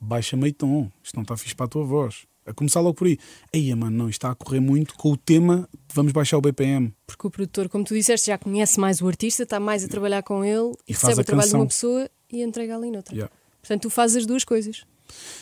baixa 0.00 0.36
meio 0.36 0.52
tom, 0.54 0.90
isto 1.02 1.14
não 1.16 1.22
está 1.22 1.36
fixe 1.36 1.54
para 1.54 1.66
a 1.66 1.68
tua 1.68 1.84
voz. 1.84 2.26
A 2.46 2.52
começar 2.52 2.80
logo 2.82 2.92
por 2.94 3.06
aí. 3.06 3.16
Aí, 3.54 3.74
mano, 3.74 3.96
não, 3.96 4.08
isto 4.10 4.18
está 4.18 4.30
a 4.30 4.34
correr 4.34 4.60
muito 4.60 4.94
com 4.96 5.10
o 5.12 5.16
tema, 5.16 5.66
vamos 5.94 6.12
baixar 6.12 6.36
o 6.36 6.42
BPM. 6.42 6.92
Porque 7.06 7.26
o 7.26 7.30
produtor, 7.30 7.70
como 7.70 7.84
tu 7.84 7.94
disseste, 7.94 8.26
já 8.26 8.36
conhece 8.36 8.78
mais 8.78 9.00
o 9.00 9.08
artista, 9.08 9.44
está 9.44 9.58
mais 9.58 9.82
a 9.82 9.88
trabalhar 9.88 10.22
com 10.22 10.44
ele 10.44 10.72
E 10.86 10.92
faz 10.92 11.16
recebe 11.16 11.20
o 11.22 11.24
trabalho 11.24 11.48
de 11.48 11.54
uma 11.56 11.64
canção. 11.64 11.66
pessoa 11.68 12.10
e 12.30 12.42
entrega 12.42 12.76
ali 12.76 12.90
noutra. 12.90 13.14
Yeah. 13.14 13.34
Portanto, 13.62 13.80
tu 13.82 13.88
fazes 13.90 14.18
as 14.18 14.26
duas 14.26 14.44
coisas. 14.44 14.84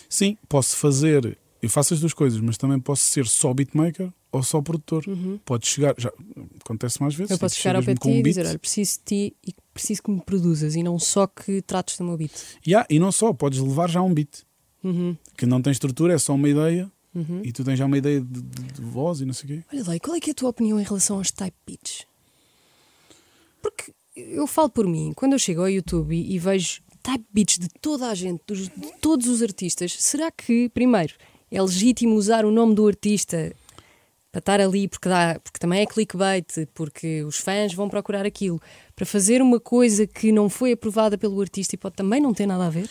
Sim, 0.08 0.36
posso 0.48 0.76
fazer, 0.76 1.36
eu 1.60 1.68
faço 1.70 1.94
as 1.94 2.00
duas 2.00 2.12
coisas, 2.14 2.40
mas 2.40 2.56
também 2.58 2.78
posso 2.78 3.02
ser 3.04 3.26
só 3.26 3.52
beatmaker 3.54 4.10
ou 4.30 4.42
só 4.42 4.60
produtor. 4.62 5.04
Pode 5.44 5.66
chegar, 5.66 5.94
já 5.98 6.10
acontece 6.60 7.00
mais 7.00 7.14
vezes. 7.14 7.30
Uhum. 7.30 7.34
Eu 7.36 7.38
posso 7.40 7.56
chegar 7.56 7.76
ao 7.76 7.82
pé 7.82 7.94
de 7.94 8.00
ti 8.00 8.08
um 8.08 8.18
e 8.18 8.22
dizer: 8.22 8.46
Olha, 8.46 8.58
preciso 8.58 8.98
de 8.98 9.04
ti 9.04 9.36
e 9.46 9.54
preciso 9.74 10.02
que 10.02 10.10
me 10.10 10.20
produzas 10.20 10.74
e 10.74 10.82
não 10.82 10.98
só 10.98 11.26
que 11.26 11.60
trates 11.62 11.96
do 11.98 12.04
meu 12.04 12.16
beat. 12.16 12.32
Yeah, 12.66 12.86
e 12.90 12.98
não 12.98 13.12
só, 13.12 13.32
podes 13.32 13.58
levar 13.60 13.88
já 13.90 14.02
um 14.02 14.12
beat 14.12 14.42
Uhum. 14.84 15.16
que 15.36 15.46
não 15.46 15.62
tem 15.62 15.70
estrutura, 15.70 16.12
é 16.14 16.18
só 16.18 16.34
uma 16.34 16.48
ideia 16.48 16.90
e 17.44 17.52
tu 17.52 17.62
tens 17.62 17.78
já 17.78 17.84
uma 17.86 17.98
ideia 17.98 18.20
de, 18.22 18.40
de- 18.40 18.72
de 18.72 18.80
voz 18.80 19.20
e 19.20 19.26
não 19.26 19.34
sei 19.34 19.44
o 19.44 19.48
quê. 19.58 19.64
Olha 19.72 19.84
lá, 19.86 19.96
e 19.96 20.00
qual 20.00 20.16
é, 20.16 20.20
que 20.20 20.30
é 20.30 20.32
a 20.32 20.34
tua 20.34 20.48
opinião 20.48 20.80
em 20.80 20.82
relação 20.82 21.18
aos 21.18 21.30
type 21.30 21.54
beats? 21.66 22.06
Porque 23.60 23.92
eu 24.16 24.46
falo 24.46 24.70
por 24.70 24.86
mim, 24.86 25.12
quando 25.14 25.34
eu 25.34 25.38
chego 25.38 25.60
ao 25.60 25.68
YouTube 25.70 26.14
e, 26.16 26.34
e 26.34 26.38
vejo 26.38 26.80
type 27.02 27.24
beats 27.32 27.58
de 27.58 27.68
toda 27.80 28.08
a 28.08 28.14
gente, 28.14 28.40
dos- 28.46 28.68
de 28.68 28.92
todos 29.00 29.26
os 29.28 29.42
artistas, 29.42 29.92
será 29.98 30.30
que, 30.30 30.68
primeiro, 30.70 31.14
é 31.50 31.60
legítimo 31.60 32.14
usar 32.14 32.44
o 32.44 32.50
nome 32.50 32.74
do 32.74 32.86
artista 32.86 33.54
para 34.30 34.38
estar 34.38 34.60
ali 34.60 34.88
porque, 34.88 35.08
dá, 35.08 35.38
porque 35.42 35.58
também 35.58 35.80
é 35.82 35.86
clickbait, 35.86 36.66
porque 36.72 37.22
os 37.24 37.36
fãs 37.36 37.74
vão 37.74 37.88
procurar 37.88 38.24
aquilo, 38.24 38.60
para 38.96 39.04
fazer 39.04 39.42
uma 39.42 39.60
coisa 39.60 40.06
que 40.06 40.32
não 40.32 40.48
foi 40.48 40.72
aprovada 40.72 41.18
pelo 41.18 41.38
artista 41.40 41.74
e 41.74 41.78
pode 41.78 41.96
também 41.96 42.20
não 42.20 42.32
ter 42.32 42.46
nada 42.46 42.66
a 42.66 42.70
ver? 42.70 42.88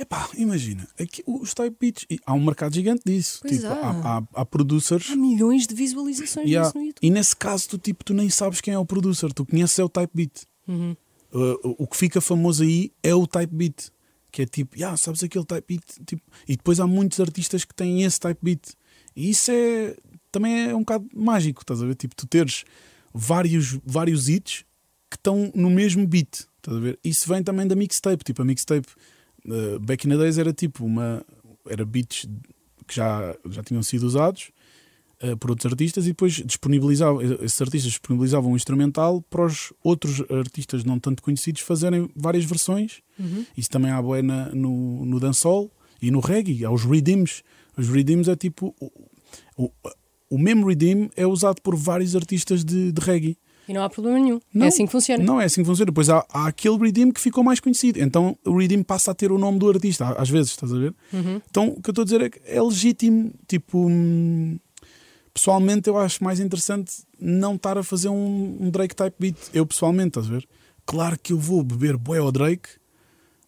Epá, 0.00 0.28
imagina, 0.36 0.86
aqui, 0.98 1.24
os 1.26 1.52
type 1.54 1.76
beats, 1.80 2.06
há 2.24 2.32
um 2.32 2.44
mercado 2.44 2.72
gigante 2.74 3.02
disso. 3.04 3.40
Pois 3.42 3.56
tipo, 3.56 3.66
há. 3.66 3.72
há, 3.72 4.18
há, 4.18 4.22
há 4.34 4.44
producers 4.46 5.10
Há 5.10 5.16
milhões 5.16 5.66
de 5.66 5.74
visualizações 5.74 6.48
E, 6.48 6.56
há- 6.56 6.72
no 6.72 6.82
YouTube. 6.82 6.98
e 7.06 7.10
nesse 7.10 7.34
caso, 7.34 7.68
tu, 7.70 7.78
tipo, 7.78 8.04
tu 8.04 8.14
nem 8.14 8.28
sabes 8.30 8.60
quem 8.60 8.74
é 8.74 8.78
o 8.78 8.86
producer, 8.86 9.32
tu 9.32 9.44
conheces 9.44 9.76
é 9.78 9.82
o 9.84 9.88
type 9.88 10.10
beat. 10.14 10.42
Uhum. 10.68 10.96
Uh, 11.32 11.58
o- 11.78 11.86
que 11.86 11.96
fica 11.96 12.20
famoso 12.20 12.62
aí 12.62 12.90
é 13.02 13.14
o 13.14 13.26
type 13.26 13.54
beat, 13.54 13.90
que 14.32 14.42
é 14.42 14.46
tipo, 14.46 14.76
yeah, 14.76 14.96
sabes 14.96 15.22
aquele 15.22 15.44
type 15.44 15.64
beat? 15.68 15.84
Tipo, 16.06 16.22
e 16.48 16.56
depois 16.56 16.80
há 16.80 16.86
muitos 16.86 17.20
artistas 17.20 17.64
que 17.64 17.74
têm 17.74 18.02
esse 18.02 18.18
type 18.18 18.38
beat. 18.42 18.68
E 19.14 19.30
isso 19.30 19.50
é 19.50 19.94
também 20.32 20.68
é 20.70 20.74
um 20.74 20.80
bocado 20.80 21.06
mágico, 21.14 21.62
estás 21.62 21.82
a 21.82 21.86
ver? 21.86 21.94
Tipo, 21.96 22.14
tu 22.16 22.26
teres 22.26 22.64
vários, 23.12 23.78
vários 23.84 24.28
hits 24.28 24.64
que 25.10 25.16
estão 25.16 25.50
no 25.54 25.68
mesmo 25.70 26.06
beat, 26.06 26.46
estás 26.58 26.76
a 26.76 26.80
ver? 26.80 26.98
Isso 27.04 27.28
vem 27.28 27.42
também 27.42 27.66
da 27.66 27.74
mixtape, 27.74 28.22
tipo, 28.24 28.42
a 28.42 28.44
mixtape 28.44 28.86
uh, 29.46 29.78
back 29.80 30.06
in 30.06 30.10
the 30.10 30.16
days 30.16 30.38
era 30.38 30.52
tipo 30.52 30.84
uma 30.84 31.24
era 31.68 31.84
beats 31.84 32.26
que 32.86 32.94
já, 32.94 33.36
já 33.50 33.62
tinham 33.62 33.82
sido 33.82 34.04
usados 34.04 34.50
uh, 35.22 35.36
por 35.36 35.50
outros 35.50 35.70
artistas 35.72 36.04
e 36.06 36.08
depois 36.08 36.34
disponibilizavam, 36.44 37.20
esses 37.42 37.60
artistas 37.60 37.90
disponibilizavam 37.92 38.52
um 38.52 38.56
instrumental 38.56 39.22
para 39.30 39.44
os 39.46 39.72
outros 39.82 40.22
artistas 40.30 40.84
não 40.84 40.98
tanto 40.98 41.22
conhecidos 41.22 41.60
fazerem 41.62 42.08
várias 42.16 42.44
versões. 42.44 43.00
Isso 43.56 43.68
também 43.70 43.90
há 43.90 44.00
na- 44.22 44.50
no, 44.50 45.04
no 45.04 45.18
dancehall 45.20 45.70
e 46.00 46.10
no 46.10 46.20
reggae, 46.20 46.64
há 46.64 46.70
os 46.70 46.84
redeems. 46.84 47.42
Os 47.76 47.88
redeems 47.88 48.28
é 48.28 48.36
tipo 48.36 48.74
o, 48.80 48.90
o, 49.56 49.70
o 50.30 50.38
mesmo 50.38 50.66
redeem 50.68 51.10
é 51.16 51.26
usado 51.26 51.60
por 51.62 51.74
vários 51.76 52.14
artistas 52.14 52.64
de, 52.64 52.92
de 52.92 53.00
reggae. 53.00 53.36
E 53.68 53.72
não 53.74 53.82
há 53.82 53.90
problema 53.90 54.18
nenhum. 54.18 54.40
é 54.58 54.66
assim 54.68 54.86
que 54.86 54.92
funciona. 54.92 55.22
Não 55.22 55.38
é 55.38 55.44
assim 55.44 55.60
que 55.60 55.66
funciona. 55.66 55.90
Depois 55.90 56.08
há, 56.08 56.24
há 56.32 56.46
aquele 56.46 56.78
redeem 56.78 57.10
que 57.10 57.20
ficou 57.20 57.44
mais 57.44 57.60
conhecido. 57.60 58.00
Então 58.00 58.34
o 58.46 58.56
redeem 58.56 58.82
passa 58.82 59.10
a 59.10 59.14
ter 59.14 59.30
o 59.30 59.36
nome 59.36 59.58
do 59.58 59.68
artista, 59.68 60.08
às 60.16 60.30
vezes, 60.30 60.52
estás 60.52 60.72
a 60.72 60.78
ver? 60.78 60.94
Uhum. 61.12 61.38
Então 61.50 61.68
o 61.76 61.82
que 61.82 61.90
eu 61.90 61.92
estou 61.92 62.02
a 62.02 62.04
dizer 62.06 62.20
é 62.22 62.30
que 62.30 62.40
é 62.46 62.62
legítimo. 62.62 63.30
Tipo, 63.46 63.86
hum, 63.86 64.58
pessoalmente 65.38 65.88
eu 65.88 65.96
acho 65.96 66.22
mais 66.22 66.40
interessante 66.40 66.92
não 67.18 67.54
estar 67.54 67.78
a 67.78 67.84
fazer 67.84 68.08
um, 68.08 68.56
um 68.60 68.70
Drake 68.70 68.94
type 68.94 69.14
beat. 69.18 69.36
Eu 69.54 69.64
pessoalmente, 69.64 70.08
estás 70.08 70.26
a 70.26 70.30
ver? 70.30 70.48
Claro 70.84 71.16
que 71.22 71.32
eu 71.32 71.38
vou 71.38 71.62
beber 71.62 71.96
bué 71.96 72.18
ao 72.18 72.32
Drake, 72.32 72.68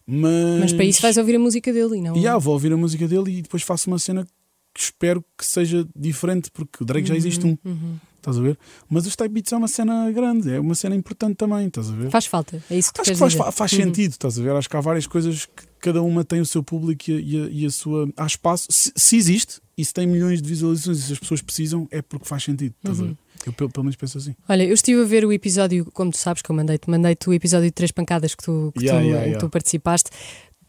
mas. 0.07 0.59
Mas 0.61 0.73
para 0.73 0.85
isso 0.85 1.01
vais 1.01 1.17
ouvir 1.17 1.35
a 1.35 1.39
música 1.39 1.73
dele 1.73 1.97
e 1.97 2.01
não. 2.01 2.15
E 2.15 2.25
ah, 2.25 2.37
vou 2.37 2.53
ouvir 2.53 2.71
a 2.71 2.77
música 2.77 3.07
dele 3.07 3.39
e 3.39 3.41
depois 3.41 3.61
faço 3.61 3.89
uma 3.89 3.99
cena 3.99 4.25
que 4.73 4.79
espero 4.79 5.23
que 5.37 5.45
seja 5.45 5.85
diferente, 5.93 6.49
porque 6.49 6.81
o 6.81 6.85
Drake 6.85 7.09
já 7.09 7.15
existe 7.15 7.45
um. 7.45 7.57
Uhum. 7.65 7.97
Estás 8.21 8.37
a 8.37 8.41
ver? 8.41 8.55
Mas 8.87 9.07
os 9.07 9.15
type 9.15 9.29
beats 9.33 9.51
é 9.51 9.57
uma 9.57 9.67
cena 9.67 10.11
grande, 10.11 10.51
é 10.53 10.59
uma 10.59 10.75
cena 10.75 10.95
importante 10.95 11.35
também, 11.37 11.65
estás 11.67 11.89
a 11.89 11.93
ver? 11.93 12.11
Faz 12.11 12.27
falta, 12.27 12.63
é 12.69 12.77
isso 12.77 12.89
que 12.89 12.95
tu 12.95 13.01
Acho 13.01 13.11
que 13.11 13.17
faz, 13.17 13.33
dizer. 13.33 13.51
faz 13.51 13.71
Uhum. 13.73 13.79
sentido, 13.79 14.11
estás 14.11 14.39
a 14.39 14.43
ver? 14.43 14.51
Acho 14.51 14.69
que 14.69 14.77
há 14.77 14.81
várias 14.81 15.07
coisas 15.07 15.45
que 15.47 15.63
cada 15.79 16.03
uma 16.03 16.23
tem 16.23 16.39
o 16.39 16.45
seu 16.45 16.63
público 16.63 17.09
e 17.09 17.13
a, 17.15 17.19
e 17.19 17.43
a- 17.43 17.49
e 17.49 17.65
a 17.65 17.69
sua. 17.71 18.07
Há 18.15 18.27
espaço. 18.27 18.67
Se, 18.69 18.91
se 18.95 19.17
existe 19.17 19.59
e 19.75 19.83
se 19.83 19.91
tem 19.91 20.05
milhões 20.05 20.39
de 20.39 20.47
visualizações 20.47 20.99
e 20.99 21.01
se 21.01 21.13
as 21.13 21.19
pessoas 21.19 21.41
precisam, 21.41 21.87
é 21.89 21.99
porque 22.03 22.25
faz 22.27 22.43
sentido, 22.43 22.75
estás 22.77 22.99
Uhum. 22.99 23.05
a 23.05 23.07
ver? 23.09 23.17
Eu 23.47 23.53
pelo, 23.53 23.69
pelo 23.71 23.83
menos 23.85 23.95
penso 23.95 24.19
assim. 24.19 24.35
Olha, 24.47 24.63
eu 24.63 24.73
estive 24.75 25.01
a 25.01 25.05
ver 25.05 25.25
o 25.25 25.33
episódio, 25.33 25.85
como 25.93 26.11
tu 26.11 26.17
sabes 26.19 26.43
que 26.43 26.51
eu 26.51 26.55
mandei-te, 26.55 26.87
mandei-te 26.87 27.27
o 27.27 27.33
episódio 27.33 27.65
de 27.65 27.71
Três 27.71 27.91
Pancadas 27.91 28.35
que 28.35 28.43
tu, 28.43 28.71
que 28.77 28.83
Yeah, 28.85 29.01
tu, 29.01 29.07
yeah, 29.07 29.25
yeah. 29.25 29.39
tu 29.39 29.49
participaste. 29.49 30.11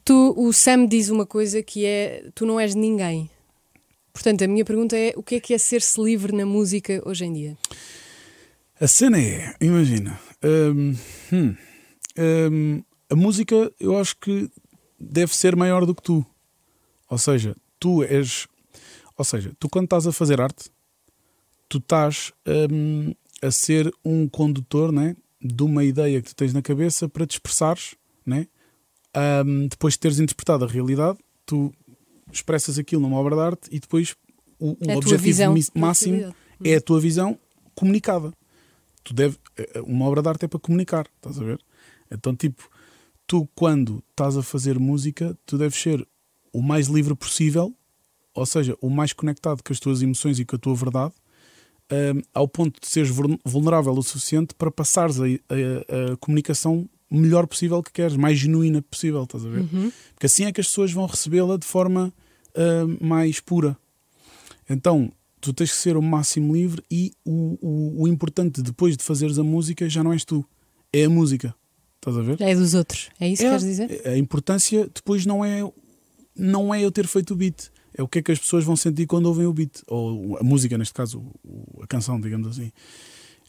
Tu, 0.07 0.35
o 0.39 0.51
Sam 0.55 0.87
diz 0.87 1.11
uma 1.11 1.27
coisa 1.27 1.63
que 1.63 1.85
é: 1.85 2.25
tu 2.35 2.47
não 2.47 2.59
és 2.59 2.73
de 2.73 2.79
ninguém. 2.81 3.29
Portanto, 4.13 4.43
a 4.43 4.49
minha 4.49 4.65
pergunta 4.65 4.97
é: 4.97 5.13
o 5.17 5.23
que 5.23 5.37
é 5.37 5.41
que 5.41 5.55
é 5.55 5.59
ser-se 5.59 6.01
livre 6.01 6.33
na 6.33 6.45
música 6.45 7.03
hoje 7.05 7.25
em 7.25 7.33
dia? 7.33 7.59
A 8.81 8.87
cena 8.87 9.21
é, 9.21 9.55
imagina, 9.61 10.19
hum, 10.43 10.97
hum, 11.33 11.57
hum, 12.19 12.83
a 13.09 13.15
música 13.15 13.73
eu 13.79 13.97
acho 13.99 14.17
que 14.17 14.51
deve 14.99 15.35
ser 15.35 15.55
maior 15.55 15.87
do 15.87 15.95
que 15.95 16.03
tu. 16.03 16.27
Ou 17.09 17.19
seja, 17.19 17.57
tu 17.79 18.03
és. 18.03 18.47
Ou 19.17 19.25
seja, 19.25 19.53
tu 19.59 19.69
quando 19.69 19.85
estás 19.85 20.07
a 20.07 20.13
fazer 20.13 20.41
arte, 20.41 20.71
tu 21.69 21.79
estás 21.79 22.33
hum, 22.71 23.15
a 23.41 23.51
ser 23.51 23.93
um 24.05 24.29
condutor 24.29 24.91
né, 24.91 25.17
de 25.41 25.63
uma 25.63 25.85
ideia 25.85 26.21
que 26.21 26.29
tu 26.29 26.35
tens 26.37 26.53
na 26.53 26.63
cabeça 26.63 27.09
para 27.09 27.27
te 27.27 27.33
expressares, 27.33 27.95
né? 28.25 28.47
Hum, 29.47 29.69
depois 29.69 29.95
de 29.95 30.01
teres 30.01 30.19
interpretado 30.19 30.65
a 30.65 30.69
realidade, 30.69 31.19
tu 31.45 31.73
expressas 32.33 32.79
aquilo 32.79 33.03
numa 33.03 33.17
obra 33.17 33.35
de 33.37 33.43
arte 33.43 33.69
e 33.71 33.79
depois 33.81 34.15
o, 34.59 34.71
o 34.73 34.77
É 34.91 34.97
objetivo 34.97 35.27
máximo 35.81 36.17
é 36.65 36.75
a 36.77 36.81
tua 36.81 37.01
visão 37.01 37.39
comunicada. 37.75 38.33
Tu 39.05 39.13
deve, 39.13 39.37
eh, 39.57 39.81
uma 39.85 40.05
obra 40.07 40.23
de 40.23 40.29
arte 40.29 40.45
é 40.45 40.49
para 40.49 40.61
comunicar, 40.61 41.07
estás 41.17 41.39
a 41.41 41.45
ver? 41.45 41.59
Então, 42.11 42.35
tipo, 42.37 42.69
tu 43.27 43.49
quando 43.55 44.03
estás 44.11 44.37
a 44.37 44.43
fazer 44.43 44.79
música, 44.79 45.37
tu 45.47 45.59
deves 45.59 45.81
ser 45.81 46.07
o 46.53 46.63
mais 46.63 46.87
livre 46.87 47.15
possível, 47.17 47.75
ou 48.35 48.47
seja, 48.47 48.77
o 48.81 48.89
mais 48.89 49.13
conectado 49.13 49.63
com 49.63 49.73
as 49.73 49.81
tuas 49.81 50.03
emoções 50.03 50.39
e 50.39 50.45
com 50.45 50.55
a 50.57 50.59
tua 50.59 50.75
verdade, 50.75 51.13
hum, 51.91 52.21
ao 52.33 52.47
ponto 52.47 52.81
de 52.81 52.87
seres 52.87 53.11
vulner- 53.11 53.39
vulnerável 53.45 53.93
o 53.93 54.03
suficiente 54.03 54.55
para 54.55 54.71
passares 54.71 55.19
a, 55.21 55.25
a- 55.25 56.13
a 56.13 56.17
comunicação 56.19 56.89
melhor 57.11 57.47
possível 57.47 57.83
que 57.83 57.93
queres, 57.93 58.17
mais 58.17 58.39
genuína 58.39 58.81
possível, 58.83 59.25
estás 59.25 59.45
a 59.45 59.49
ver? 59.49 59.65
Porque 60.15 60.27
assim 60.27 60.45
é 60.45 60.53
que 60.53 60.61
as 60.61 60.69
pessoas 60.69 60.93
vão 60.93 61.05
recebê-la 61.07 61.57
de 61.59 61.67
forma 61.67 62.13
hum, 62.57 62.99
mais 63.01 63.41
pura. 63.41 63.77
Então, 64.69 65.13
tu 65.41 65.53
tens 65.53 65.71
que 65.71 65.77
ser 65.77 65.97
o 65.97 66.03
máximo 66.03 66.55
livre 66.55 66.83
e 66.91 67.13
o, 67.25 67.59
o, 67.61 68.03
o 68.03 68.09
importante 68.09 68.63
depois 68.63 68.97
de 68.97 69.03
fazeres 69.05 69.39
a 69.39 69.43
música 69.45 69.89
já 69.89 70.03
não 70.03 70.13
és 70.13 70.25
tu, 70.25 70.45
é 70.93 71.05
a 71.05 71.11
música. 71.11 71.55
Estás 71.97 72.17
a 72.17 72.23
ver? 72.23 72.41
É 72.41 72.55
dos 72.55 72.75
outros. 72.75 73.11
É 73.21 73.29
isso 73.29 73.43
que 73.43 73.47
É, 73.47 73.51
queres 73.51 73.65
dizer? 73.65 74.09
A 74.09 74.17
importância 74.17 74.89
depois 74.93 75.25
não 75.25 75.45
é 75.45 75.63
não 76.35 76.75
é 76.75 76.83
eu 76.83 76.91
ter 76.91 77.07
feito 77.07 77.35
o 77.35 77.37
beat, 77.37 77.71
é 77.95 78.03
o 78.03 78.09
que 78.09 78.19
é 78.21 78.23
que 78.23 78.33
as 78.33 78.39
pessoas 78.39 78.65
vão 78.65 78.75
sentir 78.75 79.07
quando 79.07 79.27
ouvem 79.27 79.47
o 79.47 79.53
beat, 79.53 79.83
ou 79.87 80.39
a 80.39 80.43
música, 80.43 80.79
neste 80.79 80.95
caso, 80.95 81.23
a 81.81 81.87
canção, 81.87 82.19
digamos 82.21 82.49
assim. 82.49 82.73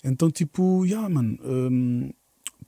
Então, 0.04 0.30
tipo, 0.30 0.86
yeah, 0.86 1.08
mano, 1.08 1.40
hum, 1.44 2.12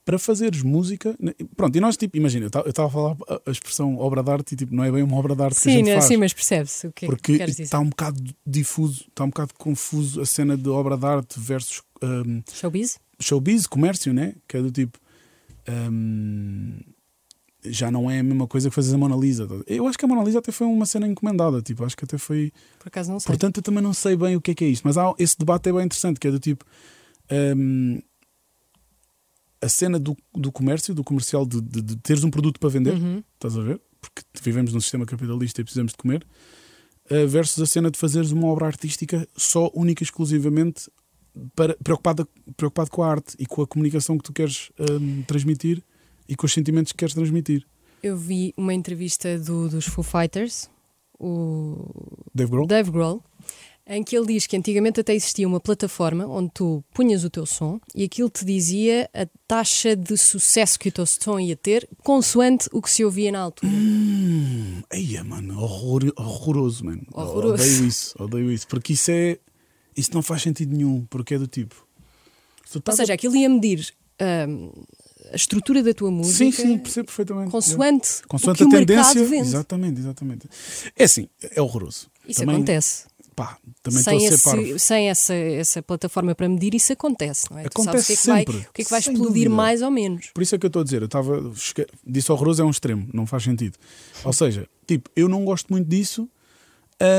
para 0.05 0.19
fazeres 0.19 0.61
música, 0.61 1.15
né, 1.19 1.33
pronto, 1.57 1.75
e 1.75 1.81
nós, 1.81 1.97
tipo, 1.97 2.15
imagina, 2.15 2.45
eu 2.63 2.69
estava 2.69 2.87
a 2.87 2.91
falar 2.91 3.17
a- 3.27 3.51
expressão 3.51 3.97
obra 3.97 4.21
de 4.21 4.29
arte 4.31 4.53
e, 4.53 4.55
tipo, 4.55 4.73
não 4.75 4.83
é 4.83 4.91
bem 4.91 5.01
uma 5.01 5.17
obra 5.17 5.35
de 5.35 5.41
arte 5.41 5.59
que 5.59 5.67
a 5.67 5.71
Sim, 5.71 5.77
gente 5.79 5.87
não, 5.87 5.93
faz. 5.93 6.05
sim, 6.05 6.17
mas 6.17 6.31
percebe-se 6.33 6.85
o 6.87 6.91
que 6.91 7.05
é 7.05 7.09
que 7.09 7.15
Porque 7.15 7.37
queres 7.37 7.53
dizer. 7.55 7.63
está 7.63 7.79
um 7.79 7.89
bocado 7.89 8.21
difuso, 8.45 9.05
está 9.09 9.23
um 9.23 9.29
bocado 9.29 9.53
confuso 9.57 10.21
a 10.21 10.25
cena 10.25 10.55
de 10.55 10.69
obra 10.69 10.95
de 10.95 11.05
arte 11.07 11.39
versus 11.39 11.81
hum, 12.03 12.43
Showbiz? 12.53 12.99
showbiz, 13.19 13.65
comércio, 13.65 14.13
né? 14.13 14.35
Que 14.47 14.57
é 14.57 14.61
do 14.61 14.71
tipo. 14.71 14.99
hum, 15.69 16.79
já 17.67 17.89
não 17.89 18.09
é 18.11 18.19
a 18.19 18.23
mesma 18.23 18.45
coisa 18.47 18.69
que 18.69 18.75
fazes 18.75 18.93
a 18.93 18.97
Mona 18.97 19.15
Lisa. 19.15 19.47
Eu 19.65 19.87
acho 19.87 19.97
que 19.97 20.05
a 20.05 20.07
Mona 20.07 20.23
Lisa 20.23 20.37
até 20.37 20.51
foi 20.51 20.67
uma 20.67 20.85
cena 20.85 21.07
encomendada, 21.07 21.61
tipo, 21.63 21.83
acho 21.83 21.97
que 21.97 22.05
até 22.05 22.15
foi. 22.17 22.51
Por 22.77 22.89
acaso 22.89 23.11
não 23.11 23.19
sei. 23.19 23.27
Portanto, 23.31 23.57
eu 23.57 23.63
também 23.63 23.81
não 23.81 23.93
sei 23.93 24.15
bem 24.15 24.35
o 24.35 24.41
que 24.41 24.51
é 24.51 24.55
que 24.55 24.63
é 24.65 24.67
isto, 24.67 24.83
mas 24.83 24.97
há, 24.99 25.11
esse 25.17 25.35
debate 25.37 25.67
é 25.69 25.73
bem 25.73 25.83
interessante, 25.83 26.19
que 26.19 26.27
é 26.27 26.31
do 26.31 26.39
tipo. 26.39 26.63
hum, 27.57 27.99
a 29.65 29.69
cena 29.69 29.97
do, 29.99 30.15
do 30.33 30.51
comércio, 30.51 30.93
do 30.93 31.03
comercial, 31.03 31.45
de, 31.45 31.59
de- 31.61 31.81
de 31.81 31.95
teres 31.97 32.23
um 32.23 32.29
produto 32.31 32.59
para 32.59 32.69
vender, 32.69 32.93
Uhum. 32.93 33.23
estás 33.33 33.57
a 33.57 33.61
ver? 33.61 33.81
Porque 33.99 34.21
vivemos 34.41 34.71
num 34.73 34.79
sistema 34.79 35.05
capitalista 35.05 35.61
e 35.61 35.63
precisamos 35.63 35.91
de 35.93 35.97
comer, 35.97 36.25
uh, 37.11 37.27
versus 37.27 37.61
a 37.61 37.65
cena 37.65 37.89
de 37.89 37.97
fazeres 37.97 38.31
uma 38.31 38.47
obra 38.47 38.67
artística 38.67 39.27
só, 39.35 39.71
única 39.73 40.03
e 40.03 40.05
exclusivamente 40.05 40.89
para, 41.55 41.75
preocupada, 41.83 42.27
preocupado 42.55 42.89
com 42.91 43.03
a 43.03 43.09
arte 43.11 43.35
e 43.39 43.45
com 43.45 43.61
a 43.61 43.67
comunicação 43.67 44.17
que 44.17 44.23
tu 44.23 44.31
queres 44.31 44.69
hum, 44.79 45.23
transmitir 45.27 45.81
e 46.29 46.35
com 46.35 46.45
os 46.45 46.53
sentimentos 46.53 46.91
que 46.91 46.97
queres 46.99 47.13
transmitir. 47.15 47.65
Eu 48.03 48.15
vi 48.15 48.53
uma 48.55 48.73
entrevista 48.73 49.37
do- 49.39 49.67
dos 49.67 49.85
Foo 49.85 50.03
Fighters, 50.03 50.69
o 51.19 51.89
Dave 52.33 52.51
Grohl? 52.51 52.67
Dave 52.67 52.91
Grohl, 52.91 53.23
em 53.87 54.03
que 54.03 54.17
ele 54.17 54.27
diz 54.27 54.47
que 54.47 54.57
antigamente 54.57 54.99
até 54.99 55.13
existia 55.13 55.47
uma 55.47 55.59
plataforma 55.59 56.25
onde 56.25 56.51
tu 56.53 56.83
punhas 56.93 57.23
o 57.23 57.29
teu 57.29 57.45
som 57.45 57.79
e 57.93 58.03
aquilo 58.03 58.29
te 58.29 58.43
dizia 58.43 59.09
a 59.13 59.27
taxa 59.47 59.95
de 59.95 60.17
sucesso 60.17 60.79
que 60.79 60.89
o 60.89 60.91
teu 60.91 61.05
som 61.05 61.39
ia 61.39 61.55
ter, 61.55 61.87
consoante 62.03 62.67
o 62.71 62.81
que 62.81 62.89
se 62.89 63.05
ouvia 63.05 63.31
na 63.31 63.39
altura. 63.39 63.71
Hum, 63.71 64.81
eia, 64.91 65.23
mano, 65.23 65.59
horror, 65.61 66.11
horroroso, 66.17 66.85
mano. 66.85 67.05
Horroroso. 67.13 67.63
Odeio 67.63 67.87
isso, 67.87 68.15
odeio 68.19 68.51
isso. 68.51 68.67
Porque 68.67 68.93
isso 68.93 69.11
é. 69.11 69.37
Isso 69.95 70.09
não 70.13 70.21
faz 70.21 70.41
sentido 70.41 70.75
nenhum, 70.75 71.05
porque 71.09 71.35
é 71.35 71.37
do 71.37 71.47
tipo. 71.47 71.87
se 72.65 72.81
Ou 72.85 72.95
seja, 72.95 73.13
aquilo 73.13 73.33
ia 73.35 73.47
medir 73.47 73.93
hum, 74.49 74.71
a 75.31 75.35
estrutura 75.35 75.81
da 75.81 75.93
tua 75.93 76.11
música 76.11 76.37
Sim, 76.37 76.51
sim, 76.51 76.77
percebo 76.77 77.05
perfeitamente. 77.07 77.51
consoante, 77.51 78.21
que 78.27 78.63
a 78.63 78.69
tendência. 78.69 79.23
vende. 79.23 79.47
Exatamente, 79.47 79.99
exatamente. 79.99 80.49
É 80.97 81.03
assim, 81.03 81.29
é 81.41 81.61
horroroso. 81.61 82.09
Isso 82.27 82.39
Também, 82.41 82.55
acontece. 82.55 83.05
Pá, 83.35 83.57
também 83.83 83.99
estou 83.99 84.17
Sem, 84.17 84.27
a 84.27 84.37
ser 84.37 84.59
esse, 84.61 84.79
sem 84.79 85.09
essa, 85.09 85.33
essa 85.33 85.83
plataforma 85.83 86.33
para 86.33 86.47
medir, 86.47 86.73
isso 86.73 86.93
acontece, 86.93 87.51
não 87.51 87.57
é? 87.59 87.63
sabes 87.63 87.75
o 87.75 87.81
Acontece 87.81 88.07
que 88.07 88.13
é 88.13 88.15
que 88.15 88.27
vai, 88.27 88.39
sempre, 88.39 88.57
o 88.57 88.73
que 88.73 88.81
é 88.81 88.85
que 88.85 88.91
vai 88.91 88.99
explodir 89.01 89.23
dúvida. 89.27 89.49
mais 89.49 89.81
ou 89.81 89.91
menos. 89.91 90.27
Por 90.33 90.41
isso 90.41 90.55
é 90.55 90.57
que 90.57 90.65
eu 90.65 90.69
estou 90.69 90.81
a 90.81 90.85
dizer, 90.85 91.01
eu 91.01 91.07
estava. 91.07 91.51
Disse 92.05 92.31
horroroso 92.31 92.61
é 92.61 92.65
um 92.65 92.69
extremo, 92.69 93.07
não 93.13 93.25
faz 93.25 93.43
sentido. 93.43 93.77
Ou 94.23 94.31
seja, 94.31 94.67
tipo, 94.87 95.09
eu 95.15 95.27
não 95.27 95.43
gosto 95.43 95.67
muito 95.69 95.87
disso, 95.87 96.29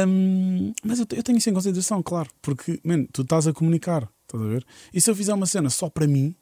hum, 0.09 0.73
mas 0.83 0.99
eu, 1.01 1.07
eu 1.12 1.23
tenho 1.23 1.37
isso 1.39 1.51
em 1.51 1.55
consideração, 1.55 2.03
claro, 2.03 2.31
porque, 2.41 2.81
tu 3.12 3.23
estás 3.23 3.47
a 3.47 3.53
comunicar, 3.53 4.09
estás 4.23 4.43
a 4.43 4.47
ver? 4.47 4.67
E 4.95 5.01
se 5.01 5.11
eu 5.11 5.14
fizer 5.14 5.35
uma 5.35 5.47
cena 5.47 5.69
só 5.71 5.91
para 5.91 6.07
mim, 6.07 6.35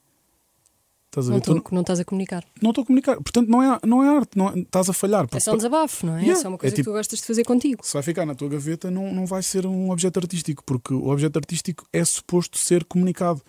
estás 1.14 1.26
a 1.28 1.30
Não, 1.30 1.38
ver? 1.38 1.44
Tu 1.44 1.60
tô- 1.60 1.74
não 1.74 1.80
estás 1.80 2.00
a 2.00 2.04
comunicar. 2.04 2.44
não 2.60 2.70
estou 2.70 2.82
a 2.82 2.86
comunicar, 2.86 3.14
portanto, 3.16 3.48
não 3.48 3.62
é, 3.62 3.78
não 3.86 4.02
é 4.02 4.16
arte, 4.16 4.36
não 4.36 4.48
é- 4.50 4.58
estás 4.58 4.88
a 4.88 4.92
falhar. 4.92 5.26
É 5.32 5.40
só 5.40 5.52
um 5.52 5.56
desabafo, 5.56 6.06
não 6.06 6.16
é? 6.16 6.20
Yeah, 6.20 6.38
É 6.38 6.42
só 6.42 6.48
uma 6.48 6.56
é 6.56 6.58
coisa 6.58 6.74
tipo- 6.76 6.90
que 6.90 6.92
tu 6.94 6.96
gostas 6.98 7.18
de 7.20 7.24
fazer 7.26 7.44
contigo. 7.44 7.84
se 7.86 7.92
vai 7.94 8.02
ficar 8.02 8.26
na 8.26 8.34
tua 8.34 8.48
gaveta, 8.48 8.90
não, 8.90 9.12
não 9.12 9.26
vai 9.26 9.42
ser 9.42 9.66
um 9.66 9.90
objeto 9.90 10.18
artístico, 10.18 10.62
porque 10.64 10.92
o 10.92 11.08
objeto 11.08 11.36
artístico 11.38 11.86
é 11.92 12.04
suposto 12.04 12.58
ser 12.58 12.84
comunicado. 12.84 13.40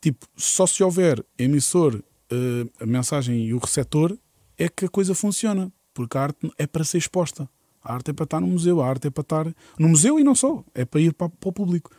Tipo, 0.00 0.26
só 0.36 0.66
se 0.66 0.82
houver 0.82 1.24
emissor, 1.38 2.02
eh, 2.30 2.66
a 2.80 2.86
mensagem 2.86 3.46
e 3.46 3.54
o 3.54 3.58
receptor, 3.58 4.16
é 4.58 4.68
que 4.68 4.84
a 4.84 4.88
coisa 4.88 5.14
funciona. 5.14 5.72
Porque 5.92 6.18
a 6.18 6.22
arte 6.22 6.50
é 6.58 6.66
para 6.66 6.82
ser 6.82 6.98
exposta. 6.98 7.48
A 7.82 7.94
arte 7.94 8.10
é 8.10 8.14
para 8.14 8.24
estar 8.24 8.40
no 8.40 8.46
museu, 8.48 8.82
a 8.82 8.88
arte 8.88 9.06
é 9.06 9.10
para 9.10 9.20
estar 9.22 9.46
no 9.78 9.88
museu 9.88 10.18
e 10.18 10.24
não 10.24 10.34
só, 10.34 10.64
é 10.74 10.84
para 10.84 11.00
ir 11.00 11.12
para, 11.12 11.28
para 11.28 11.48
o 11.48 11.52
público. 11.52 11.90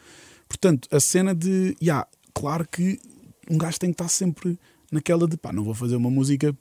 Portanto, 0.50 0.88
a 0.92 1.00
cena 1.00 1.34
de, 1.34 1.76
yeah, 1.82 2.06
claro 2.34 2.68
que 2.70 3.00
um 3.50 3.58
gajo 3.58 3.80
tem 3.80 3.92
que 3.92 3.94
estar 3.94 4.10
sempre 4.10 4.60
naquela 4.92 5.28
de 5.28 5.38
pá, 5.38 5.52
não 5.54 5.64
vou 5.64 5.74
fazer 5.74 5.96
uma 5.96 6.10
música 6.10 6.56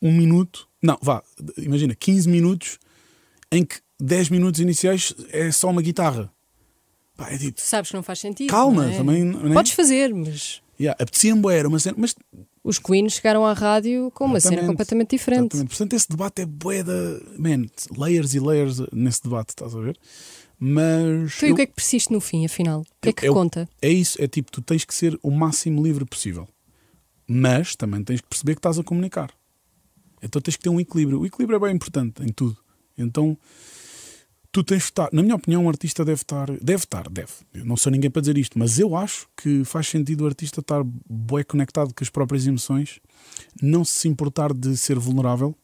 um 0.00 0.12
minuto, 0.12 0.68
não, 0.82 0.98
vá, 1.00 1.22
imagina, 1.56 1.94
15 1.94 2.28
minutos 2.28 2.78
em 3.50 3.64
que 3.64 3.76
10 4.00 4.28
minutos 4.28 4.60
iniciais 4.60 5.14
é 5.30 5.50
só 5.50 5.70
uma 5.70 5.80
guitarra. 5.82 6.30
Pá, 7.16 7.30
é 7.30 7.38
tipo, 7.38 7.52
Tu 7.58 7.62
sabes 7.62 7.90
que 7.90 7.96
não 7.96 8.02
faz 8.02 8.18
sentido. 8.18 8.50
calma, 8.50 8.92
é? 8.92 8.96
também. 8.98 9.30
É? 9.30 9.52
Podes 9.54 9.72
fazer, 9.72 10.12
mas 10.14 10.60
Yeah, 10.78 10.94
apetecia-me 11.02 11.54
era 11.54 11.66
uma 11.66 11.78
cena, 11.78 11.96
mas 11.98 12.14
os 12.62 12.78
Queens 12.78 13.14
chegaram 13.14 13.46
à 13.46 13.54
rádio 13.54 14.10
com 14.14 14.26
uma 14.26 14.38
cena 14.38 14.66
completamente 14.66 15.16
diferente. 15.16 15.54
Exatamente. 15.54 15.68
Portanto, 15.70 15.92
esse 15.94 16.08
debate 16.10 16.42
é 16.42 16.46
bué 16.46 16.82
da. 16.82 16.92
Man, 17.38 17.64
layers 17.96 18.34
e 18.34 18.40
layers 18.40 18.80
nesse 18.92 19.22
debate, 19.22 19.50
estás 19.50 19.74
a 19.74 19.80
ver? 19.80 19.98
Mas. 20.58 21.40
E 21.42 21.46
eu- 21.46 21.52
o 21.54 21.56
que 21.56 21.62
é 21.62 21.66
que 21.66 21.72
persiste 21.72 22.12
no 22.12 22.20
fim, 22.20 22.44
afinal? 22.44 22.80
O 22.80 22.86
que 23.00 23.08
é 23.08 23.12
que 23.14 23.26
eu- 23.26 23.32
conta? 23.32 23.66
É 23.80 23.88
isso, 23.88 24.22
é 24.22 24.28
tipo, 24.28 24.52
tu 24.52 24.60
tens 24.60 24.84
que 24.84 24.94
ser 24.94 25.18
o 25.22 25.30
máximo 25.30 25.82
livre 25.82 26.04
possível. 26.04 26.46
Mas 27.26 27.74
também 27.74 28.02
tens 28.02 28.20
que 28.20 28.28
perceber 28.28 28.54
que 28.54 28.60
estás 28.60 28.78
a 28.78 28.84
comunicar. 28.84 29.30
Então 30.22 30.40
tens 30.40 30.56
que 30.56 30.62
ter 30.62 30.70
um 30.70 30.80
equilíbrio. 30.80 31.20
O 31.20 31.26
equilíbrio 31.26 31.56
é 31.56 31.60
bem 31.60 31.74
importante 31.74 32.22
em 32.22 32.28
tudo. 32.28 32.56
Então 32.96 33.36
tu 34.56 34.64
tens 34.64 34.78
de 34.78 34.84
estar, 34.84 35.10
na 35.12 35.22
minha 35.22 35.34
opinião, 35.34 35.64
um 35.64 35.68
artista 35.68 36.02
deve 36.02 36.22
estar, 36.22 36.50
deve 36.50 36.84
estar, 36.84 37.10
deve. 37.10 37.30
Eu 37.52 37.66
não 37.66 37.76
sou 37.76 37.92
ninguém 37.92 38.10
para 38.10 38.22
dizer 38.22 38.38
isto, 38.38 38.58
mas 38.58 38.78
eu 38.78 38.96
acho 38.96 39.28
que 39.36 39.64
faz 39.64 39.86
sentido 39.86 40.22
o 40.22 40.26
artista 40.26 40.60
estar 40.60 40.82
bem 40.82 41.44
conectado 41.44 41.92
com 41.92 42.02
as 42.02 42.08
próprias 42.08 42.46
emoções, 42.46 42.98
não 43.60 43.84
se 43.84 44.08
importar 44.08 44.54
de 44.54 44.74
ser 44.78 44.98
vulnerável 44.98 45.54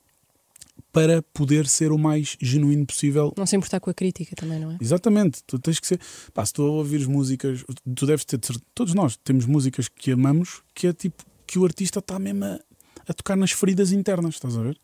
para 0.92 1.22
poder 1.32 1.66
ser 1.66 1.90
o 1.90 1.96
mais 1.96 2.36
genuíno 2.38 2.84
possível 2.84 3.32
Não 3.34 3.46
se 3.46 3.56
importar 3.56 3.80
com 3.80 3.88
a 3.88 3.94
crítica 3.94 4.36
também, 4.36 4.60
não 4.60 4.72
é? 4.72 4.78
Exatamente, 4.78 5.42
tu 5.46 5.58
tens 5.58 5.80
que 5.80 5.86
ser. 5.86 5.98
Pá, 6.34 6.44
se 6.44 6.52
tu 6.52 6.62
ouvires 6.62 7.06
músicas, 7.06 7.64
tu 7.94 8.06
deves 8.06 8.26
ter. 8.26 8.38
Todos 8.74 8.92
nós 8.92 9.16
temos 9.16 9.46
músicas 9.46 9.88
que 9.88 10.12
amamos 10.12 10.62
que 10.74 10.86
é 10.86 10.92
tipo 10.92 11.24
que 11.52 11.58
o 11.58 11.66
artista 11.66 11.98
está 11.98 12.18
mesmo 12.18 12.46
a, 12.46 12.58
a 13.06 13.12
tocar 13.12 13.36
nas 13.36 13.52
feridas 13.52 13.92
internas, 13.92 14.36
estás 14.36 14.56
a 14.56 14.62
ver? 14.62 14.80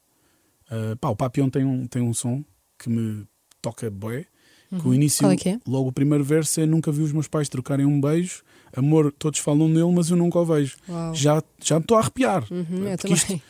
Ah, 0.71 0.95
pá, 1.01 1.09
o 1.09 1.17
Papião 1.17 1.49
tem 1.49 1.65
um, 1.65 1.87
tem 1.87 2.03
um 2.03 2.13
som 2.13 2.45
que 2.79 2.91
me 2.91 3.27
toca 3.63 3.91
boé. 3.91 4.27
Que 4.69 4.87
o 4.87 4.93
início, 4.93 5.23
Qual 5.23 5.33
é 5.33 5.37
que 5.37 5.49
é? 5.49 5.59
logo 5.67 5.89
o 5.89 5.93
primeiro 5.93 6.23
verso 6.23 6.61
é 6.61 6.67
Nunca 6.67 6.93
vi 6.93 7.01
os 7.01 7.11
meus 7.11 7.27
pais 7.27 7.49
trocarem 7.49 7.87
um 7.87 7.99
beijo, 7.99 8.43
amor, 8.77 9.11
todos 9.19 9.39
falam 9.39 9.67
nele, 9.67 9.91
mas 9.93 10.11
eu 10.11 10.17
nunca 10.19 10.39
o 10.39 10.45
vejo. 10.45 10.77
Uau. 10.87 11.15
Já, 11.15 11.43
já 11.59 11.77
me 11.77 11.85
estou 11.85 11.97
a 11.97 12.01
arrepiar. 12.01 12.47
Uhum, 12.53 12.95
porque 12.99 13.15
isto, 13.15 13.43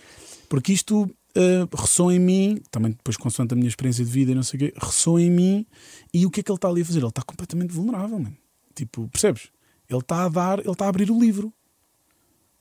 porque 0.49 0.73
isto 0.73 1.03
uh, 1.03 1.77
ressoa 1.77 2.15
em 2.15 2.21
mim, 2.21 2.63
também 2.71 2.93
depois 2.93 3.17
consoante 3.17 3.53
a 3.53 3.57
minha 3.57 3.67
experiência 3.67 4.05
de 4.05 4.11
vida 4.13 4.31
e 4.31 4.35
não 4.37 4.45
sei 4.45 4.59
o 4.59 4.61
quê, 4.61 4.75
ressoa 4.81 5.21
em 5.21 5.29
mim 5.29 5.67
e 6.15 6.25
o 6.25 6.31
que 6.31 6.39
é 6.39 6.43
que 6.45 6.53
ele 6.53 6.57
está 6.57 6.69
ali 6.69 6.83
a 6.83 6.85
fazer? 6.85 7.01
Ele 7.01 7.09
está 7.09 7.23
completamente 7.23 7.73
vulnerável, 7.73 8.21
mano. 8.21 8.37
Tipo, 8.77 9.09
percebes? 9.09 9.49
Ele 9.91 9.99
está 9.99 10.23
a 10.23 10.29
dar, 10.29 10.61
ele 10.61 10.71
está 10.71 10.85
a 10.85 10.89
abrir 10.89 11.11
o 11.11 11.19
livro. 11.19 11.53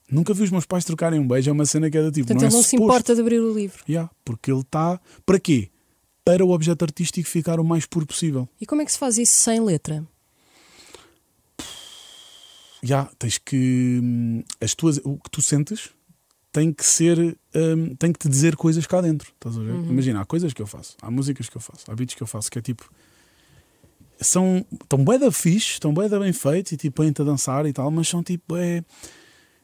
Nunca 0.10 0.34
vi 0.34 0.44
os 0.44 0.52
meus 0.52 0.66
pais 0.66 0.86
trocarem 0.86 1.20
um 1.20 1.28
beijo, 1.28 1.50
é 1.50 1.54
uma 1.54 1.66
cena 1.66 1.90
que 1.92 1.98
é 1.98 2.02
da 2.02 2.12
tipo. 2.12 2.28
Portanto, 2.28 2.42
não 2.42 2.48
ele 2.48 2.54
é 2.54 2.58
não 2.58 2.64
se 2.64 2.70
suposto. 2.72 2.86
importa 2.92 3.16
de 3.16 3.22
abrir 3.22 3.40
o 3.40 3.54
livro. 3.54 3.84
Yeah, 3.90 4.10
porque 4.24 4.50
ele 4.52 4.62
está. 4.62 5.00
Para 5.26 5.40
quê? 5.40 5.70
Para 6.24 6.46
o 6.46 6.52
objeto 6.52 6.84
artístico 6.84 7.28
ficar 7.28 7.60
o 7.60 7.64
mais 7.64 7.86
puro 7.86 8.06
possível. 8.06 8.48
E 8.60 8.66
como 8.66 8.82
é 8.82 8.86
que 8.86 8.92
se 8.92 8.98
faz 8.98 9.18
isso 9.18 9.34
sem 9.34 9.60
letra? 9.62 10.06
Já, 12.84 13.06
tens 13.18 13.38
que. 13.38 14.00
hum, 14.04 14.44
As 14.62 14.76
tuas, 14.76 15.00
o 15.04 15.18
que 15.18 15.30
tu 15.32 15.42
sentes 15.42 15.90
tem 16.52 16.72
que 16.72 16.86
ser. 16.86 17.18
hum, 17.56 17.96
tem 17.96 18.14
que 18.14 18.20
te 18.20 18.30
dizer 18.30 18.56
coisas 18.56 18.86
cá 18.86 19.02
dentro. 19.02 19.32
Estás 19.34 19.58
a 19.58 19.62
ver? 19.62 19.74
Imagina, 19.74 20.22
há 20.22 20.26
coisas 20.26 20.54
que 20.54 20.62
eu 20.62 20.68
faço, 20.68 20.96
há 21.02 21.10
músicas 21.12 21.50
que 21.50 21.58
eu 21.58 21.62
faço, 21.62 21.90
há 21.92 21.96
beats 21.96 22.16
que 22.16 22.22
eu 22.24 22.28
faço 22.28 22.50
que 22.52 22.60
é 22.60 22.62
tipo. 22.62 22.90
São. 24.20 24.66
Estão 24.72 25.04
bué 25.04 25.18
da 25.18 25.32
fixe, 25.32 25.74
estão 25.74 25.94
bué 25.94 26.08
da 26.08 26.20
bem 26.20 26.34
feitos 26.34 26.72
e 26.72 26.78
tipo, 26.78 26.96
põem-te 26.98 27.22
a 27.22 27.26
dançar 27.26 27.66
e 27.66 27.74
tal, 27.74 27.90
mas 27.92 28.08
são 28.08 28.24
tipo. 28.24 28.56
É, 28.56 28.84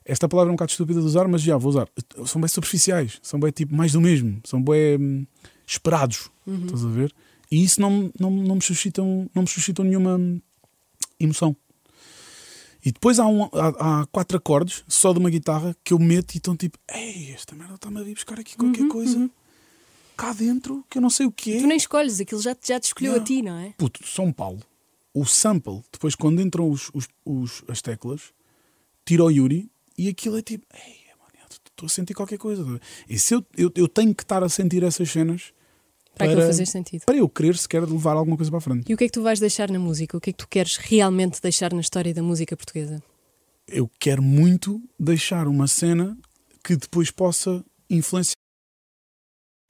esta 0.06 0.28
palavra 0.28 0.52
é 0.52 0.54
um 0.54 0.56
bocado 0.56 0.72
estúpida 0.72 1.00
de 1.00 1.06
usar, 1.06 1.28
mas 1.28 1.42
já 1.42 1.58
vou 1.58 1.70
usar. 1.70 1.88
São 2.26 2.42
bem 2.42 2.48
superficiais, 2.48 3.20
são 3.22 3.40
bem 3.40 3.52
tipo 3.52 3.74
mais 3.76 3.92
do 3.94 4.02
mesmo, 4.02 4.42
são 4.44 4.62
bem 4.62 4.98
hum, 5.00 5.26
esperados. 5.66 6.30
Estás 6.48 6.84
a 6.86 6.90
ver? 6.90 7.14
E 7.50 7.64
isso 7.64 7.80
não, 7.80 8.12
não, 8.20 8.30
não, 8.32 8.56
me 8.56 8.62
suscitam, 8.62 9.30
não 9.34 9.44
me 9.44 9.48
suscitam 9.48 9.86
nenhuma 9.86 10.16
hum, 10.18 10.42
emoção. 11.20 11.56
E 12.86 12.92
depois 12.92 13.18
há, 13.18 13.26
um, 13.26 13.44
há, 13.46 14.02
há 14.02 14.06
quatro 14.08 14.38
acordes 14.38 14.84
só 14.90 15.14
de 15.14 15.20
uma 15.20 15.30
guitarra 15.30 15.74
que 15.84 15.94
eu 15.94 16.00
meto 16.00 16.34
e 16.36 16.38
estão 16.38 16.56
tipo, 16.56 16.78
ei, 16.94 17.32
esta 17.32 17.56
merda 17.56 17.76
está-me 17.76 18.00
a 18.00 18.04
vir 18.04 18.14
buscar 18.14 18.38
aqui 18.40 18.58
qualquer 18.58 18.88
coisa 18.90 19.30
cá 20.18 20.34
dentro 20.34 20.86
que 20.90 20.98
eu 20.98 21.02
não 21.02 21.10
sei 21.10 21.26
o 21.26 21.32
que 21.32 21.54
é. 21.54 21.62
Tu 21.62 21.68
nem 21.68 21.78
escolhes, 21.78 22.20
aquilo 22.20 22.42
já, 22.42 22.54
te- 22.54 22.68
já 22.68 22.80
te 22.80 22.84
escolheu 22.86 23.14
Yeah. 23.14 23.24
a 23.24 23.26
ti, 23.28 23.42
não 23.42 23.58
é? 23.58 23.74
Puto, 23.78 24.06
São 24.06 24.32
Paulo, 24.34 24.60
o 25.14 25.26
sample, 25.26 25.82
depois 25.92 26.14
quando 26.14 26.42
entram 26.42 26.70
os, 26.70 26.92
os, 26.94 27.08
os- 27.26 27.64
as 27.70 27.82
teclas, 27.82 28.34
tira 29.06 29.24
o 29.24 29.32
Yuri 29.32 29.72
e 29.98 30.10
aquilo 30.10 30.38
é 30.38 30.42
tipo, 30.42 30.66
estou 31.68 31.86
a 31.86 31.90
sentir 31.90 32.14
qualquer 32.14 32.38
coisa. 32.38 32.64
E 33.10 33.18
se 33.18 33.34
eu, 33.34 33.46
eu, 33.58 33.72
eu 33.76 33.88
tenho 33.88 34.14
que 34.14 34.24
estar 34.24 34.44
a 34.44 34.50
sentir 34.50 34.84
essas 34.84 35.10
cenas 35.10 35.54
Para 36.16 36.28
aquilo 36.28 36.42
fazer 36.42 36.66
sentido. 36.66 37.04
para 37.06 37.16
eu 37.16 37.28
querer 37.28 37.58
sequer 37.58 37.84
levar 37.84 38.16
alguma 38.16 38.38
coisa 38.38 38.52
para 38.52 38.60
a 38.60 38.62
frente. 38.62 38.90
E 38.90 38.94
o 38.94 38.98
que 38.98 39.06
é 39.06 39.08
que 39.08 39.14
tu 39.14 39.24
vais 39.24 39.40
deixar 39.40 39.70
na 39.70 39.80
música? 39.80 40.18
O 40.18 40.22
que 40.22 40.30
é 40.30 40.34
que 40.34 40.40
tu 40.40 40.48
queres 40.48 40.78
realmente 40.78 41.42
deixar 41.42 41.74
na 41.74 41.82
história 41.82 42.14
da 42.14 42.22
música 42.24 42.56
portuguesa? 42.56 43.02
eu 43.68 43.90
quero 44.00 44.22
muito 44.22 44.82
deixar 45.00 45.48
uma 45.48 45.68
cena 45.68 46.18
que 46.64 46.76
depois 46.76 47.12
possa 47.12 47.64
influenciar 47.90 48.34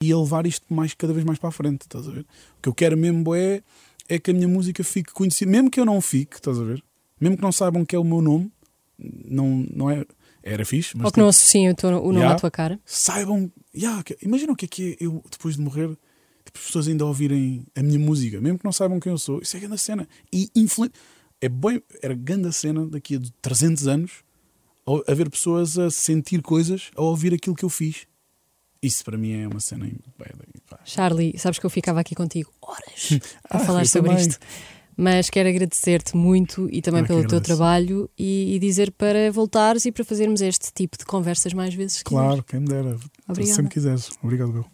e 0.02 0.12
a 0.12 0.18
levar 0.18 0.46
isto 0.46 0.72
mais, 0.72 0.92
cada 0.94 1.12
vez 1.12 1.24
mais 1.24 1.38
para 1.38 1.48
a 1.48 1.52
frente, 1.52 1.82
estás 1.82 2.06
a 2.06 2.10
ver? 2.10 2.26
O 2.58 2.62
que 2.62 2.68
eu 2.68 2.74
quero 2.74 2.96
mesmo 2.96 3.34
é, 3.34 3.62
é 4.08 4.18
que 4.18 4.30
a 4.30 4.34
minha 4.34 4.48
música 4.48 4.84
fique 4.84 5.12
conhecida, 5.12 5.50
mesmo 5.50 5.70
que 5.70 5.80
eu 5.80 5.84
não 5.84 6.00
fique, 6.00 6.36
estás 6.36 6.58
a 6.58 6.64
ver? 6.64 6.82
Mesmo 7.20 7.36
que 7.36 7.42
não 7.42 7.52
saibam 7.52 7.84
que 7.84 7.96
é 7.96 7.98
o 7.98 8.04
meu 8.04 8.20
nome, 8.20 8.52
não, 8.98 9.66
não 9.72 9.90
é. 9.90 10.04
Era 10.46 10.64
fixe, 10.66 10.94
mas 10.94 11.06
Ou 11.06 11.12
que 11.12 11.18
não 11.18 11.28
associem 11.28 11.70
o, 11.70 11.74
teu- 11.74 11.88
o 11.88 12.06
nome 12.08 12.16
Yeah. 12.16 12.34
à 12.34 12.38
tua 12.38 12.50
cara? 12.50 12.78
saibam. 12.84 13.50
Yeah, 13.74 14.02
que- 14.02 14.18
imagina 14.20 14.52
o 14.52 14.56
que 14.56 14.66
é 14.66 14.68
que 14.68 14.92
é 15.00 15.04
eu, 15.06 15.24
depois 15.30 15.56
de 15.56 15.62
morrer, 15.62 15.88
tipo, 16.44 16.58
as 16.58 16.66
pessoas 16.66 16.86
ainda 16.86 17.06
ouvirem 17.06 17.64
a 17.74 17.82
minha 17.82 17.98
música, 17.98 18.38
mesmo 18.42 18.58
que 18.58 18.64
não 18.64 18.72
saibam 18.72 19.00
quem 19.00 19.10
eu 19.10 19.16
sou. 19.18 19.40
Isso 19.40 19.56
é 19.56 19.60
grande 19.60 19.78
cena. 19.78 20.06
E 20.30 20.50
influ... 20.54 20.90
é 21.40 21.48
bem, 21.48 21.82
era 22.02 22.14
grande 22.14 22.52
cena 22.52 22.86
daqui 22.86 23.16
a 23.16 23.20
300 23.40 23.86
anos 23.88 24.12
haver 25.08 25.30
pessoas 25.30 25.78
a 25.78 25.90
sentir 25.90 26.42
coisas 26.42 26.90
ao 26.94 27.06
ouvir 27.06 27.32
aquilo 27.32 27.56
que 27.56 27.64
eu 27.64 27.70
fiz. 27.70 28.06
Isso 28.82 29.02
para 29.02 29.16
mim 29.16 29.32
é 29.32 29.48
uma 29.48 29.60
cena. 29.60 29.90
Charlie, 30.84 31.38
sabes 31.38 31.58
que 31.58 31.64
eu 31.64 31.70
ficava 31.70 32.00
aqui 32.00 32.14
contigo 32.14 32.52
horas 32.60 33.18
a 33.48 33.56
Ah, 33.56 33.60
falar 33.60 33.86
sobre 33.86 34.10
também. 34.10 34.26
isto. 34.26 34.38
Mas 34.96 35.30
quero 35.30 35.48
agradecer-te 35.48 36.16
muito 36.16 36.68
e 36.70 36.80
também 36.80 37.02
Eu 37.02 37.06
pelo 37.06 37.26
teu 37.26 37.40
trabalho 37.40 38.08
e, 38.18 38.54
e 38.54 38.58
dizer 38.58 38.92
para 38.92 39.30
voltares 39.32 39.84
e 39.86 39.92
para 39.92 40.04
fazermos 40.04 40.40
este 40.40 40.72
tipo 40.72 40.96
de 40.96 41.04
conversas 41.04 41.52
mais 41.52 41.74
vezes. 41.74 42.02
quiseres. 42.02 42.26
Claro, 42.26 42.44
quem 42.44 42.60
me 42.60 42.66
dera. 42.66 42.96
Obrigada. 43.28 43.56
Sempre 43.56 43.72
quiseres. 43.72 44.10
Obrigado, 44.22 44.52
Bel. 44.52 44.73